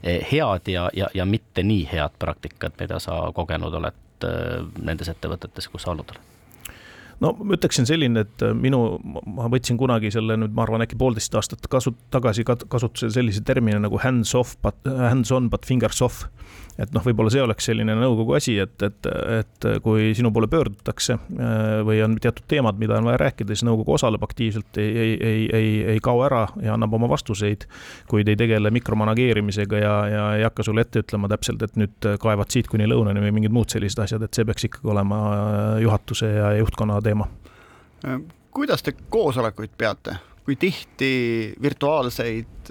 head 0.02 0.70
ja, 0.72 0.88
ja, 0.96 1.10
ja 1.14 1.28
mitte 1.28 1.66
nii 1.66 1.88
head 1.92 2.18
praktikad, 2.18 2.76
mida 2.80 3.00
sa 3.02 3.24
kogenud 3.34 3.80
oled 3.80 4.00
nendes 4.80 5.10
ettevõtetes, 5.10 5.66
kus 5.68 5.84
sa 5.84 5.92
olnud 5.92 6.14
oled? 6.14 6.33
No 7.24 7.32
ma 7.40 7.56
ütleksin 7.56 7.88
selline, 7.88 8.24
et 8.26 8.44
äh, 8.44 8.54
minu, 8.56 8.82
ma 9.02 9.48
võtsin 9.52 9.80
kunagi 9.80 10.12
selle 10.14 10.36
nüüd, 10.40 10.54
ma 10.56 10.66
arvan, 10.66 10.84
äkki 10.84 10.98
poolteist 11.00 11.34
aastat 11.38 11.68
kasu-, 11.72 11.96
tagasi 12.14 12.46
kasutusele 12.46 13.14
sellise 13.14 13.44
termini 13.46 13.80
nagu 13.82 14.00
hands 14.02 14.34
off, 14.38 14.58
but 14.64 14.78
hands 14.84 15.32
on 15.34 15.50
but 15.52 15.66
fingers 15.68 16.02
off 16.04 16.26
et 16.80 16.90
noh, 16.94 17.02
võib-olla 17.06 17.30
see 17.30 17.42
oleks 17.42 17.68
selline 17.68 17.94
nõukogu 17.98 18.34
asi, 18.36 18.56
et, 18.62 18.74
et, 18.82 19.08
et 19.38 19.66
kui 19.84 20.10
sinu 20.18 20.32
poole 20.34 20.48
pöördutakse 20.50 21.14
äh, 21.14 21.82
või 21.86 22.00
on 22.02 22.16
teatud 22.22 22.46
teemad, 22.50 22.78
mida 22.80 22.98
on 22.98 23.08
vaja 23.08 23.20
rääkida, 23.22 23.54
siis 23.54 23.64
nõukogu 23.66 23.94
osaleb 23.94 24.24
aktiivselt, 24.26 24.80
ei, 24.82 24.90
ei, 25.04 25.12
ei, 25.14 25.44
ei, 25.54 25.70
ei 25.94 26.02
kao 26.04 26.24
ära 26.26 26.44
ja 26.62 26.74
annab 26.74 26.96
oma 26.98 27.08
vastuseid, 27.12 27.68
kuid 28.10 28.30
ei 28.30 28.38
tegele 28.38 28.72
mikromanageerimisega 28.74 29.82
ja, 29.82 29.94
ja 30.10 30.24
ei 30.40 30.46
hakka 30.46 30.66
sulle 30.66 30.82
ette 30.84 31.04
ütlema 31.04 31.30
täpselt, 31.30 31.62
et 31.62 31.78
nüüd 31.78 32.10
kaevad 32.22 32.50
siit 32.54 32.70
kuni 32.72 32.88
lõunani 32.90 33.22
või 33.22 33.36
mingid 33.38 33.54
muud 33.54 33.70
sellised 33.70 34.02
asjad, 34.02 34.26
et 34.26 34.34
see 34.34 34.46
peaks 34.48 34.66
ikkagi 34.66 34.90
olema 34.90 35.20
juhatuse 35.82 36.32
ja 36.34 36.50
juhtkonna 36.58 36.98
teema. 37.04 37.13
Kuidas 38.54 38.82
te 38.82 38.92
koosolekuid 38.92 39.76
peate? 39.78 40.18
kui 40.44 40.58
tihti 40.60 41.54
virtuaalseid, 41.62 42.68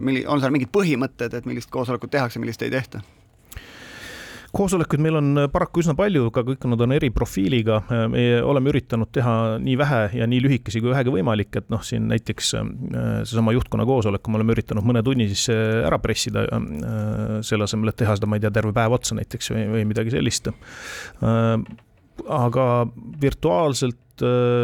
milli-, 0.00 0.22
on 0.24 0.40
seal 0.40 0.54
mingid 0.54 0.70
põhimõtted, 0.72 1.34
et 1.36 1.44
millist 1.44 1.68
koosolekut 1.68 2.08
tehakse, 2.14 2.40
millist 2.40 2.62
ei 2.64 2.72
tehta? 2.72 3.02
koosolekuid 4.56 5.02
meil 5.02 5.18
on 5.20 5.30
äh, 5.40 5.48
paraku 5.52 5.82
üsna 5.82 5.94
palju, 5.98 6.30
ka 6.34 6.44
kõik 6.46 6.64
nad 6.70 6.82
on 6.84 6.94
eri 6.96 7.10
profiiliga. 7.14 7.80
Äh, 7.92 8.04
me 8.12 8.24
oleme 8.44 8.72
üritanud 8.72 9.10
teha 9.14 9.34
nii 9.62 9.76
vähe 9.80 10.02
ja 10.20 10.28
nii 10.30 10.42
lühikesi 10.44 10.82
kui 10.82 10.92
vähegi 10.92 11.12
võimalik, 11.12 11.52
et 11.60 11.68
noh, 11.72 11.82
siin 11.86 12.08
näiteks 12.10 12.52
äh, 12.60 12.70
seesama 13.24 13.54
juhtkonna 13.56 13.86
koosoleku 13.88 14.32
me 14.32 14.40
oleme 14.40 14.56
üritanud 14.56 14.86
mõne 14.86 15.04
tunni 15.06 15.28
sisse 15.32 15.56
ära 15.86 15.98
pressida, 16.02 16.46
selle 17.46 17.66
asemel, 17.66 17.90
et 17.90 17.98
teha 18.00 18.16
seda, 18.16 18.28
ma 18.30 18.38
ei 18.38 18.44
tea, 18.44 18.52
terve 18.54 18.72
päev 18.76 18.94
otsa 18.96 19.16
näiteks 19.18 19.52
või, 19.52 19.66
või 19.74 19.84
midagi 19.88 20.14
sellist. 20.14 20.50
Aga 22.24 22.86
virtuaalselt 23.20 24.02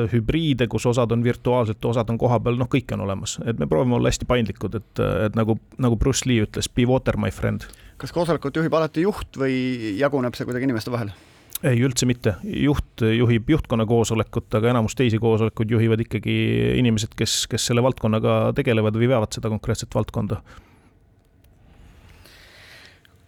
hübriide, 0.08 0.64
kus 0.72 0.86
osad 0.88 1.12
on 1.12 1.20
virtuaalselt, 1.20 1.84
osad 1.84 2.08
on 2.08 2.16
kohapeal, 2.16 2.56
noh, 2.56 2.70
kõike 2.72 2.96
on 2.96 3.02
olemas, 3.04 3.36
et 3.44 3.58
me 3.60 3.66
proovime 3.68 3.98
olla 3.98 4.08
hästi 4.08 4.24
paindlikud, 4.24 4.78
et, 4.80 5.02
et 5.26 5.36
nagu, 5.36 5.58
nagu 5.76 5.98
Bruce 6.00 6.24
Lee 6.24 6.46
ütles, 6.46 6.70
be 6.72 6.86
water 6.88 7.20
my 7.20 7.28
friend 7.28 7.68
kas 8.02 8.14
koosolekut 8.14 8.58
juhib 8.58 8.74
alati 8.74 9.04
juht 9.04 9.38
või 9.38 9.94
jaguneb 10.00 10.34
see 10.34 10.48
kuidagi 10.48 10.66
inimeste 10.66 10.92
vahel? 10.94 11.12
ei, 11.62 11.78
üldse 11.86 12.08
mitte, 12.10 12.34
juht 12.42 13.04
juhib 13.06 13.50
juhtkonna 13.52 13.86
koosolekut, 13.86 14.48
aga 14.58 14.72
enamus 14.72 14.96
teisi 14.98 15.20
koosolekuid 15.22 15.70
juhivad 15.70 16.02
ikkagi 16.02 16.34
inimesed, 16.80 17.14
kes, 17.14 17.44
kes 17.50 17.68
selle 17.70 17.84
valdkonnaga 17.86 18.38
tegelevad 18.58 18.98
või 18.98 19.12
veavad 19.12 19.30
seda 19.36 19.52
konkreetset 19.52 19.94
valdkonda. 19.94 20.40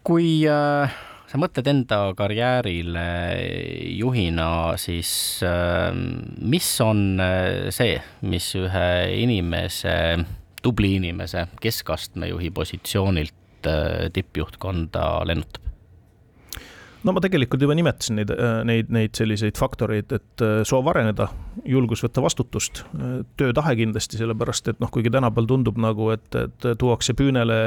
kui 0.05 0.43
äh, 0.51 0.97
sa 1.35 1.43
mõtled 1.43 1.67
enda 1.67 2.01
karjäärile 2.15 3.07
juhina, 3.99 4.49
siis 4.79 5.43
äh, 5.43 5.91
mis 6.39 6.69
on 6.85 7.19
äh, 7.19 7.71
see, 7.75 7.99
mis 8.23 8.53
ühe 8.55 8.91
inimese, 9.19 9.97
tubli 10.63 10.95
inimese, 11.01 11.49
keskastme 11.61 12.31
juhi 12.31 12.55
positsioonilt 12.55 13.35
Äh, 13.67 14.11
tippjuhtkonda 14.13 15.25
lennutab? 15.25 15.64
No 17.05 17.15
ma 17.15 17.23
tegelikult 17.25 17.63
juba 17.65 17.77
nimetasin 17.77 18.19
neid, 18.21 18.31
äh, 18.33 18.61
neid, 18.67 18.91
neid 18.95 19.15
selliseid 19.19 19.59
faktoreid, 19.61 20.13
et 20.17 20.45
äh, 20.45 20.63
soov 20.67 20.89
areneda, 20.93 21.29
julgus 21.69 22.03
võtta 22.05 22.23
vastutust, 22.25 22.83
töötahe 23.39 23.75
kindlasti, 23.79 24.19
sellepärast 24.21 24.73
et 24.73 24.81
noh, 24.83 24.91
kuigi 24.93 25.13
tänapäeval 25.15 25.49
tundub 25.51 25.79
nagu, 25.81 26.11
et, 26.15 26.27
et 26.39 26.67
tuuakse 26.81 27.15
püünele 27.17 27.59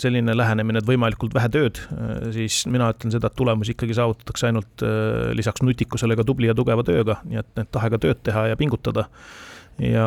selline 0.00 0.34
lähenemine, 0.34 0.80
et 0.82 0.88
võimalikult 0.88 1.36
vähe 1.36 1.48
tööd, 1.52 1.78
siis 2.34 2.64
mina 2.70 2.88
ütlen 2.92 3.14
seda, 3.14 3.30
et 3.30 3.38
tulemus 3.38 3.70
ikkagi 3.72 3.94
saavutatakse 3.96 4.48
ainult 4.48 4.84
lisaks 5.38 5.62
nutikusele 5.62 6.16
ka 6.18 6.26
tubli 6.26 6.50
ja 6.50 6.56
tugeva 6.58 6.84
tööga, 6.86 7.20
nii 7.28 7.40
et, 7.40 7.50
et 7.62 7.70
tahega 7.72 8.00
tööd 8.02 8.20
teha 8.26 8.48
ja 8.50 8.58
pingutada 8.58 9.06
ja, 9.80 10.06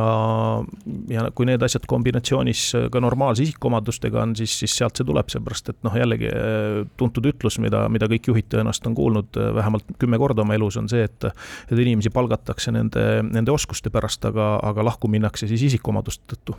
ja 1.10 1.26
kui 1.36 1.48
need 1.50 1.64
asjad 1.66 1.86
kombinatsioonis 1.90 2.64
ka 2.92 3.02
normaalse 3.04 3.46
isikuomadustega 3.46 4.22
on, 4.22 4.36
siis, 4.38 4.54
siis 4.62 4.76
sealt 4.78 5.00
see 5.00 5.08
tuleb, 5.08 5.30
seepärast 5.32 5.72
et 5.74 5.80
noh, 5.86 5.96
jällegi 5.98 6.30
eh, 6.30 6.80
tuntud 7.00 7.26
ütlus, 7.32 7.58
mida, 7.64 7.86
mida 7.92 8.10
kõik 8.12 8.30
juhid 8.32 8.50
tõenäoliselt 8.54 8.90
on 8.92 8.98
kuulnud 8.98 9.42
eh, 9.42 9.52
vähemalt 9.58 9.96
kümme 10.02 10.20
korda 10.22 10.46
oma 10.46 10.58
elus, 10.58 10.80
on 10.82 10.90
see, 10.92 11.06
et 11.08 11.26
et 11.26 11.78
inimesi 11.78 12.12
palgatakse 12.14 12.74
nende, 12.76 13.06
nende 13.26 13.54
oskuste 13.54 13.92
pärast, 13.94 14.26
aga, 14.30 14.56
aga 14.64 14.86
lahku 14.86 15.10
minnakse 15.12 15.50
siis 15.50 15.66
isikuomaduste 15.72 16.36
tõttu. 16.36 16.58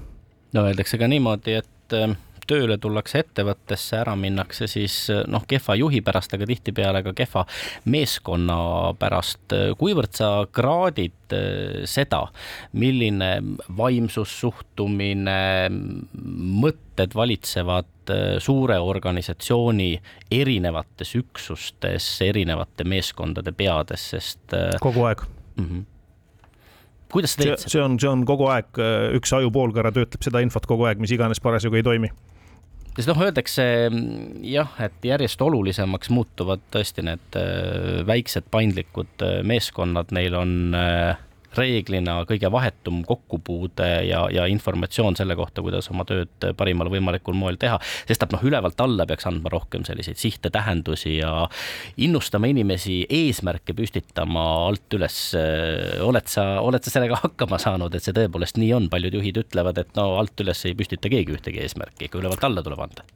no 0.57 0.67
öeldakse 0.67 0.99
ka 0.99 1.09
niimoodi, 1.11 1.61
et 1.63 1.97
eh, 1.97 2.17
tööle 2.47 2.79
tullakse 2.83 3.21
ettevõttesse, 3.25 4.01
ära 4.01 4.17
minnakse 4.19 4.69
siis 4.71 5.07
noh, 5.31 5.45
kehva 5.49 5.77
juhi 5.79 6.01
pärast, 6.05 6.35
aga 6.37 6.47
tihtipeale 6.49 7.03
ka 7.07 7.15
kehva 7.17 7.45
meeskonna 7.91 8.59
pärast. 8.99 9.55
kuivõrd 9.79 10.15
sa 10.17 10.31
kraadid 10.53 11.35
eh, 11.37 11.85
seda, 11.89 12.25
milline 12.77 13.31
vaimsus, 13.79 14.33
suhtumine, 14.41 15.41
mõtted 16.63 17.17
valitsevad 17.17 18.15
eh, 18.15 18.37
suure 18.43 18.79
organisatsiooni 18.83 19.91
erinevates 20.31 21.15
üksustes, 21.19 22.09
erinevate 22.27 22.87
meeskondade 22.89 23.53
peades, 23.57 24.11
sest 24.15 24.57
eh, 24.57 24.73
kogu 24.81 25.07
aeg 25.11 25.27
mm. 25.57 25.69
-hmm 25.69 25.85
kuidas 27.07 27.37
sa 27.37 27.39
teed 27.39 27.61
seda? 27.63 27.71
see 27.71 27.83
on, 27.83 27.93
see 28.03 28.09
on 28.11 28.25
kogu 28.27 28.49
aeg, 28.51 28.79
üks 29.15 29.31
ajupoolkõra 29.33 29.93
töötleb 29.95 30.25
seda 30.27 30.41
infot 30.43 30.67
kogu 30.67 30.89
aeg, 30.89 30.99
mis 30.99 31.13
iganes 31.15 31.39
parasjagu 31.41 31.79
ei 31.79 31.85
toimi 31.87 32.11
sest 32.97 33.11
noh, 33.11 33.21
öeldakse 33.21 33.65
jah, 34.47 34.73
et 34.83 35.05
järjest 35.05 35.43
olulisemaks 35.45 36.11
muutuvad 36.15 36.65
tõesti 36.73 37.05
need 37.07 37.39
väiksed 38.09 38.49
paindlikud 38.51 39.25
meeskonnad, 39.47 40.13
neil 40.17 40.37
on 40.39 40.57
reeglina 41.59 42.19
kõige 42.29 42.51
vahetum 42.53 43.03
kokkupuude 43.07 43.89
ja, 44.09 44.25
ja 44.33 44.47
informatsioon 44.51 45.17
selle 45.19 45.37
kohta, 45.39 45.65
kuidas 45.65 45.91
oma 45.93 46.07
tööd 46.09 46.49
parimal 46.57 46.91
võimalikul 46.93 47.37
moel 47.39 47.59
teha. 47.61 47.79
sestap 48.09 48.35
noh, 48.35 48.45
ülevalt 48.47 48.81
alla 48.81 49.07
peaks 49.09 49.29
andma 49.29 49.53
rohkem 49.53 49.85
selliseid 49.89 50.21
sihte, 50.21 50.51
tähendusi 50.55 51.17
ja 51.19 51.49
innustama 51.97 52.51
inimesi 52.53 53.03
eesmärke 53.09 53.77
püstitama 53.77 54.47
alt 54.69 54.99
üles. 54.99 55.21
oled 56.07 56.33
sa, 56.33 56.49
oled 56.61 56.85
sa 56.85 56.95
sellega 56.95 57.21
hakkama 57.25 57.61
saanud, 57.63 57.95
et 57.95 58.05
see 58.05 58.17
tõepoolest 58.17 58.61
nii 58.61 58.73
on, 58.77 58.91
paljud 58.93 59.21
juhid 59.21 59.45
ütlevad, 59.45 59.79
et 59.83 59.95
no 59.99 60.15
alt 60.21 60.45
üles 60.45 60.65
ei 60.67 60.77
püstita 60.79 61.13
keegi 61.13 61.37
ühtegi 61.37 61.63
eesmärki, 61.65 62.09
ikka 62.09 62.23
ülevalt 62.23 62.45
alla 62.47 62.65
tuleb 62.67 62.89
anda 62.89 63.07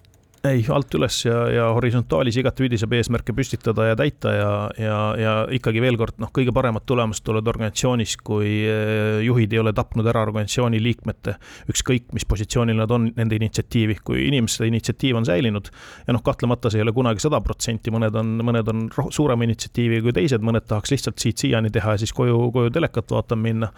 ei, 0.49 0.63
alt 0.73 0.95
üles 0.97 1.19
ja, 1.27 1.37
ja 1.53 1.65
horisontaalis 1.77 2.39
igatpidi 2.41 2.79
saab 2.81 2.95
eesmärke 2.97 3.35
püstitada 3.37 3.91
ja 3.91 3.97
täita 3.99 4.33
ja, 4.33 4.53
ja, 4.81 4.99
ja 5.21 5.33
ikkagi 5.53 5.83
veel 5.85 5.99
kord, 6.01 6.17
noh, 6.23 6.31
kõige 6.33 6.55
paremad 6.57 6.87
tulemused 6.89 7.25
tulevad 7.27 7.51
organisatsioonis, 7.53 8.15
kui 8.25 8.63
eh, 8.65 9.21
juhid 9.27 9.53
ei 9.53 9.61
ole 9.61 9.75
tapnud 9.77 10.09
ära 10.09 10.23
organisatsiooni 10.25 10.81
liikmete, 10.81 11.35
ükskõik 11.73 12.15
mis 12.17 12.25
positsioonil 12.29 12.79
nad 12.81 12.95
on, 12.95 13.11
nende 13.19 13.37
initsiatiivi, 13.37 13.99
kui 14.07 14.25
inimeste 14.31 14.69
initsiatiiv 14.71 15.21
on 15.21 15.29
säilinud 15.29 15.69
ja 16.07 16.17
noh, 16.17 16.25
kahtlemata 16.25 16.73
see 16.73 16.81
ei 16.81 16.87
ole 16.87 16.97
kunagi 16.97 17.21
sada 17.27 17.43
protsenti, 17.45 17.93
mõned 17.93 18.17
on, 18.17 18.33
mõned 18.47 18.73
on 18.73 18.87
suurema 19.13 19.45
initsiatiiviga 19.45 20.09
kui 20.09 20.17
teised, 20.23 20.45
mõned 20.47 20.65
tahaks 20.71 20.95
lihtsalt 20.95 21.21
siit-siiani 21.21 21.73
teha 21.75 21.99
ja 21.99 22.01
siis 22.01 22.17
koju, 22.17 22.47
koju 22.57 22.73
telekat 22.73 23.13
vaatama 23.13 23.45
minna. 23.45 23.71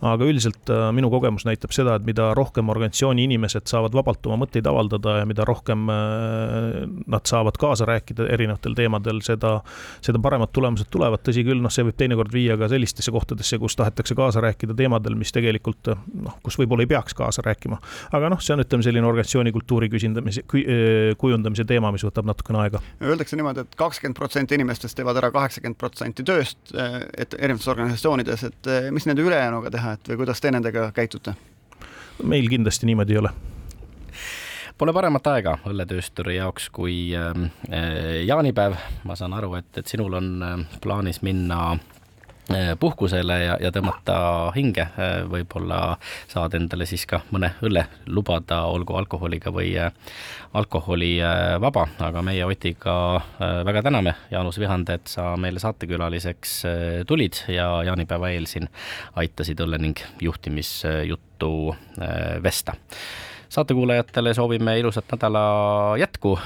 aga 0.00 0.24
üldiselt 0.24 0.72
äh, 0.72 0.88
minu 0.96 1.12
kogemus 1.12 1.44
näitab 1.44 1.76
seda, 1.76 2.00
et 2.00 2.08
mida 2.08 2.32
rohkem 2.36 2.72
organisatsiooni 2.72 3.28
inimesed 3.28 3.68
saavad 3.68 3.92
vabalt 3.96 4.24
oma 4.30 4.40
mõtteid 4.46 4.66
avaldada 4.68 5.20
ja 5.20 5.28
mida 5.28 5.44
rohkem 5.44 5.88
äh, 5.92 6.05
nad 7.06 7.26
saavad 7.28 7.58
kaasa 7.60 7.86
rääkida 7.88 8.28
erinevatel 8.32 8.74
teemadel, 8.74 9.20
seda, 9.24 9.60
seda 10.04 10.20
paremad 10.22 10.52
tulemused 10.54 10.90
tulevad, 10.92 11.22
tõsi 11.26 11.44
küll, 11.46 11.60
noh, 11.62 11.72
see 11.72 11.86
võib 11.86 11.98
teinekord 11.98 12.32
viia 12.34 12.56
ka 12.60 12.68
sellistesse 12.72 13.12
kohtadesse, 13.14 13.58
kus 13.62 13.76
tahetakse 13.78 14.16
kaasa 14.18 14.42
rääkida 14.44 14.76
teemadel, 14.76 15.16
mis 15.18 15.32
tegelikult 15.34 15.92
noh, 15.92 16.38
kus 16.44 16.58
võib-olla 16.60 16.86
ei 16.86 16.90
peaks 16.90 17.16
kaasa 17.16 17.44
rääkima. 17.46 17.78
aga 18.16 18.30
noh, 18.32 18.42
see 18.42 18.54
on, 18.56 18.64
ütleme, 18.64 18.86
selline 18.86 19.08
organisatsiooni 19.08 19.52
kultuuri 19.56 19.90
küsindamise, 19.92 20.44
kujundamise 21.18 21.66
teema, 21.68 21.92
mis 21.94 22.04
võtab 22.06 22.28
natukene 22.28 22.62
aega. 22.64 22.82
Öeldakse 23.02 23.38
niimoodi 23.38 23.64
et, 23.64 23.72
et 23.72 23.80
kakskümmend 23.80 24.18
protsenti 24.18 24.58
inimestest 24.58 24.98
teevad 24.98 25.18
ära 25.20 25.32
kaheksakümmend 25.34 25.80
protsenti 25.80 26.26
tööst, 26.26 26.58
et 26.72 27.36
erinevates 27.38 27.68
organisatsioonides, 27.72 28.46
et 28.50 28.72
mis 28.94 29.08
nende 29.08 29.24
ülejäänuga 29.26 29.72
teha, 29.74 29.96
et 29.96 30.12
või 30.12 30.24
kuidas 30.24 30.42
te 30.42 30.54
nendega 30.54 30.90
käitute? 30.96 31.36
meil 32.24 32.46
kindlasti 32.48 32.88
niimoodi 32.88 33.12
ei 33.12 33.18
ole 33.20 33.30
Pole 34.76 34.92
paremat 34.92 35.24
aega 35.32 35.54
õlletöösturi 35.64 36.34
jaoks 36.36 36.66
kui 36.68 37.08
ähm, 37.16 37.46
äh, 37.72 38.26
jaanipäev. 38.28 38.74
ma 39.08 39.14
saan 39.16 39.32
aru, 39.32 39.54
et, 39.56 39.70
et 39.80 39.88
sinul 39.88 40.12
on 40.18 40.26
äh, 40.44 40.80
plaanis 40.84 41.22
minna 41.24 41.60
äh, 42.52 42.74
puhkusele 42.76 43.38
ja, 43.40 43.54
ja 43.56 43.70
tõmmata 43.72 44.18
hinge, 44.52 44.84
võib-olla 45.32 45.78
saad 46.28 46.58
endale 46.58 46.84
siis 46.84 47.06
ka 47.08 47.22
mõne 47.32 47.54
õlle 47.64 47.86
lubada, 48.12 48.58
olgu 48.68 48.98
alkoholiga 49.00 49.48
või 49.48 49.70
alkoholivaba, 50.60 51.86
aga 52.04 52.24
meie 52.28 52.44
Otiga 52.44 52.96
väga 53.40 53.80
täname, 53.86 54.12
Jaanus 54.30 54.60
Vihand, 54.60 54.92
et 54.92 55.08
sa 55.08 55.30
meile 55.40 55.62
saatekülaliseks 55.62 56.52
tulid 57.08 57.40
ja 57.48 57.70
jaanipäeva 57.88 58.28
eel 58.34 58.44
siin 58.50 58.68
aitasid 59.16 59.64
õlle 59.64 59.80
ning 59.80 60.04
juhtimisjuttu 60.20 61.54
vesta 62.44 62.76
saatekuulajatele 63.48 64.34
soovime 64.34 64.78
ilusat 64.78 65.04
nädala 65.12 65.40
jätku, 65.98 66.38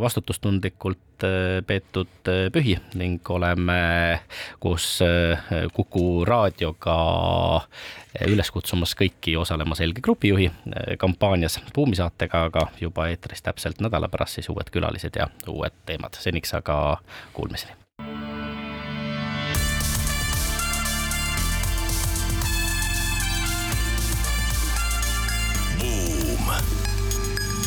vastutustundlikult 0.00 1.24
äh, 1.24 1.64
peetud 1.66 2.28
äh, 2.28 2.50
pühi 2.52 2.78
ning 2.94 3.30
oleme 3.30 4.20
koos 4.58 4.98
äh, 5.02 5.44
Kuku 5.72 6.24
raadioga 6.24 6.96
üles 8.28 8.50
kutsumas 8.54 8.94
kõiki 8.98 9.36
osalema 9.38 9.74
Selge 9.74 10.02
grupijuhi 10.04 10.50
kampaanias 10.98 11.60
buumisaatega, 11.74 12.44
aga 12.50 12.66
juba 12.80 13.08
eetris 13.10 13.42
täpselt 13.42 13.80
nädala 13.82 14.08
pärast 14.08 14.40
siis 14.40 14.50
uued 14.52 14.70
külalised 14.70 15.16
ja 15.18 15.30
uued 15.48 15.82
teemad. 15.86 16.20
seniks 16.20 16.54
aga 16.54 16.98
kuulmiseni 17.32 17.83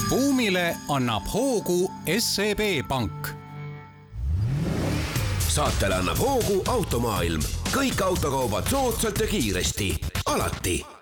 buumile 0.09 0.77
annab 0.89 1.23
hoogu 1.33 1.91
SEB 2.19 2.87
Pank. 2.87 3.27
saatele 5.47 5.95
annab 5.95 6.17
hoogu 6.17 6.61
Automaailm, 6.69 7.41
kõik 7.73 8.01
autokaubad 8.05 8.69
soodsalt 8.69 9.19
ja 9.19 9.27
kiiresti, 9.27 9.89
alati 10.25 10.96